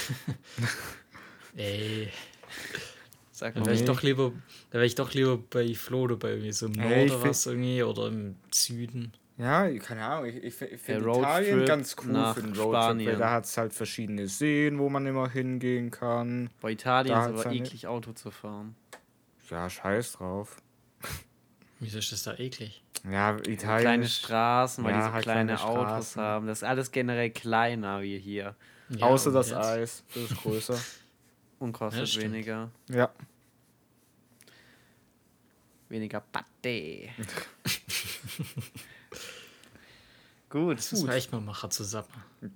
[1.56, 2.12] ey,
[3.42, 3.66] Sag mal.
[3.66, 4.32] wäre ich doch lieber,
[4.70, 7.46] da wäre ich doch lieber bei Flo dabei, irgendwie so im Norden oder find- was
[7.48, 9.14] irgendwie oder im Süden.
[9.38, 10.26] Ja, keine Ahnung.
[10.30, 13.08] Ich, ich, ich finde Italien ganz cool nach für einen Roadtrip, Spanien.
[13.12, 16.52] weil da hat es halt verschiedene Seen, wo man immer hingehen kann.
[16.62, 18.76] Bei Italien Da ist aber ja eklig, Auto zu fahren.
[19.50, 20.58] Ja, scheiß drauf.
[21.80, 22.84] Wieso ist das da eklig?
[23.10, 23.82] Ja, Italien.
[23.82, 26.22] Kleine Straßen, weil Ja, die so halt kleine, kleine Autos Straßen.
[26.22, 26.46] haben.
[26.48, 28.56] Das ist alles generell kleiner wie hier.
[28.90, 29.58] Ja, außer das jetzt?
[29.58, 30.04] Eis.
[30.14, 30.78] Das ist größer.
[31.60, 32.26] Und kostet stimmt.
[32.34, 32.70] weniger.
[32.90, 33.10] ja.
[35.92, 37.10] Weniger Patte.
[40.50, 40.78] Gut.
[40.80, 42.08] Das müssen wir echt mal machen zusammen.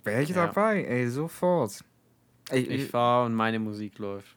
[0.03, 0.47] Wäre ich Ja.
[0.47, 1.83] dabei, ey, sofort.
[2.49, 4.35] Ey, Ich fahre und meine Musik läuft.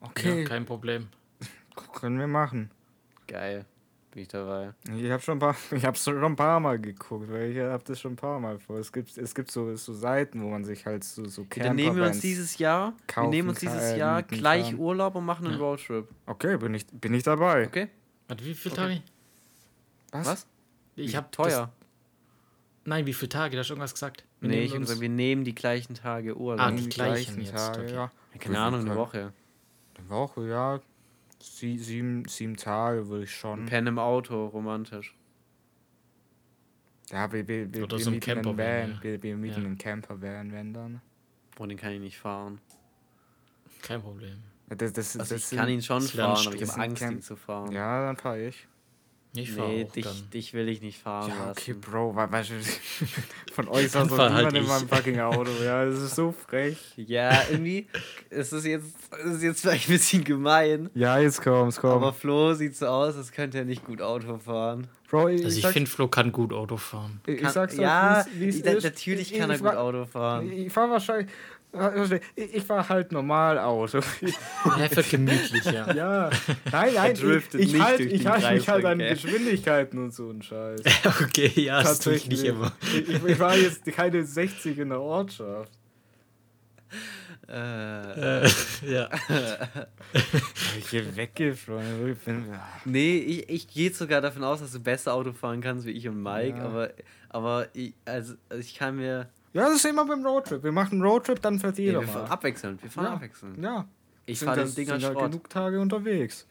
[0.00, 1.08] okay, Ja, kein Problem.
[1.94, 2.70] können wir machen.
[3.26, 3.64] Geil.
[4.12, 4.72] Bin ich dabei.
[4.96, 7.82] Ich habe schon ein paar, ich habe schon ein paar Mal geguckt, weil ich habe
[7.84, 8.78] das schon ein paar Mal vor.
[8.78, 11.96] Es gibt, es gibt so, so Seiten, wo man sich halt so, so Dann nehmen
[11.96, 14.74] wir uns dieses Jahr, wir nehmen uns dieses Jahr gleich.
[14.78, 15.60] Urlaub und machen einen Ja.
[15.64, 16.08] Roadtrip.
[16.26, 17.66] Okay, bin ich, bin ich dabei.
[17.66, 17.88] Okay?
[18.28, 19.02] Warte, wie viele Okay.
[20.10, 20.24] Tage?
[20.26, 20.46] Was?
[20.96, 21.72] Ich habe Teuer.
[22.84, 23.56] Nein, wie viele Tage?
[23.56, 24.24] Da hast du irgendwas gesagt.
[24.40, 26.60] Wir nee, ich uns- gesagt, wir nehmen die gleichen Tage Urlaub.
[26.60, 27.92] Ah, In die gleichen jetzt, okay.
[27.92, 28.10] ja.
[28.32, 29.32] Ja, Keine Ahnung, eine Woche.
[29.98, 30.80] Eine Woche, ja.
[31.40, 33.66] Sie, sieben, sieben Tage würde ich schon.
[33.66, 35.14] Pen im Auto, romantisch.
[37.10, 38.90] Ja, wir, wir, wir, Oder wir so mieten einen Campervan, Van.
[38.96, 39.02] ja.
[39.02, 39.66] Wir, wir mieten Ja.
[39.66, 41.00] einen Campervan, wenn dann.
[41.54, 42.60] Boah, den kann ich nicht fahren.
[43.82, 44.42] Kein Problem.
[44.70, 47.22] Ja, Das, das, Also das ich kann ihn schon fahren, aber ich habe Angst, ihn
[47.22, 47.72] zu fahren.
[47.72, 48.66] Ja, dann fahre ich.
[49.38, 50.30] Ich fahre nee, auch dich, dann.
[50.32, 51.50] dich will ich nicht fahren Ja, lassen.
[51.60, 52.54] okay, Bro, wa- weißt du,
[53.52, 55.50] von euch aus so fahr halt niemand in meinem fucking Auto.
[55.62, 56.78] Ja, das ist so frech.
[56.96, 57.86] Ja, irgendwie
[58.30, 58.86] ist es jetzt,
[59.26, 60.88] ist jetzt vielleicht ein bisschen gemein.
[60.94, 61.90] Ja, jetzt kommt's, komm.
[61.90, 64.86] Aber Flo sieht so aus, als könnte er nicht gut Auto fahren.
[65.10, 67.20] Bro, ich, Also ich finde, Flo kann gut Auto fahren.
[67.26, 68.84] ich, ich sag's ja, doch, wie's- wie's da- ist.
[68.84, 70.50] natürlich Ich- kann er gut fahr- Auto fahren.
[70.50, 71.30] Ich, ich fahre wahrscheinlich.
[72.34, 74.00] Ich, ich fahre halt normal Auto.
[74.78, 75.92] Er wird gemütlich, ja.
[75.92, 76.30] ja.
[76.72, 79.10] Nein, nein, ich, ich nicht halte ich halt mich halt an okay.
[79.10, 80.80] Geschwindigkeiten und so ein Scheiß.
[81.22, 82.72] Okay, ja, das tue ich nicht immer.
[82.82, 85.72] Ich, ich, ich war jetzt keine 60 in der Ortschaft.
[87.48, 88.48] Äh, Äh,
[88.86, 89.08] ja.
[90.78, 92.16] Ich hier weggeflogen.
[92.24, 92.46] Bin,
[92.84, 96.08] nee, ich, ich gehe sogar davon aus, dass du besser Auto fahren kannst wie ich
[96.08, 96.64] und Mike, Ja.
[96.64, 96.90] aber,
[97.28, 99.28] aber ich, also, also ich kann mir.
[99.56, 100.62] Ja, das ist immer beim Roadtrip.
[100.62, 102.30] Wir machen einen Roadtrip, dann fährt Nee, jeder wir fahren mal.
[102.30, 103.12] abwechselnd, wir fahren Ja.
[103.14, 103.58] abwechselnd.
[103.62, 103.88] Ja.
[104.26, 105.30] Ich Sind fahre das- den Dinger sind Schrott.
[105.30, 106.46] genug Tage unterwegs.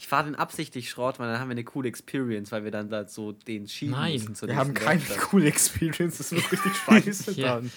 [0.00, 2.88] Ich fahre den absichtlich Schrott, weil dann haben wir eine coole Experience, weil wir dann
[2.88, 4.34] da so den schieben Nein, müssen.
[4.36, 5.28] zu Wir haben keine Werkstatt.
[5.28, 6.18] coole Experience.
[6.18, 7.72] Das wird richtig scheiße dann.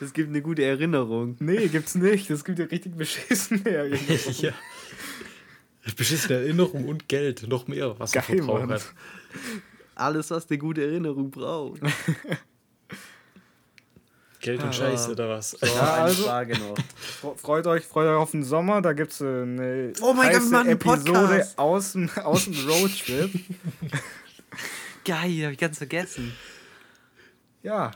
[0.00, 1.36] Das gibt eine gute Erinnerung.
[1.38, 2.28] Nee, gibt's nicht.
[2.30, 4.18] Das gibt ja richtig beschissene Erinnerungen.
[4.40, 4.52] ja.
[5.96, 7.46] Beschissene Erinnerung und Geld.
[7.46, 8.80] Noch mehr, was Geil, verbraucht Mann.
[10.00, 11.80] Alles, was eine gute Erinnerung braucht.
[14.40, 15.50] Geld und Scheiße oder was?
[15.50, 16.24] So, Ja, also-.
[17.22, 18.80] Fre- Freut euch, freut euch auf den Sommer.
[18.80, 21.58] Da gibt's eine Oh mein Gott, wir heiße machen einen Episode Podcast.
[21.58, 23.30] aus dem, aus dem Roadtrip.
[25.04, 26.32] Geil, hab ich ganz vergessen.
[27.62, 27.90] ja.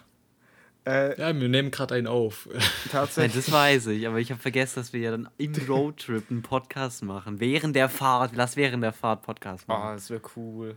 [0.86, 2.46] Äh, Ja, wir nehmen gerade einen auf.
[2.52, 3.46] Nein, tatsächlich.
[3.46, 7.02] das weiß ich, aber ich habe vergessen, dass wir ja dann im Roadtrip einen Podcast
[7.02, 7.40] machen.
[7.40, 8.32] Während der Fahrt.
[8.36, 9.94] Lass während der Fahrt Podcast Oh, machen.
[9.94, 10.76] das wäre cool.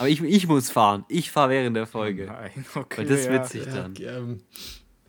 [0.00, 1.04] Aber ich, ich muss fahren.
[1.08, 2.24] Ich fahre während der Folge.
[2.24, 3.02] Nein, okay.
[3.02, 3.32] Weil das ist ja.
[3.34, 3.94] witzig Ja, dann.
[3.98, 4.40] ähm,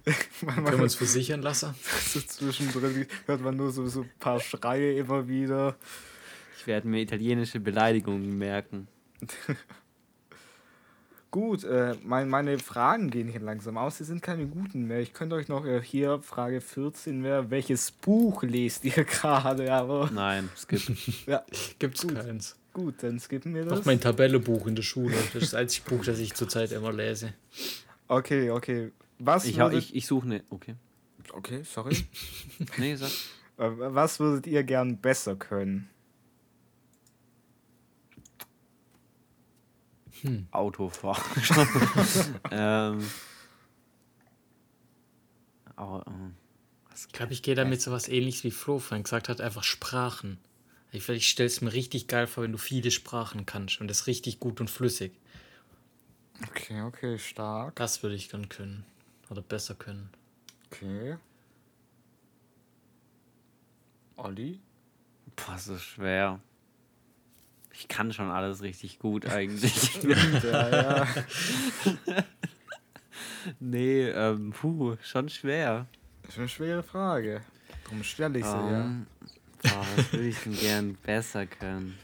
[0.42, 1.74] Man, können wir uns versichern lassen?
[2.10, 5.78] so zwischendrin hört man nur so, so ein paar Schreie immer wieder.
[6.58, 8.90] Ich werde mir italienische Beleidigungen merken.
[11.32, 14.00] Gut, äh, mein, meine Fragen gehen hier langsam aus.
[14.00, 15.00] Sie sind keine guten mehr.
[15.00, 19.72] Ich könnte euch noch äh, hier Frage 14 wäre, welches Buch lest ihr gerade?
[19.72, 20.92] Aber Nein, es gibt.
[21.28, 21.46] ja,
[21.80, 22.16] Gibt's Gut.
[22.16, 22.58] keins.
[22.74, 23.80] Gut, dann skippen wir das.
[23.80, 25.16] Doch mein Tabellebuch in der Schule.
[25.16, 27.34] Das ist das einzige Buch, das ich zurzeit immer lese.
[28.08, 28.92] Okay, okay.
[29.20, 30.44] Was Ich, würdet, ich, ich suche eine.
[30.50, 30.76] Okay.
[31.34, 31.96] okay, sorry.
[32.78, 33.10] Nee, sag.
[33.58, 35.90] Äh, Was würdet ihr gern besser können?
[40.52, 41.24] Autofahren.
[42.52, 43.08] ähm.
[45.76, 46.36] Aber, ähm,
[46.96, 50.38] Ich glaube, ich gehe damit so was ähnliches wie Flo vorhin gesagt hat, einfach Sprachen.
[50.92, 54.08] Ich, ich stelle es mir richtig geil vor, wenn du viele Sprachen kannst und das
[54.08, 55.14] richtig gut und flüssig.
[56.50, 57.76] Okay, okay, stark.
[57.76, 58.84] Das würde ich dann können.
[59.30, 60.10] Oder besser können.
[60.68, 61.18] Okay.
[64.18, 64.60] Olli?
[65.36, 66.40] Boah, so schwer.
[67.74, 70.04] Ich kann schon alles richtig gut eigentlich.
[70.04, 71.08] ja, ja.
[73.60, 75.88] nee, ähm, puh, schon schwer.
[76.24, 77.42] Das ist eine schwere Frage.
[77.86, 78.92] Darum stelle ich sie, ja.
[79.64, 81.98] Boah, was würde ich denn gern besser können?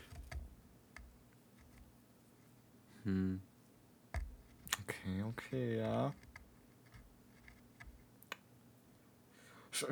[3.04, 3.42] Hm.
[4.84, 6.14] Okay, okay, ja.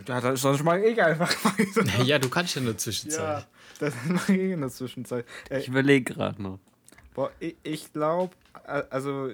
[0.08, 2.04] Ja, sonst mache ich einfach weiter.
[2.04, 3.48] Ja, du kannst ja in der Ja, Zwischenzeit.
[3.80, 5.26] das mache ich in der Zwischenzeit.
[5.50, 6.60] Äh, Ich überlege gerade noch.
[7.14, 9.32] Boah, ich, ich glaube, also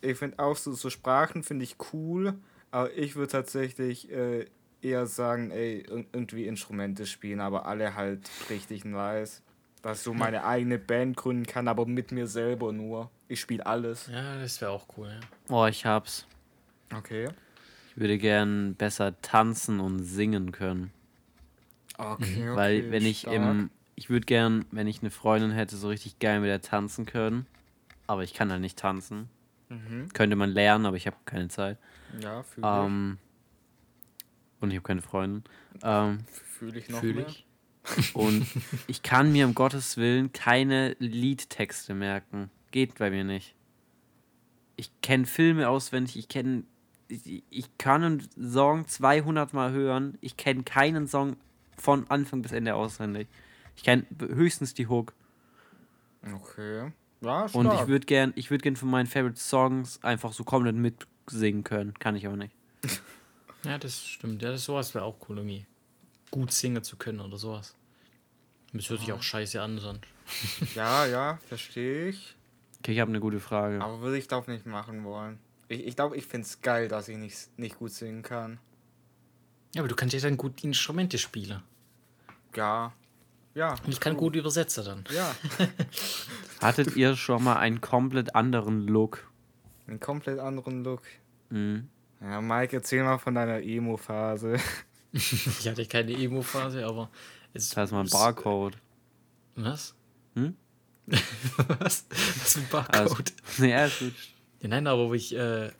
[0.00, 2.34] ich finde auch so, so Sprachen finde ich cool,
[2.70, 4.46] aber ich würde tatsächlich äh,
[4.82, 9.42] eher sagen, ey, ir- irgendwie Instrumente spielen, aber alle halt richtig nice.
[9.82, 13.10] Dass ich so meine eigene Band gründen kann, aber mit mir selber nur.
[13.28, 14.08] Ich spiele alles.
[14.12, 15.20] Ja, das wäre auch cool, ja.
[15.54, 16.26] Oh, ich hab's.
[16.94, 17.28] Okay.
[17.90, 20.92] Ich würde gern besser tanzen und singen können.
[21.96, 22.56] Okay, okay.
[22.56, 23.34] Weil wenn ich stark.
[23.34, 23.70] im.
[23.96, 27.46] Ich würde gern, wenn ich eine Freundin hätte, so richtig geil mit der tanzen können.
[28.06, 29.28] Aber ich kann halt nicht tanzen.
[29.68, 30.08] Mhm.
[30.14, 31.78] Könnte man lernen, aber ich habe keine Zeit.
[32.20, 32.62] Ja, ich.
[32.62, 33.18] Ähm,
[34.60, 35.44] und ich habe keine Freundin.
[35.82, 37.26] Ähm, Fühle ich noch Fühl mehr.
[37.28, 38.14] ich.
[38.14, 38.46] und
[38.86, 42.50] ich kann mir um Gottes Willen keine Liedtexte merken.
[42.70, 43.54] Geht bei mir nicht.
[44.76, 46.64] Ich kenne Filme auswendig, ich kenne.
[47.08, 50.18] Ich, ich kann einen Song 200 Mal hören.
[50.20, 51.36] Ich kenne keinen Song
[51.78, 53.28] von Anfang bis Ende auswendig.
[53.76, 55.14] Ich kenne höchstens die Hook.
[56.34, 56.92] Okay.
[57.20, 57.54] Ja, stark.
[57.54, 61.64] Und ich würde gern, ich würde gern von meinen Favorite Songs einfach so komplett mitsingen
[61.64, 61.94] können.
[61.94, 62.54] Kann ich aber nicht.
[63.68, 64.40] Ja, das stimmt.
[64.40, 65.66] Ja, das sowas wäre auch cool, irgendwie.
[66.30, 67.74] Gut singen zu können oder sowas.
[68.72, 70.06] Das hört sich auch scheiße an, sonst.
[70.74, 72.34] Ja, ja, verstehe ich.
[72.80, 73.82] Okay, ich habe eine gute Frage.
[73.82, 75.38] Aber würde ich doch nicht machen wollen.
[75.68, 78.58] Ich glaube, ich, glaub, ich finde es geil, dass ich nicht, nicht gut singen kann.
[79.74, 81.62] Ja, aber du kannst ja dann gut Instrumente spielen.
[82.54, 82.92] Ja.
[83.54, 83.74] Ja.
[83.84, 85.04] Und ich kann gut übersetzen dann.
[85.10, 85.34] Ja.
[86.62, 89.30] Hattet ihr schon mal einen komplett anderen Look?
[89.86, 91.02] Einen komplett anderen Look.
[91.50, 91.88] Mhm.
[92.20, 94.56] Ja, Mike, erzähl mal von deiner Emo-Phase.
[95.12, 97.08] Ich hatte keine Emo-Phase, aber
[97.54, 98.76] es Das heißt mal ein Barcode.
[99.56, 99.94] Was?
[100.34, 100.54] Hm?
[101.06, 102.04] Was?
[102.10, 103.32] Was für ein Also, Barcode?
[103.58, 104.12] ja, ist gut.
[104.60, 105.70] Ja, nein, aber wo ich äh,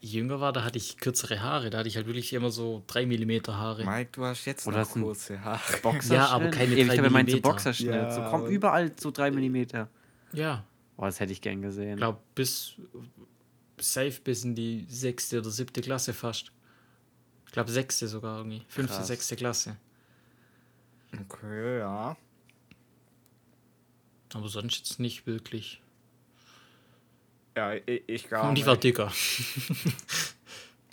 [0.00, 1.70] jünger war, da hatte ich kürzere Haare.
[1.70, 3.86] Da hatte ich halt wirklich immer so 3 mm Haare.
[3.86, 5.60] Mike, du hast jetzt Oder noch kurze Haare.
[5.82, 6.12] Boxerschnitt.
[6.18, 7.48] Ja, aber keine Ey, Ich drei glaube, er meint so Millimeter.
[7.54, 7.94] Boxerschnitt.
[7.94, 9.66] Ja, so kommt aber- überall so 3 mm.
[10.34, 10.64] Ja,
[10.96, 11.92] Boah, das hätte ich gern gesehen.
[11.92, 12.74] ich glaube, bis
[13.82, 16.52] safe bis in die sechste oder siebte Klasse fast.
[17.46, 18.62] Ich glaube, sechste sogar irgendwie.
[18.68, 19.06] Fünfte, Krass.
[19.08, 19.76] sechste Klasse.
[21.28, 22.16] Okay, ja.
[24.34, 25.82] Aber sonst jetzt nicht wirklich.
[27.54, 29.12] Ja, ich, ich gar Und die war dicker.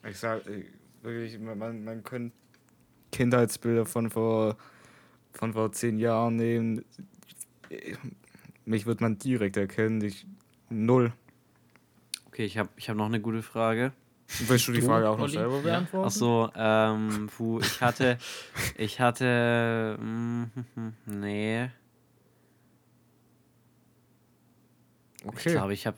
[0.10, 0.66] Ich sag, ich-
[1.02, 2.34] wirklich, man, man man könnte
[3.12, 4.56] Kindheitsbilder von vor,
[5.34, 6.86] von vor zehn Jahren nehmen.
[8.64, 10.02] Mich wird man direkt erkennen.
[10.02, 10.26] Ich,
[10.70, 11.12] null.
[12.40, 13.92] Okay, ich habe ich hab noch eine gute Frage.
[14.48, 15.36] Willst du die Du, Frage auch noch Olli?
[15.36, 16.08] selber beantworten?
[16.08, 18.18] Ach so, ähm, puh, ich hatte,
[18.78, 20.44] ich hatte, mm,
[21.08, 21.70] nee,
[25.22, 25.52] ich Okay.
[25.52, 25.98] glaube, ich habe,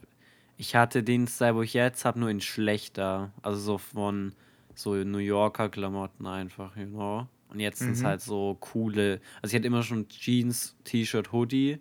[0.57, 4.33] ich hatte den Style, wo ich jetzt habe, nur in schlechter, also so von
[4.73, 7.27] so New Yorker Klamotten einfach, you know.
[7.49, 8.05] Und jetzt sind es Mhm.
[8.07, 11.77] halt so coole, also ich hatte immer schon Jeans, T-Shirt, Hoodie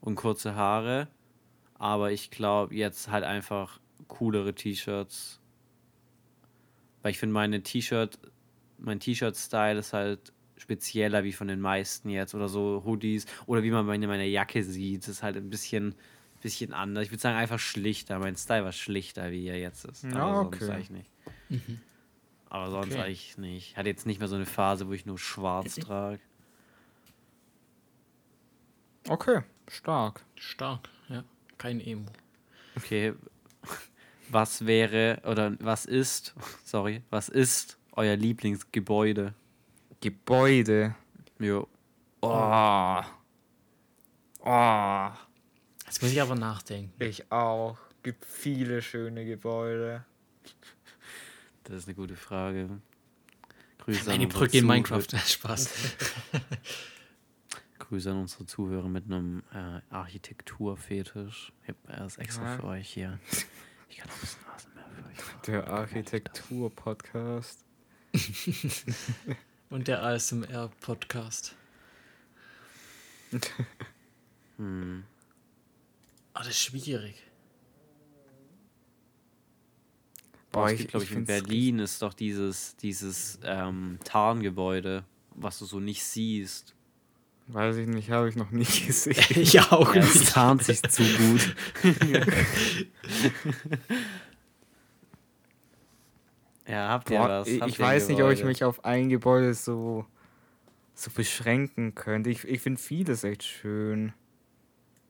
[0.00, 1.08] und kurze Haare,
[1.80, 5.40] aber ich glaube jetzt halt einfach coolere T-Shirts,
[7.00, 8.18] weil ich finde meine T-Shirt,
[8.76, 13.70] mein T-Shirt-Style ist halt spezieller wie von den meisten jetzt oder so Hoodies oder wie
[13.70, 15.94] man meine, meine Jacke sieht, ist halt ein bisschen,
[16.42, 17.04] bisschen anders.
[17.04, 18.18] Ich würde sagen einfach schlichter.
[18.18, 20.04] Mein Style war schlichter, wie er jetzt ist.
[20.04, 20.72] Ja, Aber sonst okay.
[20.72, 21.10] eigentlich nicht.
[22.50, 23.00] Aber sonst Okay.
[23.00, 23.70] eigentlich nicht.
[23.70, 26.20] Ich hatte jetzt nicht mehr so eine Phase, wo ich nur schwarz trage.
[29.08, 30.26] Okay, stark.
[30.36, 31.24] Stark, ja.
[31.60, 32.06] Kein Emo.
[32.74, 33.12] Okay.
[34.30, 36.34] Was wäre oder was ist,
[36.64, 39.34] sorry, was ist euer Lieblingsgebäude?
[40.00, 40.94] Gebäude.
[41.38, 41.68] Jo.
[42.22, 43.02] Oh.
[44.38, 45.08] Oh.
[45.84, 46.92] Jetzt muss ich aber nachdenken.
[47.02, 47.76] Ich auch.
[48.04, 50.04] Gibt viele schöne Gebäude.
[51.64, 52.68] Das ist eine gute Frage.
[53.78, 55.06] Grüße an Eine unsere Brücke in Minecraft.
[55.26, 55.68] Spaß.
[57.90, 61.52] Grüße an unsere Zuhörer mit einem äh, Architekturfetisch.
[61.64, 62.56] Ich habe erst extra Ja.
[62.56, 63.18] für euch hier.
[63.88, 65.40] Ich kann auch ein bisschen Rasenmäher für euch machen.
[65.48, 67.64] Der Architektur-Podcast.
[69.70, 71.56] Und der ASMR-Podcast.
[74.56, 75.02] Hm.
[76.34, 77.16] Ah, das ist schwierig.
[80.52, 83.98] Boah, Boah, es ich- gibt, glaube ich ich, in Berlin ist doch dieses, dieses ähm,
[84.04, 85.04] Tarngebäude,
[85.34, 86.76] was du so nicht siehst.
[87.52, 89.16] Weiß ich nicht, habe ich noch nie gesehen.
[89.30, 90.32] ich auch Ja, es nicht.
[90.32, 91.56] tarnt sich zu gut.
[96.66, 97.48] ja, habt ihr Boah, was?
[97.48, 100.06] ich Habt ich ihr weiß nicht, ob ich mich auf ein Gebäude so,
[100.94, 102.30] so beschränken könnte.
[102.30, 104.12] Ich, ich finde vieles echt schön.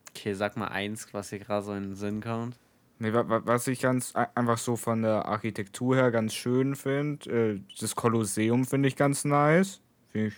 [0.09, 2.57] Okay, sag mal eins, was dir gerade so in den Sinn kommt.
[2.99, 6.75] Nee, wa- wa- was ich ganz ei- einfach so von der Architektur her ganz schön
[6.75, 9.81] finde, äh, das Kolosseum finde ich ganz nice.
[10.11, 10.37] Find ich,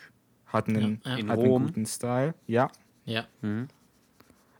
[0.53, 1.27] hat einen, Ja, ja.
[1.27, 2.33] Hat einen guten Style.
[2.47, 2.69] Ja.
[3.05, 3.67] Ja, Hm?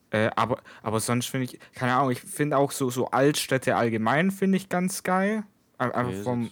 [0.10, 4.30] Äh, aber, aber sonst finde ich, keine Ahnung, ich finde auch so, so Altstädte allgemein
[4.32, 5.44] finde ich ganz geil.
[5.80, 6.52] Ein- Einfach vom,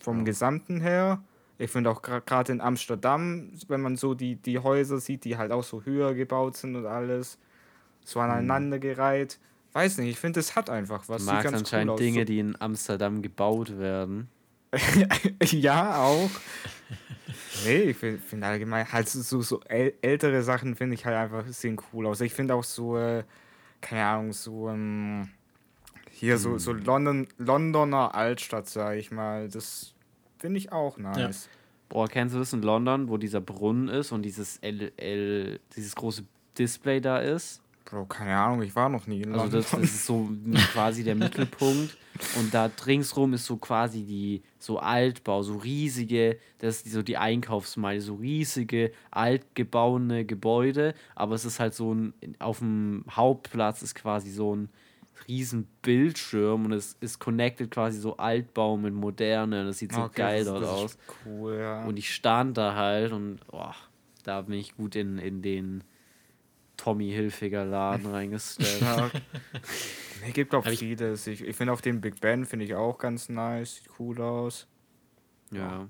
[0.00, 0.24] vom ja.
[0.24, 1.22] Gesamten her.
[1.58, 5.52] Ich finde auch gerade in Amsterdam, wenn man so die, die Häuser sieht, die halt
[5.52, 7.38] auch so höher gebaut sind und alles,
[8.04, 8.30] so Hm.
[8.30, 9.38] aneinandergereiht.
[9.74, 11.24] Weiß nicht, ich finde, es hat einfach was.
[11.24, 11.98] Du magst ganz anscheinend cool.
[11.98, 14.28] Dinge, die in Amsterdam gebaut werden.
[15.44, 16.30] ja, auch.
[17.64, 21.16] Nee, ich finde find allgemein halt so, so, so äl ältere Sachen finde ich halt
[21.16, 22.20] einfach sehen cool aus.
[22.20, 23.24] Ich finde auch so, äh,
[23.80, 25.28] keine Ahnung, so ähm,
[26.10, 29.48] hier so, so London, Londoner Altstadt, sag ich mal.
[29.48, 29.94] Das
[30.38, 31.48] finde ich auch nice.
[31.88, 35.94] Boah, kennst du das in London, wo dieser Brunnen ist und dieses L, L, dieses
[35.94, 36.24] große
[36.58, 37.61] Display da ist?
[37.84, 39.60] Bro, keine Ahnung, ich war noch nie in Also London.
[39.60, 40.30] das, das ist so
[40.72, 41.96] quasi der Mittelpunkt
[42.38, 47.16] und da ringsrum ist so quasi die so Altbau, so riesige, das ist so die
[47.18, 53.94] Einkaufsmeile, so riesige altgebauene Gebäude, aber es ist halt so ein auf dem Hauptplatz ist
[53.94, 54.68] quasi so ein
[55.28, 60.12] riesen Bildschirm und es ist connected quasi so Altbau mit moderne, das sieht so Okay,
[60.14, 60.98] geil das- dort das aus.
[61.24, 61.84] Cool, ja.
[61.86, 63.74] Und ich stand da halt und boah,
[64.24, 65.84] da bin ich gut in, in den
[66.82, 68.80] Tommy Hilfiger Laden reingesteppt.
[68.80, 69.10] ja.
[70.24, 71.26] Nee, gibt auch vieles.
[71.26, 74.68] Ich, ich finde auf den Big Ben finde ich auch ganz nice, sieht cool aus.
[75.50, 75.88] Ja.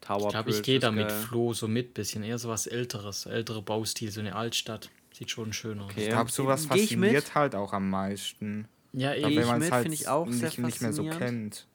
[0.00, 1.12] Tower ich glaube, ich gehe da mit.
[1.12, 4.90] Flo so mit, bisschen eher so was Älteres, ältere Baustil, so eine Altstadt.
[5.12, 5.92] Sieht schon schön aus.
[5.92, 6.02] Okay.
[6.02, 6.80] Ich glaube, sowas mit?
[6.80, 8.66] fasziniert halt auch am meisten.
[8.92, 9.42] Ja, Geh Aber ich eben.
[9.42, 11.54] wenn man mit, es halt finde ich auch sehr nicht, nicht mehr so faszinierend.
[11.54, 11.66] kennt.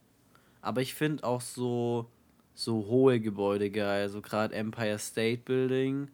[0.61, 2.09] Aber ich finde auch so,
[2.55, 4.09] so hohe Gebäude geil.
[4.09, 6.09] So gerade Empire State Building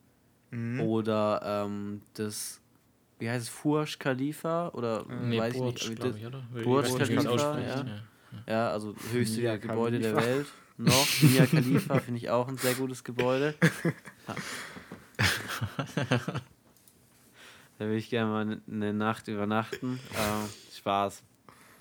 [0.52, 0.82] Mhm.
[0.82, 2.60] oder ähm, das,
[3.20, 4.70] wie heißt es, Fursch Khalifa?
[4.70, 6.04] Oder Nee, weiß ich Burj, nicht.
[6.04, 6.44] das- ich, oder?
[6.52, 7.86] Burj Ich Khalifa, ausspricht, ja.
[8.48, 10.16] Ja, also höchste Mia Gebäude der.
[10.16, 10.48] Welt.
[10.78, 11.08] Noch.
[11.22, 13.56] Mia Khalifa finde ich auch ein sehr gutes Gebäude.
[17.78, 20.00] da will ich gerne mal eine Nacht übernachten.
[20.14, 21.24] Äh, Spaß.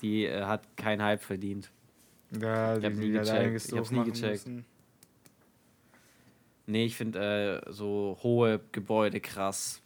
[0.03, 1.71] Die äh, hat keinen Hype verdient.
[2.41, 3.67] Ja, Ich hab die- nie hat gecheckt.
[3.73, 4.47] Ich hab's nie gecheckt.
[4.47, 4.65] müssen.
[6.67, 9.83] Nee, ich finde äh, so hohe Gebäude krass.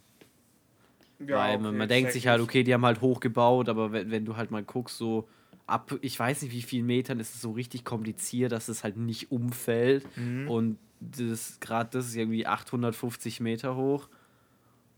[1.19, 3.93] Ja, weil man, okay, man denkt sich halt, okay, die haben halt hoch gebaut, aber
[3.93, 5.29] wenn, wenn du halt mal guckst, so
[5.67, 8.97] ab, ich weiß nicht wie vielen Metern, ist es so richtig kompliziert, dass es halt
[8.97, 10.05] nicht umfällt.
[10.17, 10.51] Mhm.
[10.51, 14.09] Und das gerade das ist irgendwie 850 Meter hoch.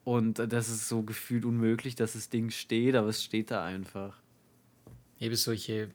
[0.04, 3.64] Und äh, das ist so gefühlt unmöglich, dass das Ding steht, aber es steht da
[3.64, 4.20] einfach.
[5.18, 5.90] Eben solche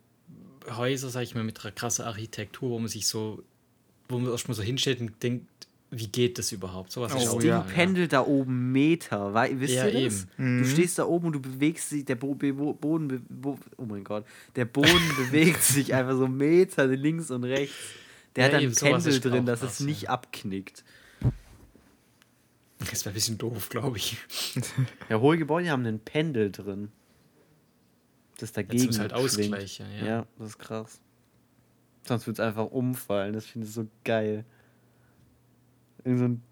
[0.69, 3.43] Häuser, sag ich mal, mit einer krassen Architektur, wo man sich so,
[4.09, 5.47] wo man erstmal so hinstellt und denkt,
[5.93, 6.89] wie geht das überhaupt?
[6.91, 7.59] Sowas Oh, ist Das auch Ding ja.
[7.61, 10.23] pendelt da oben Meter, wei- wisst Ja, ihr das?
[10.23, 10.29] eben.
[10.37, 10.65] Du Mhm.
[10.65, 13.83] stehst da oben und du bewegst dich, der Bo Be Bo Boden, be Bo oh
[13.85, 14.87] mein Gott, der Boden
[15.17, 17.75] bewegt sich einfach so Meter links und rechts.
[18.37, 20.09] Der Ja, hat dann eben, ein Pendel ist drin, dass es nicht ja.
[20.11, 20.85] abknickt.
[22.79, 24.17] Das wäre ein bisschen doof, glaube ich.
[25.09, 26.89] Ja, hohe Gebäude haben einen Pendel drin.
[28.39, 29.53] Das dagegen muss halt schwingt.
[29.53, 30.05] ausgleichen, ja.
[30.05, 30.99] Ja, das ist krass.
[32.07, 33.33] Sonst wird es einfach umfallen.
[33.33, 34.45] Das finde ich so geil.
[36.03, 36.43] Irgend so ein,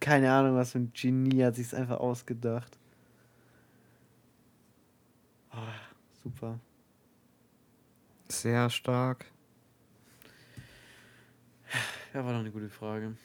[0.00, 2.78] keine Ahnung, was für ein Genie hat sich einfach ausgedacht.
[5.50, 5.72] Ah,
[6.22, 6.58] super.
[8.28, 9.26] Sehr stark.
[12.12, 13.16] Ja, war doch eine gute Frage.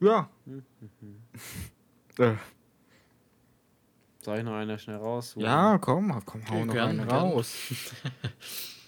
[0.00, 0.28] Ja.
[0.46, 0.64] Mhm.
[2.18, 2.34] Äh,
[4.22, 5.34] Soll ich noch einer schnell raus?
[5.38, 7.08] ja, komm, komm, hau noch gern, einen gern.
[7.08, 7.54] raus.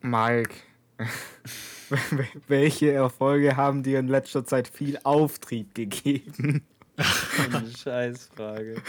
[0.00, 0.54] Mike,
[2.48, 6.66] welche Erfolge haben dir in letzter Zeit viel Auftrieb gegeben?
[7.52, 8.82] Eine Scheißfrage.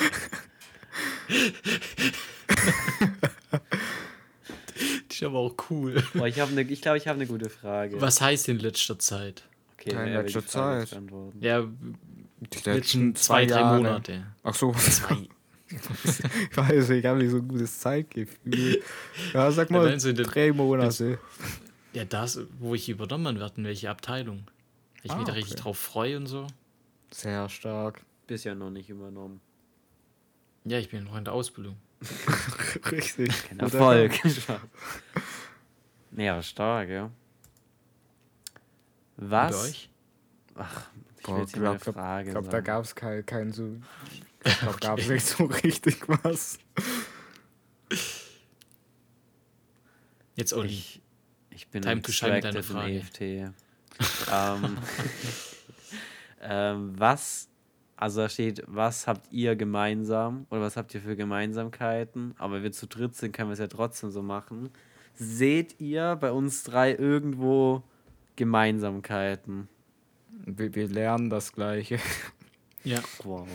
[5.08, 6.04] Das ist aber auch cool.
[6.14, 8.00] Boah, ich, ne, ich glaube, ich habe eine gute Frage.
[8.00, 9.44] Was heißt in letzter Zeit?
[9.74, 11.02] Okay, in die letzter Zeit.
[11.40, 13.78] Ja, Die letzten zwei, drei Jahre.
[13.78, 14.26] Monate.
[14.44, 15.28] Ach so, Zwei.
[15.70, 18.82] Ich weiß, ich habe nicht so ein gutes Zeitgefühl.
[19.34, 21.20] Ja, sag Ja, mal, den- drei Monate.
[21.94, 24.44] Ja, das, wo ich übernommen werde, in welche Abteilung.
[25.04, 26.48] Ich Ah, mich da richtig drauf freue und so.
[27.12, 28.02] Sehr stark.
[28.28, 29.40] Bisher noch nicht übernommen.
[30.66, 31.78] Ja, ich bin noch in der Ausbildung.
[32.92, 33.32] Richtig.
[33.48, 34.12] Kein Erfolg.
[36.18, 37.10] Aber stark, ja.
[39.18, 39.88] Was?
[40.56, 40.82] Ach,
[41.18, 43.78] ich Boah, will jetzt eine glaub- Frage Ich glaube, da gab es kein, kein so.
[44.48, 46.58] Ich glaube, gab es nicht so richtig was.
[50.36, 50.70] Jetzt Olli.
[50.70, 51.02] Ich,
[51.50, 53.22] ich bin Time to shine distracted in EFT.
[54.32, 54.78] ähm,
[56.42, 57.50] ähm, was,
[57.96, 62.36] also da steht, was habt ihr gemeinsam oder was habt ihr für Gemeinsamkeiten?
[62.38, 64.70] Aber wir zu dritt sind, können wir es ja trotzdem so machen.
[65.16, 67.84] Seht ihr bei uns drei irgendwo
[68.36, 69.68] Gemeinsamkeiten?
[70.46, 72.00] Wir, wir lernen das Gleiche.
[72.84, 73.48] Ja, Wow.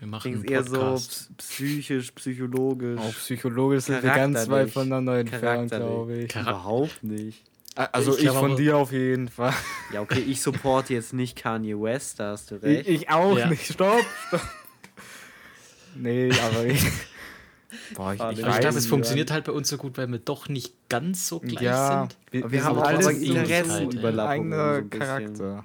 [0.00, 1.00] Wir machen einen eher so
[1.38, 2.98] psychisch, psychologisch.
[3.00, 6.30] Auch psychologisch sind wir ganz weit voneinander entfernt, glaube ich.
[6.32, 7.42] Chara- Überhaupt nicht.
[7.76, 9.52] Also Ich ich, glaub von dir auf jeden Fall.
[9.92, 12.88] Ja, okay, ich supporte jetzt nicht Kanye West, da hast du Ich, recht.
[12.88, 13.46] ich auch Ja.
[13.48, 13.64] nicht.
[13.72, 14.40] Stopp, stopp.
[15.96, 16.84] Nee, aber ich.
[17.96, 20.48] Boah, ich, ich ich glaube, es funktioniert halt bei uns so gut, weil wir doch
[20.48, 22.16] nicht ganz so gleich Ja, sind.
[22.44, 25.00] wir, wir haben sind auch alle aber trotzdem so Interessen ein Interessenüberlappungen so eigener bisschen.
[25.00, 25.64] Charakter.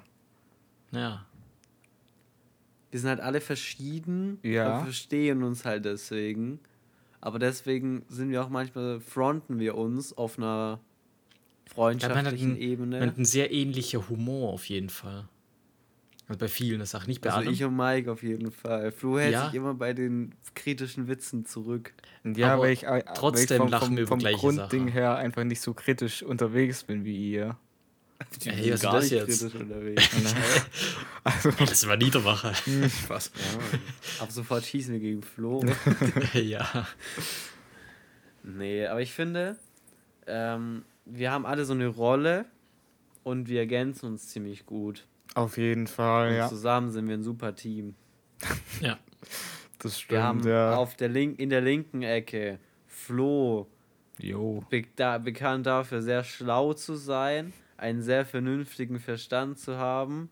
[0.92, 1.26] Ja.
[2.90, 4.82] Wir sind halt alle verschieden, Ja.
[4.84, 6.58] verstehen uns halt deswegen.
[7.20, 10.80] Aber deswegen sind wir auch manchmal, fronten wir uns auf einer
[11.72, 12.98] freundschaftlichen einen, Ebene.
[13.00, 15.28] man hat einen sehr ähnlicher Humor auf jeden Fall.
[16.26, 17.50] Also bei vielen Sachen, nicht bei Also allen.
[17.52, 18.92] ich und Mike auf jeden Fall.
[18.92, 19.46] Flo hält Ja.
[19.46, 21.92] sich immer bei den kritischen Witzen zurück.
[22.24, 24.36] Ja, Aber weil ich, äh, weil ich trotzdem vom, lachen vom, wir über vom gleiche
[24.38, 24.92] Grundding Sachen.
[24.92, 27.56] her einfach nicht so kritisch unterwegs bin wie ihr.
[28.42, 29.54] Die Hey, sind was ist gar das nicht jetzt?
[31.24, 32.52] Also, Das war Niedermacher.
[33.08, 33.30] was?
[33.34, 34.22] ja.
[34.24, 35.62] Ab sofort schießen wir gegen Flo.
[36.34, 36.86] ja.
[38.42, 39.56] Nee, aber ich finde,
[40.26, 42.46] ähm, wir haben alle so eine Rolle
[43.22, 45.06] und wir ergänzen uns ziemlich gut.
[45.34, 46.48] Auf jeden Fall, Und ja.
[46.48, 47.94] zusammen sind wir ein super Team.
[48.80, 48.98] Ja.
[49.78, 50.76] Das Wir haben stimmt, ja.
[50.76, 53.66] auf der Link in der linken Ecke Flo,
[54.18, 54.62] Jo.
[54.70, 60.28] be da, bekannt dafür, sehr schlau zu sein, einen sehr vernünftigen Verstand zu haben.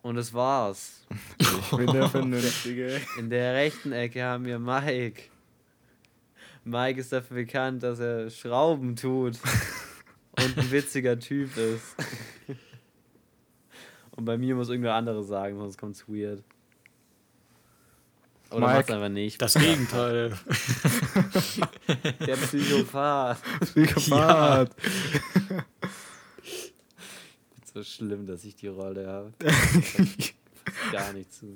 [0.00, 1.06] Und das war's.
[1.38, 3.00] Ich bin der Vernünftige.
[3.18, 5.22] In der rechten Ecke haben wir Mike.
[6.64, 9.38] Mike ist dafür bekannt, dass er Schrauben tut
[10.38, 11.96] und ein witziger Typ ist.
[14.10, 16.42] Und bei mir muss irgendwer andere sagen, sonst kommt's weird.
[18.50, 18.72] Oder Mike.
[18.74, 19.40] macht's einfach nicht.
[19.40, 20.30] Das Gegenteil.
[22.26, 23.38] Der Psychopath.
[23.60, 24.70] Psychopath.
[27.74, 29.32] So schlimm, dass ich die Rolle habe.
[30.92, 31.54] Gar nicht zu.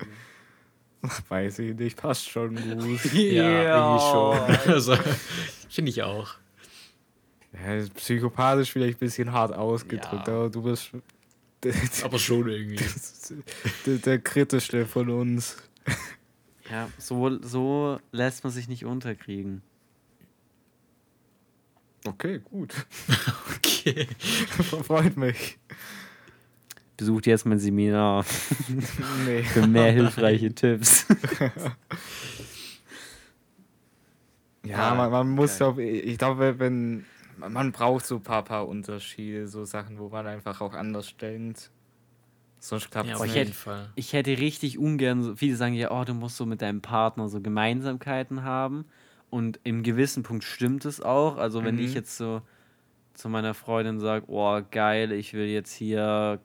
[1.28, 3.04] Weiß ich nicht, passt schon gut.
[3.12, 4.72] Ja, irgendwie schon.
[4.74, 4.96] Also,
[5.68, 6.34] finde ich auch.
[7.52, 10.34] Ja, psychopathisch vielleicht ein bisschen hart ausgedrückt, Ja.
[10.34, 10.90] aber du bist
[11.62, 12.84] der, Aber schon irgendwie.
[13.86, 15.56] der, der kritischste von uns.
[16.70, 19.62] Ja, so, so lässt man sich nicht unterkriegen.
[22.04, 22.74] Okay, gut.
[23.56, 24.06] Okay.
[24.84, 25.58] Freut mich.
[26.96, 28.24] Besucht jetzt mein Seminar
[29.26, 29.42] Nee.
[29.42, 31.06] für mehr hilfreiche Tipps.
[34.64, 35.68] Ja, man, man muss geil.
[35.68, 37.04] auch, ich glaube, wenn
[37.36, 41.70] man braucht so ein paar, paar Unterschiede, so Sachen, wo man einfach auch anders denkt.
[42.58, 43.38] Sonst klappt Ja, es auf ich nicht.
[43.44, 43.90] jeden Fall.
[43.94, 47.28] Ich hätte richtig ungern, so, viele sagen ja, oh, du musst so mit deinem Partner
[47.28, 48.86] so Gemeinsamkeiten haben.
[49.30, 51.36] Und im gewissen Punkt stimmt es auch.
[51.36, 51.82] Also wenn Mhm.
[51.82, 52.42] ich jetzt so
[53.14, 56.40] zu meiner Freundin sage, oh geil, ich will jetzt hier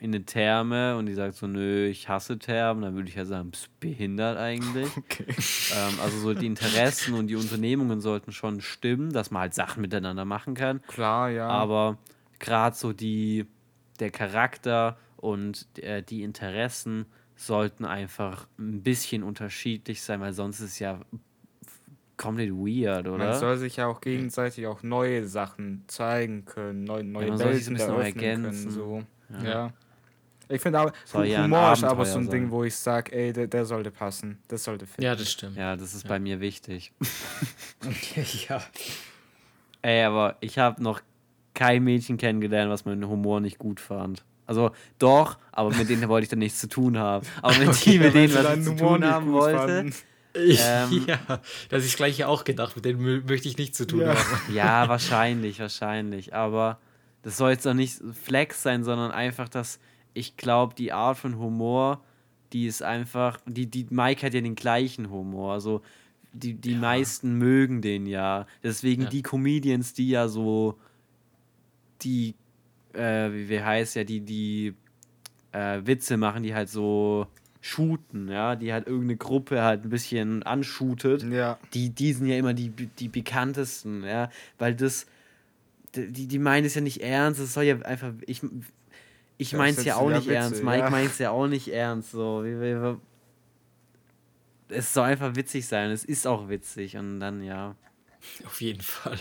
[0.00, 3.26] in eine Therme und die sagt so, nö, ich hasse Thermen, dann würde ich ja
[3.26, 4.88] sagen, bist behindert eigentlich.
[4.96, 5.26] Okay.
[5.28, 9.82] ähm, also so die Interessen und die Unternehmungen sollten schon stimmen, dass man halt Sachen
[9.82, 10.80] miteinander machen kann.
[10.86, 11.48] Klar, ja.
[11.48, 11.98] Aber
[12.38, 13.46] gerade so die,
[13.98, 17.06] der Charakter und äh, die Interessen
[17.36, 21.00] sollten einfach ein bisschen unterschiedlich sein, weil sonst ist es ja
[22.16, 23.34] komplett weird, man oder?
[23.34, 27.66] soll sich ja auch gegenseitig auch neue Sachen zeigen können, neue, neue man soll sich
[27.68, 28.62] ein bisschen eröffnen ergänzen.
[28.62, 28.70] können.
[28.70, 29.02] So.
[29.42, 29.44] Ja.
[29.44, 29.72] Ja.
[30.50, 32.50] Ich finde aber, Soll ja ein Humor ist aber so ein Ding, sein.
[32.50, 34.38] wo ich sage, ey, der, der sollte passen.
[34.48, 35.02] Das sollte finden.
[35.02, 35.56] Ja, das stimmt.
[35.56, 36.92] Ja, das ist bei mir wichtig.
[38.48, 38.60] ja.
[39.82, 41.00] Ey, aber ich habe noch
[41.54, 44.24] kein Mädchen kennengelernt, was meinen Humor nicht gut fand.
[44.46, 47.26] Also doch, aber mit denen wollte ich dann nichts zu tun haben.
[47.40, 49.90] Aber mit die, mit denen, was ich zu tun haben wollte,
[50.34, 51.18] Ähm, ja,
[51.70, 54.14] das ist gleich auch gedacht, mit denen mö- möchte ich nichts zu tun Ja.
[54.14, 54.54] haben.
[54.54, 56.34] Ja, wahrscheinlich, wahrscheinlich.
[56.34, 56.78] Aber
[57.22, 59.78] das soll jetzt doch nicht Flex sein, sondern einfach, dass
[60.14, 62.02] ich glaube, die Art von Humor,
[62.52, 65.52] die ist einfach, die, die Mike hat ja den gleichen Humor.
[65.52, 65.82] Also
[66.32, 68.46] die, die meisten mögen den ja.
[68.62, 69.08] Deswegen Ja.
[69.08, 70.78] die Comedians, die ja so
[72.02, 72.34] die
[72.92, 74.74] äh, wie, wie heißt ja, die, die
[75.52, 77.26] äh, Witze machen, die halt so
[77.60, 81.22] shooten, ja, die halt irgendeine Gruppe halt ein bisschen anshootet.
[81.24, 81.58] Ja.
[81.74, 85.06] Die, die sind ja immer die, die bekanntesten, ja, weil das,
[85.94, 88.40] die, die meinen es ja nicht ernst, es soll ja einfach, ich,
[89.40, 90.90] ich meine es ja auch nicht Witze, ernst, Mike ja.
[90.90, 92.44] meint es ja auch nicht ernst, so,
[94.68, 97.74] es soll einfach witzig sein, es ist auch witzig und dann, ja,
[98.46, 99.18] Auf jeden Fall.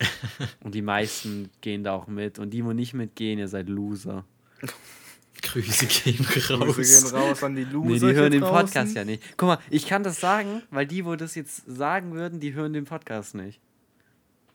[0.60, 4.24] und die meisten gehen da auch mit und die, wo nicht mitgehen, ihr seid Loser.
[5.42, 6.74] Grüße gehen raus.
[6.74, 8.40] Grüße gehen raus an die Loser Nee, die hören den.
[8.40, 9.22] Podcast ja nicht.
[9.36, 12.72] Guck mal, ich kann das sagen, weil die, wo das jetzt sagen würden, die hören
[12.72, 13.60] den Podcast nicht.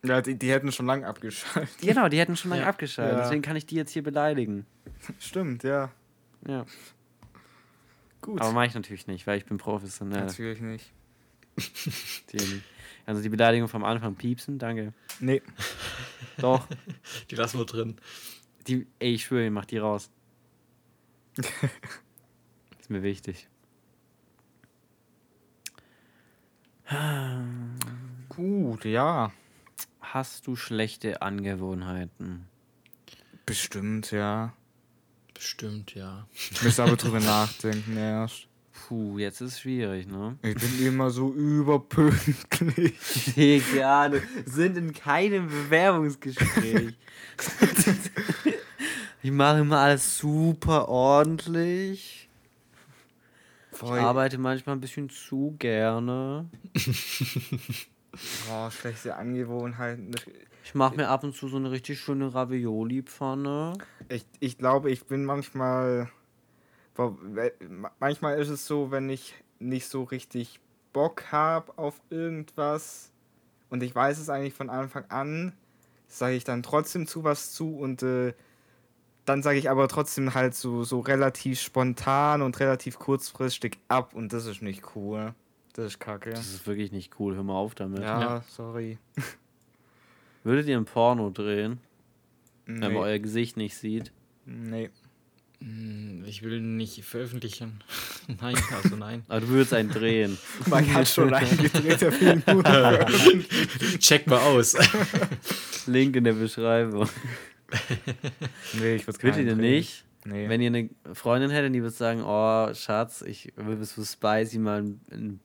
[0.04, 1.70] Ja, die, die hätten schon lange abgeschaltet.
[1.82, 2.70] Genau, die hätten schon lange Ja.
[2.70, 3.18] abgeschaltet.
[3.18, 3.24] Ja.
[3.24, 4.66] Deswegen kann ich die jetzt hier beleidigen.
[5.20, 5.92] Stimmt, ja.
[6.48, 6.66] Ja.
[8.22, 8.40] Gut.
[8.42, 10.26] Aber mache ich natürlich nicht, weil ich bin professionell.
[10.26, 10.92] Natürlich nicht.
[12.32, 12.62] Die-
[13.06, 14.94] Also die Beleidigung vom Anfang piepsen, danke.
[15.20, 15.42] Nee.
[16.38, 16.66] Doch.
[17.32, 17.98] Die lassen wir drin.
[18.68, 20.10] Die, ey, ich schwöre, ich mach die raus.
[22.80, 23.48] ist mir wichtig.
[28.30, 29.32] Gut, ja.
[30.12, 32.48] Hast du schlechte Angewohnheiten?
[33.46, 34.54] Bestimmt, ja.
[35.36, 36.26] Bestimmt, ja.
[36.34, 38.48] Ich müsste aber drüber nachdenken erst.
[38.72, 40.36] Puh, jetzt ist es schwierig, ne?
[40.42, 42.96] Ich bin immer so überpünktlich.
[43.36, 46.96] Digga, wir sind in keinem Bewerbungsgespräch.
[49.22, 52.30] ich mache immer alles super ordentlich.
[53.74, 56.50] Ich arbeite manchmal ein bisschen zu gerne.
[58.48, 60.12] Boah, schlechte Angewohnheiten.
[60.64, 63.74] Ich mache mir ab und zu so eine richtig schöne Ravioli-Pfanne.
[64.10, 66.10] Ich, ich glaube, ich bin manchmal.
[68.00, 70.60] Manchmal ist es so, wenn ich nicht so richtig
[70.92, 73.12] Bock habe auf irgendwas
[73.70, 75.54] und ich weiß es eigentlich von Anfang an,
[76.08, 78.34] sage ich dann trotzdem zu was zu und äh,
[79.26, 84.34] dann sage ich aber trotzdem halt so, so relativ spontan und relativ kurzfristig ab und
[84.34, 85.34] das ist nicht cool.
[85.80, 86.32] Das ist kacke.
[86.32, 87.36] Das ist wirklich nicht cool.
[87.36, 88.02] Hör mal auf damit.
[88.02, 88.44] Ja, Ja.
[88.50, 88.98] sorry.
[90.44, 91.80] Würdet ihr ein Porno drehen,
[92.66, 92.98] wenn man Nee.
[93.00, 94.12] euer Gesicht nicht sieht?
[94.46, 94.90] nee.
[95.62, 97.82] Hm, Ich will nicht veröffentlichen.
[98.42, 99.24] nein, also nein.
[99.28, 100.38] Aber du würdest einen drehen.
[100.68, 102.64] Man hat schon eingedreht, der Film nur.
[104.00, 104.78] Check mal aus.
[105.86, 107.10] Link in der Beschreibung.
[108.80, 110.06] nee, ich würde Würdet ihr nicht?
[110.26, 110.50] Nee.
[110.50, 114.60] Wenn ihr eine Freundin hättet, die würde sagen, oh Schatz, ich will bis für Spicy
[114.60, 115.40] mal ein, ein,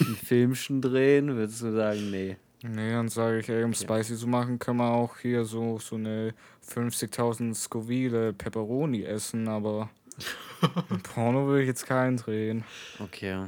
[0.00, 2.36] ein Filmchen drehen, würdest du sagen, nee.
[2.62, 5.96] Nee, dann sage ich, ey, um spicy zu machen, können wir auch hier so, so
[5.96, 6.34] eine
[6.68, 9.88] 50.000 Scoville Pepperoni essen, aber
[10.90, 12.64] im Porno würde ich jetzt keinen drehen.
[12.98, 13.46] Okay.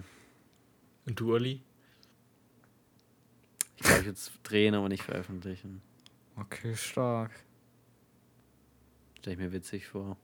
[1.04, 1.60] Und du, Olli?
[3.76, 5.82] Ich glaube, ich würde es drehen, aber nicht veröffentlichen.
[6.36, 7.32] Okay, stark.
[9.18, 10.16] Stell ich mir witzig vor.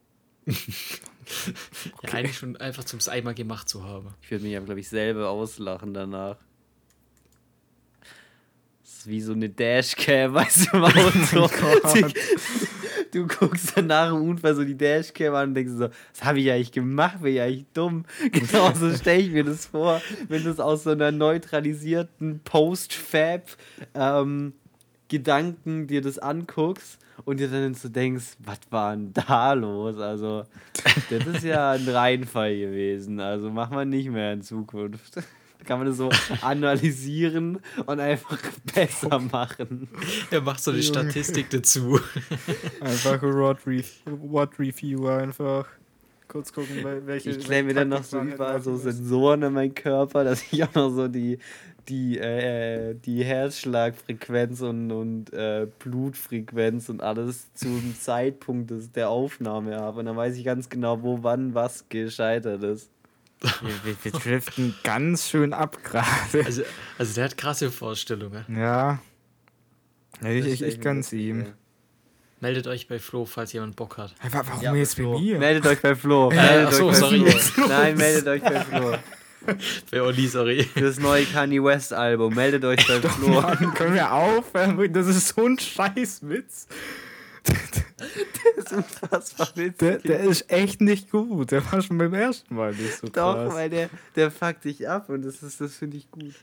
[2.02, 4.14] Ja, eigentlich schon einfach zum einmal gemacht zu haben.
[4.22, 6.36] Ich würde mich aber, glaube ich, selber auslachen danach.
[8.82, 11.48] Das ist wie so eine Dashcam, weißt du, im Auto.
[11.48, 12.14] Gott.
[13.12, 16.40] du guckst dann nach dem Unfall so die Dashcam an und denkst so, was habe
[16.40, 17.22] ich eigentlich gemacht?
[17.22, 18.04] Bin ich eigentlich dumm?
[18.32, 23.42] Genauso stelle ich mir das vor, wenn du es aus so einer neutralisierten Post-Fab
[23.94, 24.54] ähm,
[25.08, 29.96] Gedanken dir das anguckst und dir dann so denkst, was war denn da los?
[29.98, 30.44] Also,
[31.10, 33.18] das ist ja ein Reinfall gewesen.
[33.20, 35.14] Also machen wir nicht mehr in Zukunft.
[35.64, 36.08] Kann man das so
[36.40, 38.38] analysieren und einfach
[38.74, 39.88] besser machen.
[40.30, 41.98] Er macht so eine Statistik dazu.
[42.80, 45.66] Einfach Rod, Re Rod Review einfach.
[46.28, 47.30] Kurz gucken, wel- welche.
[47.30, 50.74] Ich klemme mir dann noch so überall so Sensoren in meinen Körper, dass ich auch
[50.74, 51.38] noch so die,
[51.88, 59.76] die, äh, die Herzschlagfrequenz und, und äh, Blutfrequenz und alles zum Zeitpunkt des, der Aufnahme
[59.76, 60.00] habe.
[60.00, 62.90] Und dann weiß ich ganz genau, wo, wann, was gescheitert ist.
[63.40, 66.44] Wir, wir, wir driften ganz schön ab gerade.
[66.44, 66.62] Also,
[66.98, 68.44] also der hat krasse Vorstellungen.
[68.48, 69.00] Ja.
[70.20, 71.46] ja ich, ich, ich gönn's ihm.
[72.40, 74.14] Meldet euch bei Flo, falls jemand Bock hat.
[74.30, 75.38] Warum Ja, jetzt bei mir?
[75.38, 76.30] Meldet euch bei Flo.
[76.30, 77.30] Äh, Meldet ach so, euch bei sorry.
[77.30, 77.66] Flo.
[77.68, 78.94] Nein, meldet euch bei Flo.
[79.90, 80.64] Bei Olli, sorry.
[80.64, 82.34] Für das neue Kanye West Album.
[82.34, 83.40] Meldet euch bei Flo.
[83.40, 84.92] Mann, können wir aufhören?
[84.92, 86.66] Das ist so ein Scheißwitz.
[87.44, 89.78] Das ist unfassbar witzig.
[89.78, 91.50] Der, der ist echt nicht gut.
[91.50, 93.54] Der war schon beim ersten Mal nicht so Doch, krass.
[93.54, 96.34] weil der, der fuckt dich ab und das, ist- das finde ich gut.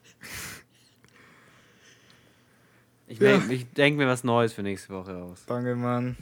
[3.07, 3.39] Ich, Ja.
[3.49, 5.43] ich denke mir was Neues für nächste Woche aus.
[5.45, 6.17] Danke, Mann.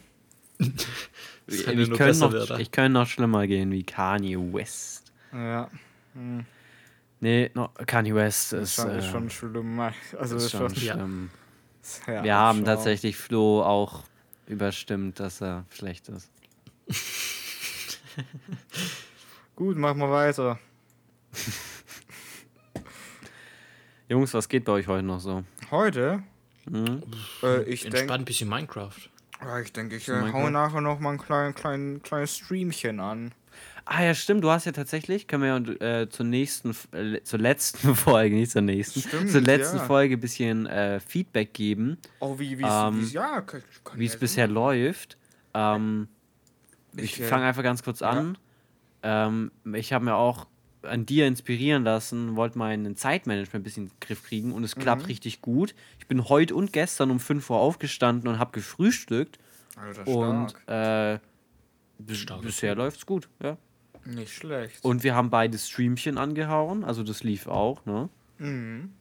[1.47, 5.11] Ich könnte besser noch, ich noch schlimmer gehen wie Kanye West.
[5.31, 5.69] Ja.
[6.13, 6.45] Hm.
[7.23, 9.79] Nee, no, Kanye West Das ist, ist schon, äh, ist schon schlimm.
[10.19, 11.29] Also, ist schon schlimm.
[12.07, 12.65] ja, Wir haben schon.
[12.65, 14.03] tatsächlich Flo auch
[14.45, 16.29] überstimmt, dass er schlecht ist.
[19.55, 20.59] Gut, machen wir weiter.
[24.09, 25.45] Jungs, was geht bei euch heute noch so?
[25.71, 26.23] Heute,
[26.65, 27.03] Mhm.
[27.41, 28.91] äh, ich Entspannt denke, ein bisschen Minecraft.
[29.63, 33.33] ich, denk, ich äh, hau nachher noch mal ein klein, klein, kleines Streamchen an.
[33.85, 35.49] Ah ja, stimmt, du hast ja tatsächlich, können wir
[35.81, 39.83] ja äh, zur nächsten, äh, zur letzten Folge, nicht zur nächsten, Stimmt, zur letzten ja.
[39.85, 43.61] Folge ein bisschen äh, Feedback geben, Oh, wie Ähm, ja, kann
[43.95, 45.17] wie ja es bisher läuft.
[45.53, 46.07] Ähm,
[46.95, 48.09] ich Ich, äh, fange einfach ganz kurz ja.
[48.11, 48.37] an.
[49.03, 50.47] Ähm, ich habe mir auch
[50.83, 54.75] an dir inspirieren lassen, wollte mein Zeitmanagement ein bisschen in den Griff kriegen und es
[54.75, 55.07] klappt Mhm.
[55.07, 55.75] richtig gut.
[55.99, 59.39] Ich bin heute und gestern um 5 Uhr aufgestanden und habe gefrühstückt
[59.75, 61.19] Alter, und stark.
[61.19, 61.19] äh,
[61.99, 63.57] bis, Starkes bisher läuft's gut, ja.
[64.05, 64.83] Nicht schlecht.
[64.83, 68.09] Und wir haben beide Streamchen angehauen, also das lief auch, ne?
[68.37, 68.93] mhm.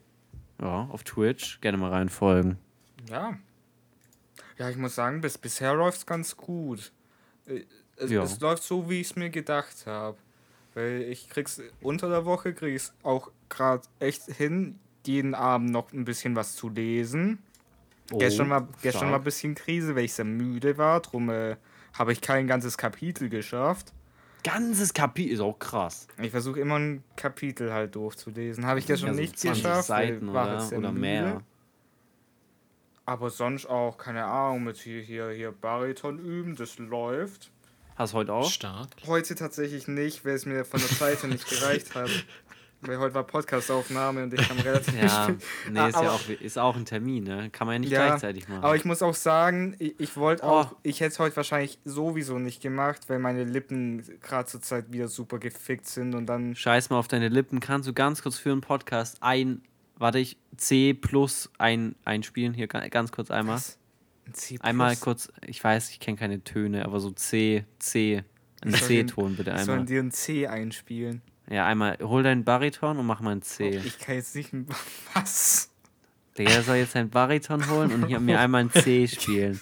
[0.60, 1.60] Ja, auf Twitch.
[1.60, 2.56] Gerne mal reinfolgen.
[3.10, 3.36] Ja.
[4.58, 6.92] Ja, ich muss sagen, bis bisher läuft's ganz gut.
[7.46, 7.64] Äh,
[7.96, 8.22] Es, Ja.
[8.22, 10.16] es läuft so, wie ich es mir gedacht habe.
[10.74, 15.92] Weil ich krieg's unter der Woche krieg ich's auch gerade echt hin, jeden Abend noch
[15.92, 17.38] ein bisschen was zu lesen.
[18.10, 21.56] gestern war gestern war ein bisschen Krise, weil ich sehr müde war, drum äh,
[21.92, 23.92] habe ich kein ganzes Kapitel geschafft.
[24.42, 26.06] Ganzes Kapitel ist auch krass.
[26.20, 28.66] Ich versuche immer ein Kapitel halt durchzulesen.
[28.66, 29.86] Habe ich gestern Also nicht 20 geschafft.
[29.86, 31.42] Seiten war oder, oder mehr.
[33.04, 37.50] Aber sonst auch, keine Ahnung, mit hier, hier, hier Bariton üben, das läuft.
[37.96, 38.50] Hast du heute auch?
[38.50, 38.88] Stark.
[39.06, 42.10] Heute tatsächlich nicht, weil es mir von der Zeit her nicht gereicht hat.
[42.84, 45.28] Weil heute war Podcastaufnahme und ich kam relativ Ja,
[45.70, 47.48] nee, ist ja auch, ist auch ein Termin, ne?
[47.50, 48.64] Kann man ja nicht Ja, gleichzeitig machen.
[48.64, 50.48] Aber ich muss auch sagen, ich, ich wollte Oh.
[50.48, 54.90] auch, ich hätte es heute wahrscheinlich sowieso nicht gemacht, weil meine Lippen gerade zur Zeit
[54.92, 56.56] wieder super gefickt sind und dann.
[56.56, 57.60] Scheiß mal auf deine Lippen.
[57.60, 59.62] Kannst du ganz kurz für einen Podcast ein,
[59.96, 62.52] warte ich, C plus ein, einspielen?
[62.52, 63.56] Hier ga- ganz kurz einmal.
[63.56, 63.78] Was?
[64.26, 64.58] Ein C++?
[64.60, 68.24] Einmal kurz, ich weiß, ich kenne keine Töne, aber so C, C.
[68.64, 69.84] Ein C-Ton bitte einmal.
[69.84, 71.22] dir ein C einspielen.
[71.50, 73.80] Ja, einmal, hol deinen Bariton und mach mal ein C.
[73.84, 74.50] Ich kann jetzt nicht.
[75.14, 75.70] Was?
[76.38, 79.60] Der soll jetzt einen Bariton holen und hier mir einmal ein C spielen.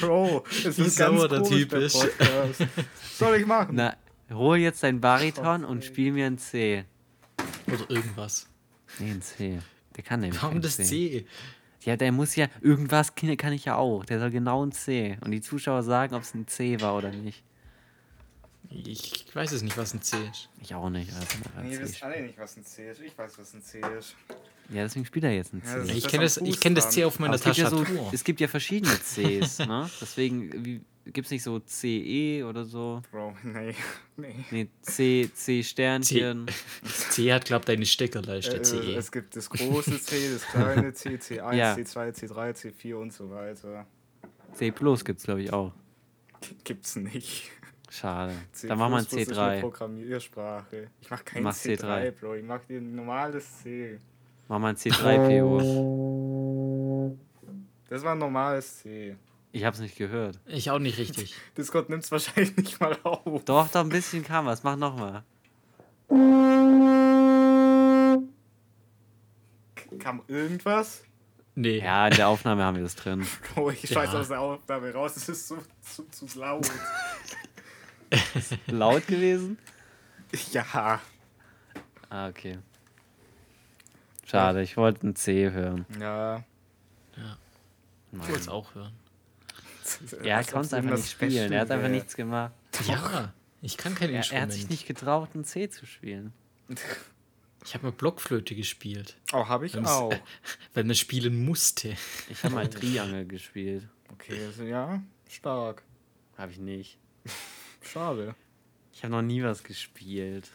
[0.00, 2.00] Bro, das Wie ist ganz sauer der komisch, Typ der ist.
[2.00, 2.66] Podcast.
[3.16, 3.76] Soll ich machen?
[3.76, 3.96] Na,
[4.32, 6.84] hol jetzt deinen Bariton und spiel mir ein C.
[7.68, 8.48] Oder irgendwas.
[8.98, 9.60] Nee, ein C.
[9.96, 11.26] Der kann nämlich Warum das C?
[11.84, 14.04] Ja, der muss ja, irgendwas kann ich ja auch.
[14.04, 15.18] Der soll genau ein C.
[15.20, 17.44] Und die Zuschauer sagen, ob es ein C war oder nicht.
[18.84, 20.48] Ich weiß es nicht, was ein C ist.
[20.60, 21.12] Ich auch nicht.
[21.12, 21.26] Also
[21.62, 22.12] Nee, ihr C wisst spielen.
[22.12, 23.00] alle nicht, was ein C ist.
[23.00, 24.14] Ich weiß, was ein C ist.
[24.70, 25.78] ja, deswegen spielt er jetzt ein C.
[25.78, 26.90] Ja, Ich kenne das, ich kenn das.
[26.90, 28.10] C auf meiner Aber es, gibt ja so, Tastatur.
[28.12, 29.90] es gibt ja verschiedene Cs, ne?
[30.00, 33.02] Deswegen gibt es nicht so CE oder so.
[33.10, 33.74] Bro, nee.
[34.16, 34.34] nee.
[34.50, 36.46] Nee, C, C Sternchen.
[36.82, 38.94] Das C hat, glaubt deine Steckerleiste, Äh, CE.
[38.96, 41.74] Es gibt das große C, das kleine C, C1, Ja.
[41.74, 43.86] C2, C3, C4 und so weiter.
[44.54, 45.72] C Plus gibt es, glaube ich, auch.
[46.64, 47.50] Gibt's nicht.
[47.92, 48.32] Schade.
[48.52, 49.60] C++ Dann machen wir ein ist eine C3.
[49.60, 50.88] Programmiersprache.
[51.00, 52.10] Ich mach kein Mach C3, C3.
[52.12, 52.34] Bro.
[52.36, 53.98] Ich mach dir ein normales C.
[54.48, 57.16] Machen wir ein C3PO.
[57.90, 59.16] Das war ein normales C.
[59.54, 60.40] Ich hab's nicht gehört.
[60.46, 61.34] Ich auch nicht richtig.
[61.58, 63.44] Discord nimmt's wahrscheinlich nicht mal auf.
[63.44, 64.62] Doch, doch, ein bisschen kam was.
[64.62, 65.24] Mach nochmal.
[69.98, 71.02] Kam irgendwas?
[71.54, 71.80] Nee.
[71.80, 73.26] Ja, in der Aufnahme haben wir das drin.
[73.54, 73.88] Bro, ich Ja.
[74.00, 75.16] scheiß aus der Aufnahme raus.
[75.16, 76.66] Es ist so, so zu laut.
[78.66, 79.58] Laut gewesen?
[80.52, 81.00] ja.
[82.08, 82.58] Ah, okay.
[84.26, 85.86] Schade, ich wollte ein C hören.
[86.00, 86.44] Ja.
[88.12, 88.92] Ich wollte es auch hören.
[90.22, 91.52] Ja, er konnte es einfach nicht spielen.
[91.52, 91.88] Er hat einfach wär.
[91.90, 92.52] nichts gemacht.
[92.86, 94.42] Ja, ich kann kein Er, er Instrument.
[94.44, 96.32] hat sich nicht getraut, ein C zu spielen.
[97.64, 100.14] ich habe mal Blockflöte gespielt, Oh, habe ich Wenn auch.
[100.74, 101.94] weil man spielen musste.
[102.30, 103.86] Ich habe mal Triangel gespielt.
[104.12, 105.82] Okay, also ja, stark.
[106.38, 106.98] Habe ich nicht.
[107.82, 108.34] Schade.
[108.92, 110.48] Ich habe noch nie was gespielt.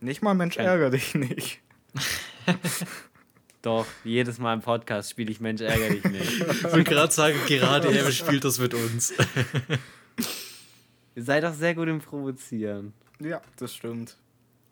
[0.00, 1.60] Nicht mal Mensch Kein- ärger dich nicht.
[3.62, 6.40] Doch, jedes Mal im Podcast spiele ich Mensch ärger dich nicht.
[6.40, 9.12] Ich will gerade sagen, gerade er spielt das mit uns.
[11.16, 12.92] Ihr seid doch sehr gut im Provozieren.
[13.18, 14.16] Ja, das stimmt.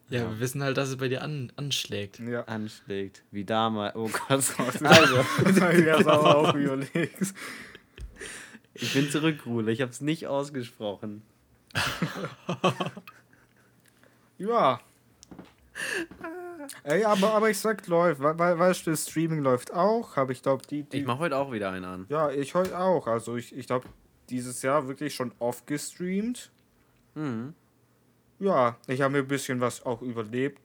[0.08, 0.30] Ja, Ja.
[0.30, 2.20] wir wissen halt, dass es bei dir an, anschlägt.
[2.20, 2.44] Ja.
[2.44, 3.24] Anschlägt.
[3.32, 3.96] Wie damals.
[3.96, 4.44] Oh Gott.
[4.84, 5.16] Also,
[5.82, 7.34] ja, das auch überlegst.
[8.74, 9.72] Ich bin zurück, Rule.
[9.72, 11.22] Ich habe es nicht ausgesprochen.
[14.38, 14.80] Ja.
[16.82, 18.20] Ey, aber, aber ich sag, läuft.
[18.20, 20.16] Weil, weil, weißt du, das Streaming läuft auch.
[20.16, 20.98] Habe ich glaube, die, die.
[20.98, 22.06] Ich mache heute auch wieder einen an.
[22.08, 23.06] ja, ich heute auch.
[23.06, 23.88] Also, ich, ich glaube,
[24.28, 26.50] dieses Jahr wirklich schon oft gestreamt.
[27.14, 27.54] Mhm.
[28.38, 30.60] Ja, ich habe mir ein bisschen was auch überlebt,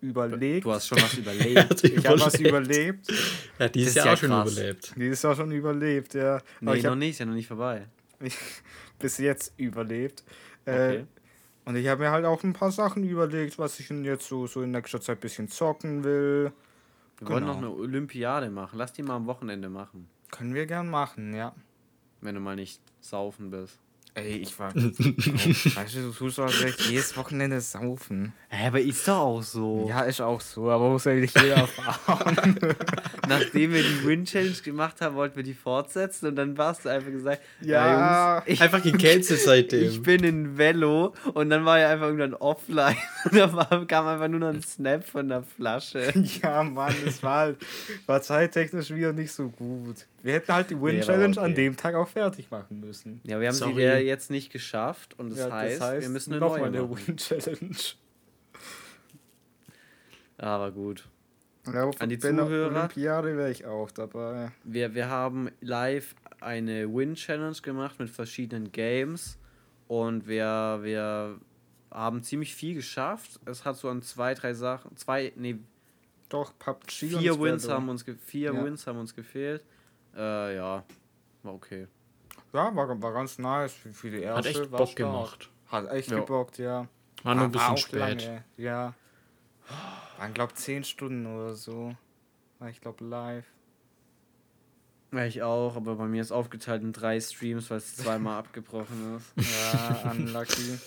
[0.00, 0.64] überlegt.
[0.64, 1.84] Du hast schon was überlegt.
[1.84, 3.06] ich habe was überlebt.
[3.58, 4.94] Ja, dieses Jahr ja auch schon überlebt.
[4.96, 6.36] Dieses Jahr schon überlebt, ja.
[6.36, 7.86] Aber Nee, ich noch habe nicht, ist ja noch nicht vorbei.
[8.98, 10.24] bis jetzt überlebt.
[10.64, 11.06] Äh, Okay.
[11.64, 14.62] und ich habe mir halt auch ein paar Sachen überlegt, was ich jetzt so, so
[14.62, 16.52] in nächster Zeit ein bisschen zocken will.
[17.18, 17.72] Wir wollen noch genau.
[17.72, 18.78] eine Olympiade machen.
[18.78, 20.08] Lass die mal am Wochenende machen.
[20.30, 21.54] Können wir gern machen, ja.
[22.20, 23.78] Wenn du mal nicht saufen bist.
[24.18, 24.74] Ey, ich war.
[24.74, 28.32] weißt du, du tust doch direkt jedes Wochenende saufen.
[28.48, 29.84] Hä, aber ist doch auch so.
[29.90, 32.58] Ja, ist auch so, aber muss ja nicht jeder erfahren.
[33.28, 37.10] Nachdem wir die Win-Challenge gemacht haben, wollten wir die fortsetzen und dann warst du einfach
[37.10, 38.36] gesagt, Ja.
[38.38, 39.82] Jungs, ich, Einfach gecancelt seitdem.
[39.86, 44.06] ich bin in Velo und dann war er einfach irgendwann offline und da war, kam
[44.06, 46.14] einfach nur noch ein Snap von der Flasche.
[46.42, 47.58] ja, Mann, das war halt.
[48.06, 50.06] War zeittechnisch wieder nicht so gut.
[50.26, 51.54] Wir hätten halt die Win-Challenge an okay.
[51.54, 53.20] dem Tag auch fertig machen müssen.
[53.22, 53.74] Ja, wir haben Sorry.
[53.76, 56.66] sie ja jetzt nicht geschafft und das, Ja, heißt, wir müssen eine noch neue mal
[56.66, 57.06] eine machen.
[57.06, 57.76] Win-Challenge.
[60.38, 61.08] Aber gut.
[61.72, 62.74] Ja, An die Zuhörer.
[62.76, 64.50] Olympiade wäre ich auch dabei.
[64.64, 69.38] Wir, wir haben live eine Win-Challenge gemacht mit verschiedenen Games
[69.86, 71.38] und wir, wir
[71.92, 73.38] haben ziemlich viel geschafft.
[73.44, 75.58] Es hat so an zwei, drei Sachen, zwei, nee,
[76.28, 78.64] Doch, PUBG vier und Wins haben uns, vier Ja.
[78.64, 79.62] Wins haben uns gefehlt.
[80.16, 80.84] Äh, ja,
[81.42, 81.86] war okay.
[82.52, 84.38] Ja, war, war ganz nice für, für die erste.
[84.50, 84.96] Hat echt war Bock stark.
[84.96, 85.50] gemacht.
[85.68, 86.20] Hat echt Ja.
[86.20, 86.88] gebockt, ja.
[87.22, 87.76] War nur ein War- war bisschen auch
[88.08, 88.24] spät.
[88.24, 88.94] Lange, ja.
[90.18, 91.94] Waren, glaub 10 Stunden oder so.
[92.58, 93.44] War ich glaub live.
[95.12, 99.16] Ja, ich auch, aber bei mir ist aufgeteilt in drei Streams, weil es zweimal abgebrochen
[99.16, 99.32] ist.
[99.62, 100.78] Ja, unlucky.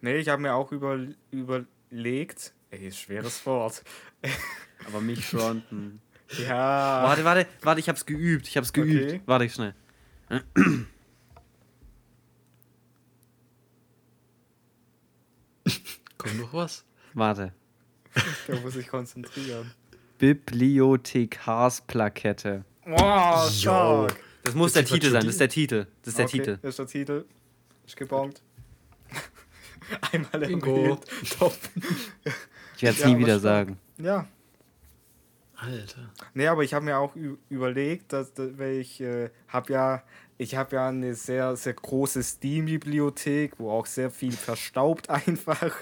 [0.00, 0.98] Nee, ich habe mir auch über,
[1.30, 2.52] überlegt.
[2.70, 3.84] Ey, schweres Wort.
[4.86, 6.00] Aber mich fronten.
[6.38, 7.02] Ja.
[7.04, 8.46] Warte, warte, warte, ich hab's geübt.
[8.48, 9.10] Ich hab's geübt.
[9.10, 9.20] Okay.
[9.26, 9.74] Warte, schnell.
[16.18, 16.84] Kommt noch was?
[17.14, 17.52] Warte.
[18.46, 19.72] Da muss ich konzentrieren.
[20.18, 22.64] Bibliothekarsplakette.
[22.84, 24.16] Wow, stark.
[24.44, 25.86] Das muss Ist der Titel sein, das ist der Titel.
[26.02, 26.58] Das ist der okay, Titel.
[26.62, 27.24] Das ist der Titel.
[27.86, 28.42] Ist gebongt.
[30.12, 30.62] Einmal erwähnt.
[31.38, 31.54] Top.
[32.76, 33.68] Ich werde es Ja, nie wieder stark.
[33.68, 33.78] sagen.
[33.98, 34.26] Ja.
[35.62, 36.10] Alter.
[36.34, 37.14] Nee, aber ich habe mir auch
[37.48, 40.02] überlegt, dass, dass weil ich äh, habe ja
[40.38, 45.72] ich habe ja eine sehr sehr große Steam Bibliothek, wo auch sehr viel verstaubt einfach.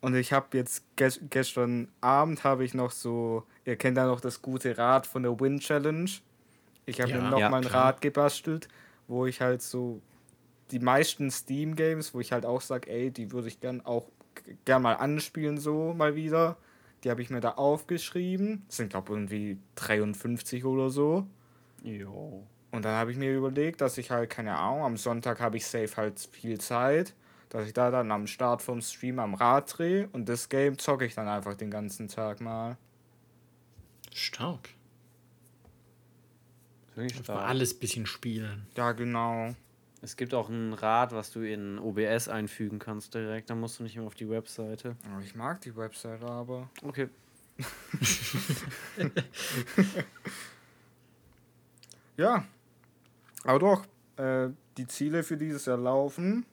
[0.00, 4.20] Und ich habe jetzt ges gestern Abend habe ich noch so, ihr kennt ja noch
[4.20, 6.10] das gute Rad von der Win Challenge.
[6.84, 7.20] Ich habe Ja.
[7.22, 7.86] mir noch Ja, mal ein klar.
[7.86, 8.68] Rad gebastelt,
[9.08, 10.00] wo ich halt so
[10.70, 14.08] die meisten Steam Games, wo ich halt auch sage, ey, die würde ich gern auch
[14.64, 16.56] gern mal anspielen so mal wieder.
[17.04, 18.64] Die habe ich mir da aufgeschrieben.
[18.66, 21.26] Das sind glaube irgendwie 53 oder so.
[21.82, 22.46] Jo.
[22.72, 25.66] Und dann habe ich mir überlegt, dass ich halt, keine Ahnung, am Sonntag habe ich
[25.66, 27.14] safe halt viel Zeit,
[27.48, 31.06] dass ich da dann am Start vom Stream am Rad drehe und das Game zocke
[31.06, 32.76] ich dann einfach den ganzen Tag mal.
[34.12, 34.70] Stark.
[36.94, 37.48] Wirklich stark.
[37.48, 38.66] alles bisschen spielen.
[38.76, 39.54] Ja, genau.
[40.06, 43.50] Es gibt auch ein Rad, was du in OBS einfügen kannst direkt.
[43.50, 44.94] Da musst du nicht mehr auf die Webseite.
[45.12, 46.70] Aber Ich mag die Website aber.
[46.82, 47.08] Okay.
[52.16, 52.44] Ja.
[53.44, 53.84] Aber doch,
[54.16, 56.46] äh, die Ziele für dieses Jahr laufen.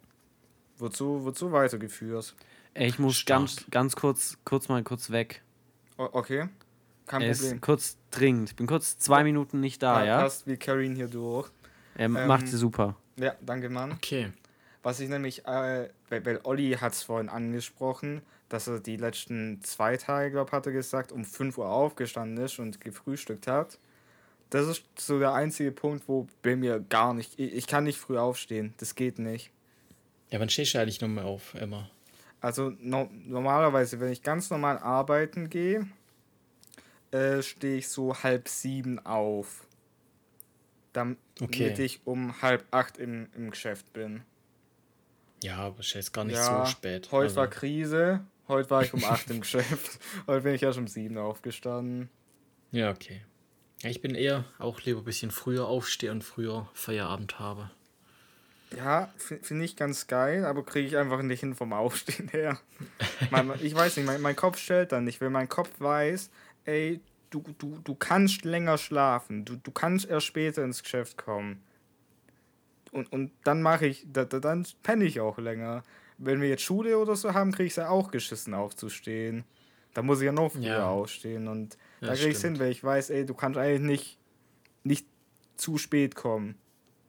[0.77, 2.35] Wird so, wird so weitergeführt.
[2.73, 5.41] Ey, ich muss ganz, ganz kurz, kurz mal kurz weg.
[5.97, 6.49] O okay.
[7.05, 7.61] Kein Er ist Problem.
[7.61, 8.49] kurz dringend.
[8.49, 10.21] Ich bin kurz zwei Minuten nicht da, ja?
[10.21, 11.49] Passt wie Karin hier durch.
[11.95, 12.97] Er Ähm, macht sie super.
[13.17, 13.91] Ja, danke, Mann.
[13.91, 14.31] Okay.
[14.81, 19.61] Was ich nämlich, äh, weil, weil Olli hat es vorhin angesprochen, dass er die letzten
[19.63, 23.79] zwei Tage, glaube ich, hat er gesagt, um 5 Uhr aufgestanden ist und gefrühstückt hat.
[24.49, 27.97] Das ist so der einzige Punkt, wo bei mir gar nicht, ich, ich kann nicht
[27.97, 29.51] früh aufstehen, das geht nicht.
[30.29, 31.89] Ja, wann stehst du eigentlich nochmal auf, immer?
[32.41, 35.87] Also no normalerweise, wenn ich ganz normal arbeiten gehe,
[37.11, 39.65] äh, stehe ich so halb sieben auf.
[40.91, 41.73] Damit Okay.
[41.77, 44.23] ich um halb acht im, im Geschäft bin.
[45.43, 47.11] Ja, aber ist jetzt gar nicht ja, so spät.
[47.11, 49.99] Heute Also, war Krise, heute war ich um 8 im Geschäft.
[50.25, 52.09] Heute bin ich erst um 7 aufgestanden.
[52.71, 53.21] Ja, okay.
[53.81, 57.71] Ja, ich bin eher auch lieber ein bisschen früher aufstehe und früher Feierabend habe.
[58.75, 62.57] Ja, finde ich ganz geil, aber kriege ich einfach nicht hin vom Aufstehen her.
[63.29, 66.31] mein, ich weiß nicht, mein, mein Kopf stellt dann nicht, wenn mein Kopf weiß,
[66.65, 67.01] ey,
[67.33, 71.61] du, du, du kannst länger schlafen, du, du kannst erst später ins Geschäft kommen.
[72.91, 75.83] Und, und dann mache ich, da, da, dann penne ich auch länger.
[76.19, 79.43] Wenn wir jetzt Schule oder so haben, kriege ich es ja auch geschissen aufzustehen.
[79.95, 80.89] Da muss ich ja noch früher Ja.
[80.89, 83.81] aufstehen und Ja, da kriege ich es hin, weil ich weiß, ey, du kannst eigentlich
[83.81, 84.17] nicht,
[84.83, 85.07] nicht
[85.55, 86.55] zu spät kommen.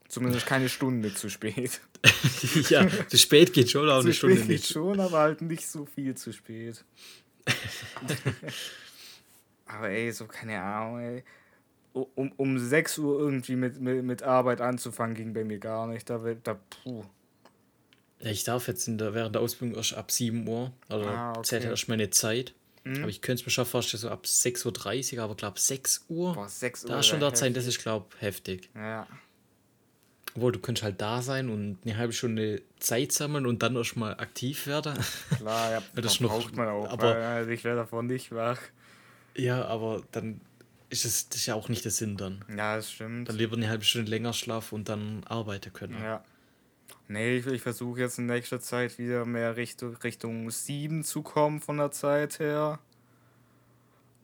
[0.09, 1.81] Zumindest keine Stunde zu spät.
[2.69, 4.73] ja, zu spät geht schon, aber zu eine Stunde spät geht nicht.
[4.73, 6.85] schon, aber halt nicht so viel zu spät.
[9.67, 11.25] aber ey, so keine Ahnung, ey.
[11.93, 16.11] Um, um 6 Uhr irgendwie mit, mit, mit Arbeit anzufangen, ging bei mir gar nicht.
[16.11, 17.05] Da, da puh.
[18.19, 21.31] Ja, ich darf jetzt in der, während der Ausbildung erst ab 7 Uhr, also Ah,
[21.31, 21.43] okay.
[21.45, 22.53] zählt erst meine Zeit.
[22.83, 23.03] Mhm.
[23.03, 26.35] Aber ich könnte es mir schon vorstellen, so ab 6.30 Uhr, aber glaube 6 Uhr,
[26.35, 26.91] Boah, 6 Uhr.
[26.91, 28.71] da schon dort sein, das ist, glaube heftig.
[28.75, 29.07] Ja,
[30.35, 33.97] Obwohl, du könntest halt da sein und eine halbe Stunde Zeit sammeln und dann erst
[33.97, 34.95] mal aktiv werden.
[35.37, 36.89] klar, ja, Das das noch- braucht man auch.
[36.91, 38.59] aber- also ich wäre davon nicht wach.
[39.37, 40.41] Ja, aber dann
[40.91, 42.45] ist es das ist ja auch nicht der Sinn dann.
[42.49, 43.29] Ja, das stimmt.
[43.29, 46.01] Dann lieber eine halbe Stunde länger schlafen und dann arbeiten können.
[46.03, 46.25] Ja.
[47.09, 51.61] Nee, ich, ich versuche jetzt in nächster Zeit wieder mehr Richtung, Richtung 7 zu kommen
[51.61, 52.79] von der Zeit her.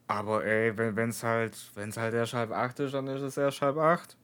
[0.07, 3.63] Aber ey, wenn es halt, wenn's halt erst halb acht ist, dann ist es erst
[3.63, 4.17] halb acht.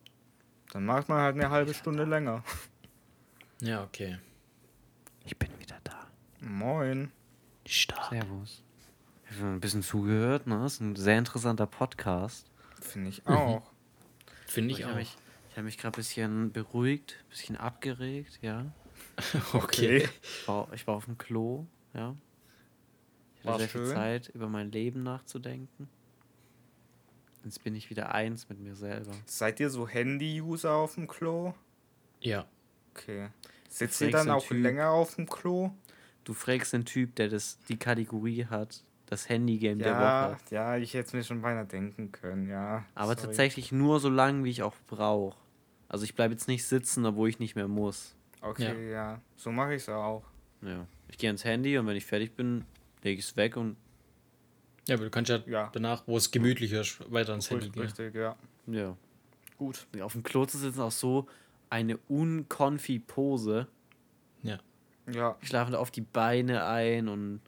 [0.72, 2.42] Dann macht man halt eine halbe Stunde länger.
[3.60, 4.18] Ja, okay.
[5.24, 6.06] Ich bin wieder da.
[6.40, 7.10] Moin.
[7.66, 8.10] Stark.
[8.10, 8.62] Servus.
[9.38, 10.58] Habe ein bisschen zugehört, ne?
[10.62, 12.50] Das ist ein sehr interessanter Podcast.
[12.80, 13.70] Finde ich auch.
[14.46, 14.90] Finde ich ich auch.
[14.90, 15.16] habe mich,
[15.50, 18.66] ich hab mich gerade ein bisschen beruhigt, ein bisschen abgeregt, ja.
[19.52, 20.08] okay.
[20.22, 22.14] Ich war, ich war auf dem Klo, ja.
[23.38, 23.94] Ich War hatte sehr viel schön.
[23.94, 25.88] Zeit, über mein Leben nachzudenken.
[27.44, 29.12] Jetzt bin ich wieder eins mit mir selber.
[29.24, 31.54] Seid ihr so Handy-User auf dem Klo?
[32.20, 32.46] Ja.
[32.90, 33.28] Okay.
[33.68, 34.62] Sitzt ihr dann auch Typ.
[34.62, 35.70] länger auf dem Klo?
[36.24, 40.40] Du fragst den Typ, der das, die Kategorie hat, das Handygame der Ja, Woche.
[40.50, 42.84] ja, ich hätte es mir schon beinahe denken können, ja.
[42.94, 43.26] Aber Sorry.
[43.26, 45.36] tatsächlich nur so lange, wie ich auch brauche.
[45.88, 48.14] Also ich bleibe jetzt nicht sitzen, obwohl ich nicht mehr muss.
[48.40, 49.20] Okay, ja.
[49.36, 50.24] So mache ich es auch.
[50.62, 50.86] Ja.
[51.08, 52.64] Ich gehe ans Handy und wenn ich fertig bin,
[53.02, 53.76] lege ich es weg und
[54.88, 55.70] Ja, aber du kannst ja, Ja.
[55.72, 57.82] danach, wo es gemütlicher ist, weiter ans Handy gehen.
[57.82, 58.36] richtig, ja.
[58.66, 58.96] ja.
[59.56, 59.86] Gut.
[60.00, 61.26] Auf dem Klo zu sitzen ist auch so
[61.70, 63.68] eine unconfy Pose.
[64.42, 64.58] Ja.
[65.10, 65.36] Ja.
[65.40, 67.40] Ich schlafe da auf die Beine ein und,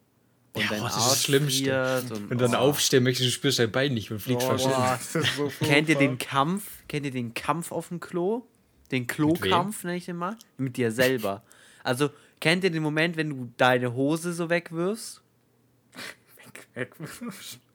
[0.58, 2.02] und Ja, dein boah, das ist das Arsch Schlimmste.
[2.14, 2.58] Und, Wenn du dann oh.
[2.58, 4.74] aufstehen möchtest, du spürst dein Bein nicht und fliegst Boah, fast hin.
[4.76, 6.64] boah, das ist so Kennt ihr den Kampf?
[6.88, 8.46] Kennt ihr den Kampf auf dem Klo?
[8.90, 10.36] Den Klokampf, nenne ich den mal?
[10.56, 11.42] Mit dir selber.
[11.84, 12.10] Also,
[12.40, 15.20] kennt ihr den Moment, wenn du deine Hose so wegwirfst?
[16.74, 17.58] Wegwirfst.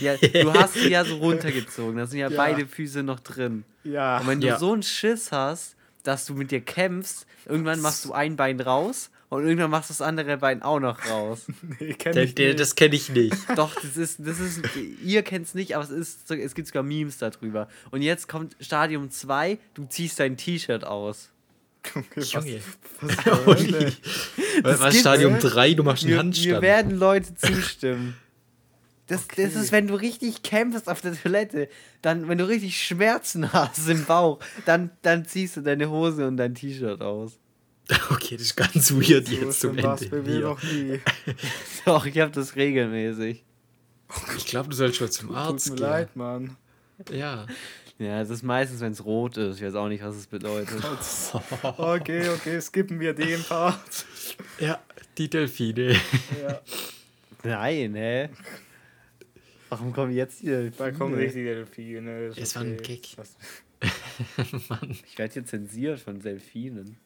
[0.00, 1.98] Ja, du hast sie ja so runtergezogen.
[1.98, 2.36] Da sind ja, Ja.
[2.38, 3.64] beide Füße noch drin.
[3.84, 4.16] Ja.
[4.18, 4.58] Und wenn du Ja.
[4.58, 9.10] so einen Schiss hast, dass du mit dir kämpfst, irgendwann machst du ein Bein raus
[9.30, 11.46] und irgendwann machst du das andere Bein auch noch raus.
[11.80, 12.60] nee, kenn Der, ich der, nicht.
[12.60, 13.36] das kenne ich nicht.
[13.56, 14.60] Doch, das ist, das ist,
[15.04, 17.68] ihr kennt es nicht, aber es, ist, es gibt sogar Memes darüber.
[17.90, 21.30] Und jetzt kommt Stadium 2, du ziehst dein T-Shirt aus.
[21.94, 22.60] Okay, was, Junge.
[23.00, 23.16] was?
[24.62, 25.38] Was, was gibt's, Stadium ne?
[25.38, 26.62] 3, du machst einen mir Handstand.
[26.62, 28.16] werden Leute zustimmen.
[29.06, 29.60] Das, das Okay.
[29.60, 31.68] ist, wenn du richtig kämpfst auf der Toilette,
[32.02, 36.36] dann, wenn du richtig Schmerzen hast im Bauch, dann, dann ziehst du deine Hose und
[36.36, 37.38] dein T-Shirt aus.
[38.10, 40.06] Okay, das ist ganz weird So jetzt zum Ende.
[40.10, 40.40] bei mir Hier.
[40.40, 41.00] noch nie.
[41.86, 43.44] Doch, ich habe das regelmäßig.
[44.36, 45.82] Ich glaube, du sollst schon zum Tut Arzt mir gehen.
[45.84, 46.56] leid, Mann.
[47.10, 47.46] Ja.
[47.98, 49.56] Ja, das ist meistens, wenn es rot ist.
[49.56, 50.80] Ich weiß auch nicht, was es bedeutet.
[51.62, 54.06] Okay, okay, skippen wir den Part.
[54.60, 54.80] Ja,
[55.16, 55.92] die Delfine.
[56.42, 56.60] Ja,
[57.42, 58.28] Nein, hä?
[59.68, 60.70] Warum kommen jetzt hier?
[60.70, 62.32] da kommen richtig Delfine.
[62.36, 62.96] Es war ein okay.
[62.96, 63.16] Gag.
[63.16, 63.36] Das-
[65.04, 66.96] Ich werde hier zensiert von Delfinen.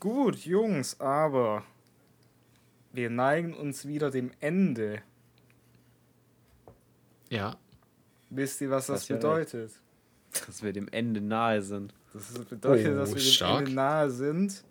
[0.00, 1.62] Gut, Jungs, aber
[2.92, 5.02] wir neigen uns wieder dem Ende.
[7.28, 7.56] Ja.
[8.30, 9.72] Wisst ihr, was das ja bedeutet?
[10.46, 11.92] Dass wir dem Ende nahe sind.
[12.12, 13.58] Das bedeutet, Oh, dass wir dem stark.
[13.60, 14.64] Ende nahe sind.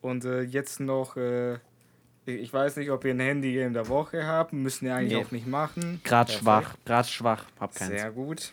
[0.00, 1.58] Und äh, jetzt noch, äh,
[2.24, 4.52] ich weiß nicht, ob ihr ein Handygame der Woche habt.
[4.52, 5.24] Müssen wir eigentlich Nee.
[5.24, 6.00] auch nicht machen.
[6.04, 6.42] Grad Perfekt.
[6.44, 7.44] schwach, grad schwach.
[7.60, 7.90] Hab keins.
[7.90, 8.52] Sehr gut.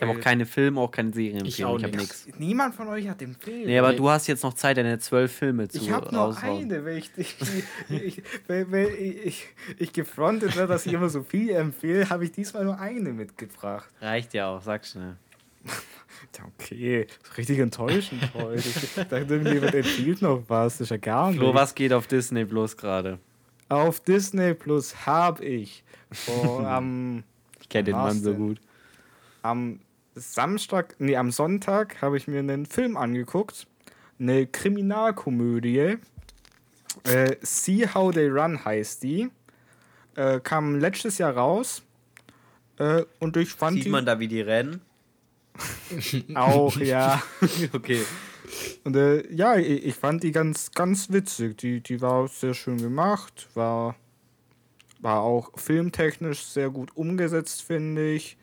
[0.00, 1.44] Ich habe auch keine Filme, auch keine Serien.
[1.44, 2.28] Ich auch ich habe nichts.
[2.38, 3.66] Niemand von euch hat den Film.
[3.66, 3.96] Nee, aber Nee.
[3.96, 7.10] du hast jetzt noch Zeit, deine zwölf Filme zu Ich habe nur eine, weil ich,
[7.16, 7.34] ich,
[7.88, 12.30] ich, weil, weil ich, ich, gefrontet werde, dass ich immer so viel empfehle, habe ich
[12.30, 13.88] diesmal nur eine mitgebracht.
[14.00, 15.16] Reicht ja auch, sag schnell.
[16.36, 17.06] Ja, okay,
[17.36, 18.58] richtig enttäuschend heute.
[18.68, 21.38] Ich dachte, irgendjemand empfiehlt noch was, das ist ja gar nicht.
[21.38, 23.18] Flo, was geht auf Disney bloß gerade?
[23.68, 27.24] Auf Disney Plus habe ich vor, am,
[27.60, 28.60] Ich kenne den Mann so gut.
[29.42, 29.80] am
[30.18, 33.66] Samstag, nee, am Sonntag habe ich mir einen Film angeguckt.
[34.18, 35.98] Eine Kriminalkomödie.
[37.04, 39.30] Äh, See How They Run heißt die.
[40.16, 41.82] Äh, kam letztes Jahr raus.
[42.78, 44.80] Äh, und ich fand Sieht die man da, wie die rennen?
[46.34, 47.22] auch, ja.
[47.72, 48.02] okay.
[48.84, 51.58] Und äh, ja, ich, ich fand die ganz, ganz witzig.
[51.58, 53.96] Die, die war sehr schön gemacht, war,
[55.00, 58.36] war auch filmtechnisch sehr gut umgesetzt, finde ich.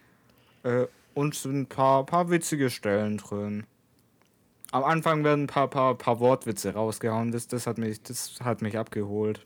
[0.63, 3.65] Äh, und sind ein paar, paar witzige Stellen drin.
[4.71, 7.31] am Anfang werden ein paar, paar, paar Wortwitze rausgehauen.
[7.31, 9.45] Das, das, hat mich, das hat mich abgeholt.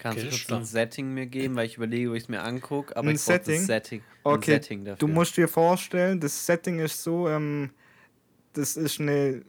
[0.00, 2.42] Kannst Okay, du kurz ein Setting mir geben, weil ich überlege, ob ich es mir
[2.42, 3.60] angucke, aber Ein ich brauch das Setting?
[3.62, 4.98] Setting, ein Okay, Setting dafür.
[4.98, 7.70] Du musst dir vorstellen, das Setting ist so, ähm,
[8.54, 9.42] das ist eine,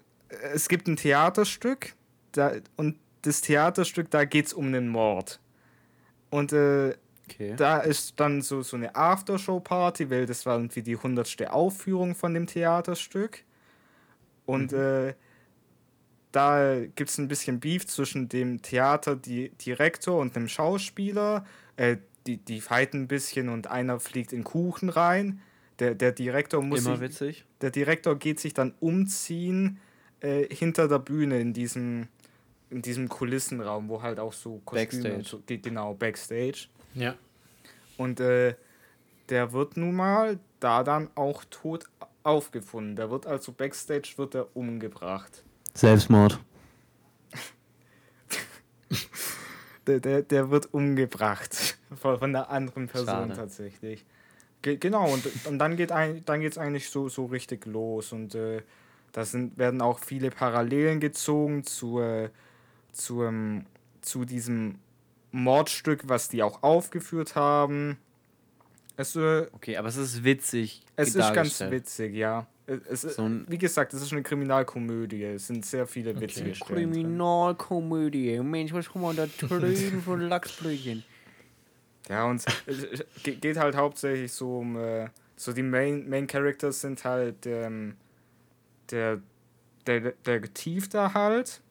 [0.53, 1.95] es gibt ein Theaterstück
[2.31, 5.39] da, und das Theaterstück, da geht es um einen Mord.
[6.29, 6.95] Und äh,
[7.29, 7.53] okay.
[7.57, 12.33] da ist dann so, so eine Aftershow-Party, weil das war irgendwie die hundertste Aufführung von
[12.33, 13.43] dem Theaterstück.
[14.45, 15.13] Und äh,
[16.31, 21.45] da gibt es ein bisschen Beef zwischen dem Theaterdirektor und dem Schauspieler.
[21.77, 21.97] Äh,
[22.27, 25.41] die, die fighten ein bisschen und einer fliegt in Kuchen rein.
[25.79, 27.45] Der, der Direktor muss Immer sich, witzig.
[27.61, 29.79] der Direktor geht sich dann umziehen
[30.21, 32.07] äh, hinter der Bühne in diesem,
[32.69, 35.15] in diesem Kulissenraum, wo halt auch so Kostüme Backstage.
[35.15, 36.67] und so, ge- genau, Backstage.
[36.95, 37.15] Ja.
[37.97, 38.55] Und äh,
[39.29, 41.85] der wird nun mal da dann auch tot
[42.23, 42.95] aufgefunden.
[42.95, 45.43] Der wird also Backstage wird er umgebracht.
[45.73, 46.39] Selbstmord.
[49.87, 53.35] Der, der, der wird umgebracht von, von der anderen Person Schade.
[53.35, 54.03] tatsächlich.
[54.63, 58.11] Ge genau, und, und dann geht ein, dann geht's eigentlich so, so richtig los.
[58.11, 58.63] Und äh,
[59.11, 62.31] da sind, werden auch viele Parallelen gezogen zu, äh,
[62.93, 63.67] zu, ähm,
[64.01, 64.79] zu diesem
[65.35, 67.97] Mordstück, was die auch aufgeführt haben.
[68.97, 70.81] Es, äh, Okay, aber es ist witzig.
[70.95, 72.47] Es ist ganz witzig, ja.
[72.67, 75.23] Es, es, So ein- wie gesagt, es ist eine Kriminalkomödie.
[75.23, 76.91] Es sind sehr viele witzige Stellen.
[76.91, 76.91] drin.
[76.93, 78.39] Kriminalkomödie.
[78.39, 81.03] Mensch, was haben wir da drüben für Lachsblöchen?
[82.09, 84.77] Ja, und es es ge- geht halt hauptsächlich so um.
[84.77, 87.97] Äh, so die Main, Main Characters sind halt ähm,
[88.89, 89.19] der,
[89.85, 91.61] der Detektiv da halt.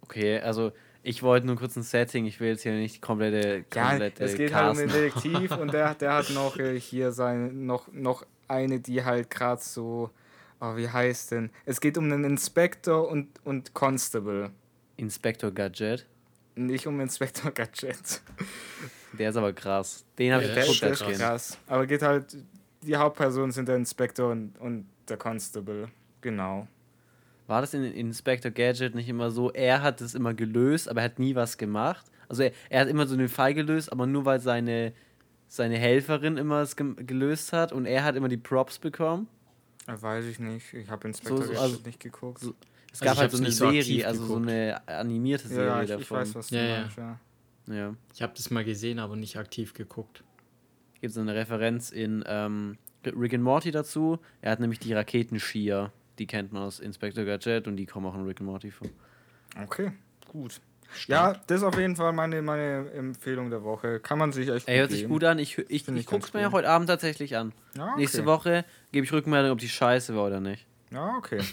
[0.00, 0.72] Okay, also
[1.02, 2.26] ich wollte nur kurz ein Setting.
[2.26, 4.88] Ich will jetzt hier nicht komplette, Ja, komplette es geht halt um den.
[4.88, 9.62] Detektiv und der, der hat noch äh, hier seine, noch, noch eine, die halt gerade
[9.62, 10.10] so.
[10.60, 11.50] Oh, wie heißt denn?
[11.66, 14.50] Es geht um einen Inspector und, und Constable.
[14.96, 16.06] Inspector Gadget.
[16.54, 18.20] Nicht um Inspector Gadget.
[19.12, 20.04] Der ist aber krass.
[20.18, 21.58] Den habe Ja, ich Der, der ist krass.
[21.66, 22.36] Aber geht halt,
[22.82, 25.88] die Hauptpersonen sind der Inspektor und, und der Constable.
[26.20, 26.68] Genau.
[27.46, 29.50] War das in Inspector Gadget nicht immer so?
[29.52, 32.06] Er hat es immer gelöst, aber er hat nie was gemacht.
[32.28, 34.92] Also er, er hat immer so den Fall gelöst, aber nur weil seine,
[35.48, 39.26] seine Helferin immer es gem- gelöst hat und er hat immer die Props bekommen.
[39.86, 40.72] Weiß ich nicht.
[40.72, 42.38] Ich habe Inspektor So- so- Gadget also- nicht geguckt.
[42.40, 42.54] so-
[42.94, 44.50] Es Also gab ich halt so eine so Serie, also so geguckt.
[44.50, 46.02] eine animierte Serie ja, ich, davon.
[46.02, 46.80] ich weiß, was du Ja, ja.
[46.82, 47.20] meinst, ja.
[47.68, 47.94] Ja.
[48.14, 50.22] Ich habe das mal gesehen, aber nicht aktiv geguckt.
[51.00, 54.18] Gibt so eine Referenz in ähm, Rick and Morty dazu.
[54.42, 55.90] Er hat nämlich die Raketenskier.
[56.18, 58.88] Die kennt man aus Inspector Gadget und die kommen auch in Rick and Morty vor.
[59.62, 59.92] Okay,
[60.28, 60.60] gut.
[61.06, 63.98] Ja, das ist auf jeden Fall meine, meine Empfehlung der Woche.
[64.00, 65.12] Kann man sich echt Ey, hört sich geben.
[65.12, 65.38] gut an.
[65.38, 66.52] Ich, ich, Find ich ich guck's mir ja cool.
[66.54, 67.52] heute Abend tatsächlich an.
[67.76, 68.00] Ja, okay.
[68.00, 70.66] Nächste Woche gebe ich Rückmeldung, ob die scheiße war oder nicht.
[70.90, 71.40] Ja, okay.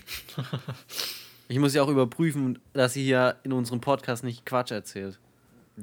[1.52, 5.18] Ich muss ja auch überprüfen, dass sie hier in unserem Podcast nicht Quatsch erzählt.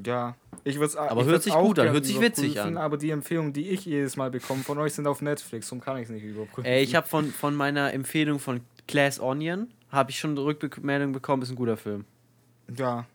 [0.04, 2.76] Ja, ich würde Aber hört sich gut an, hört sich witzig an.
[2.76, 5.68] Aber die Empfehlungen, die ich jedes Mal bekomme von euch, sind auf Netflix.
[5.68, 6.64] Darum kann ich es nicht überprüfen.
[6.64, 11.12] Äh, ich habe von, von meiner Empfehlung von Glass Onion, habe ich schon eine Rückmeldung
[11.12, 12.04] bekommen, ist ein guter Film.
[12.76, 13.06] Ja,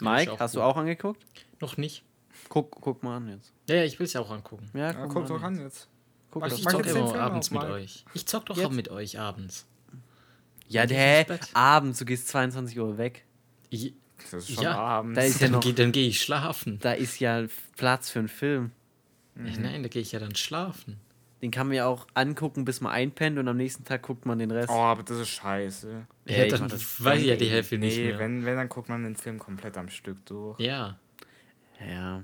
[0.00, 0.66] Mike, auch hast du gut.
[0.66, 1.22] auch angeguckt?
[1.60, 2.04] Noch nicht.
[2.48, 3.52] Guck, guck mal an jetzt.
[3.68, 4.70] Ja, ja, ich will es ja auch angucken.
[4.74, 5.60] Ja, ja guck kommt mal doch an.
[5.60, 5.88] jetzt.
[6.30, 6.70] Guck Ich mal.
[6.72, 7.72] zock immer abends auf, mit Mike.
[7.74, 8.04] euch.
[8.14, 8.66] Ich zock doch Jetzt?
[8.66, 9.66] auch mit euch abends.
[10.68, 11.26] Ja, hä?
[11.54, 13.24] Abends, du gehst 22 Uhr weg.
[13.68, 13.94] Ich,
[14.30, 15.16] Das ist schon Ja, abends.
[15.16, 16.78] Da ist ja dann noch, gehe dann geh ich schlafen.
[16.80, 17.44] da ist ja
[17.76, 18.72] Platz für einen Film.
[19.34, 21.00] Nein, da gehe ich ja dann schlafen.
[21.40, 24.38] Den kann man ja auch angucken, bis man einpennt und am nächsten Tag guckt man
[24.38, 24.68] den Rest.
[24.68, 26.06] oh, aber das ist scheiße.
[26.26, 28.18] Ja, Ja, dann das- weiß ich ja die Hälfte nicht nee, mehr.
[28.18, 30.60] Wenn, wenn, dann guckt man den Film komplett am Stück durch.
[30.60, 30.98] Ja.
[31.88, 32.22] Ja.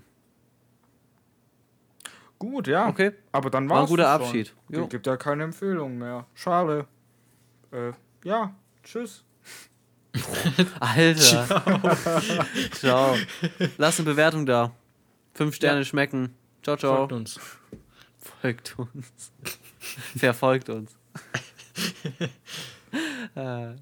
[2.39, 2.89] Gut, ja.
[2.89, 3.13] Okay.
[3.33, 4.27] Aber dann War ein war's guter schon.
[4.27, 4.55] Abschied.
[4.69, 4.81] Jo.
[4.81, 6.27] Gibt, gibt ja keine Empfehlung mehr.
[6.35, 6.87] Schade.
[7.73, 7.93] Äh,
[8.25, 9.25] ja, tschüss.
[10.81, 11.63] Alter.
[12.73, 13.17] Ciao.
[13.79, 14.73] Lass eine Bewertung da.
[15.35, 16.35] Fünf Sterne schmecken.
[16.63, 16.97] Ciao, ciao.
[16.97, 17.41] Folgt uns.
[18.41, 19.33] Folgt uns.
[20.17, 20.97] Verfolgt uns.
[23.35, 23.75] äh.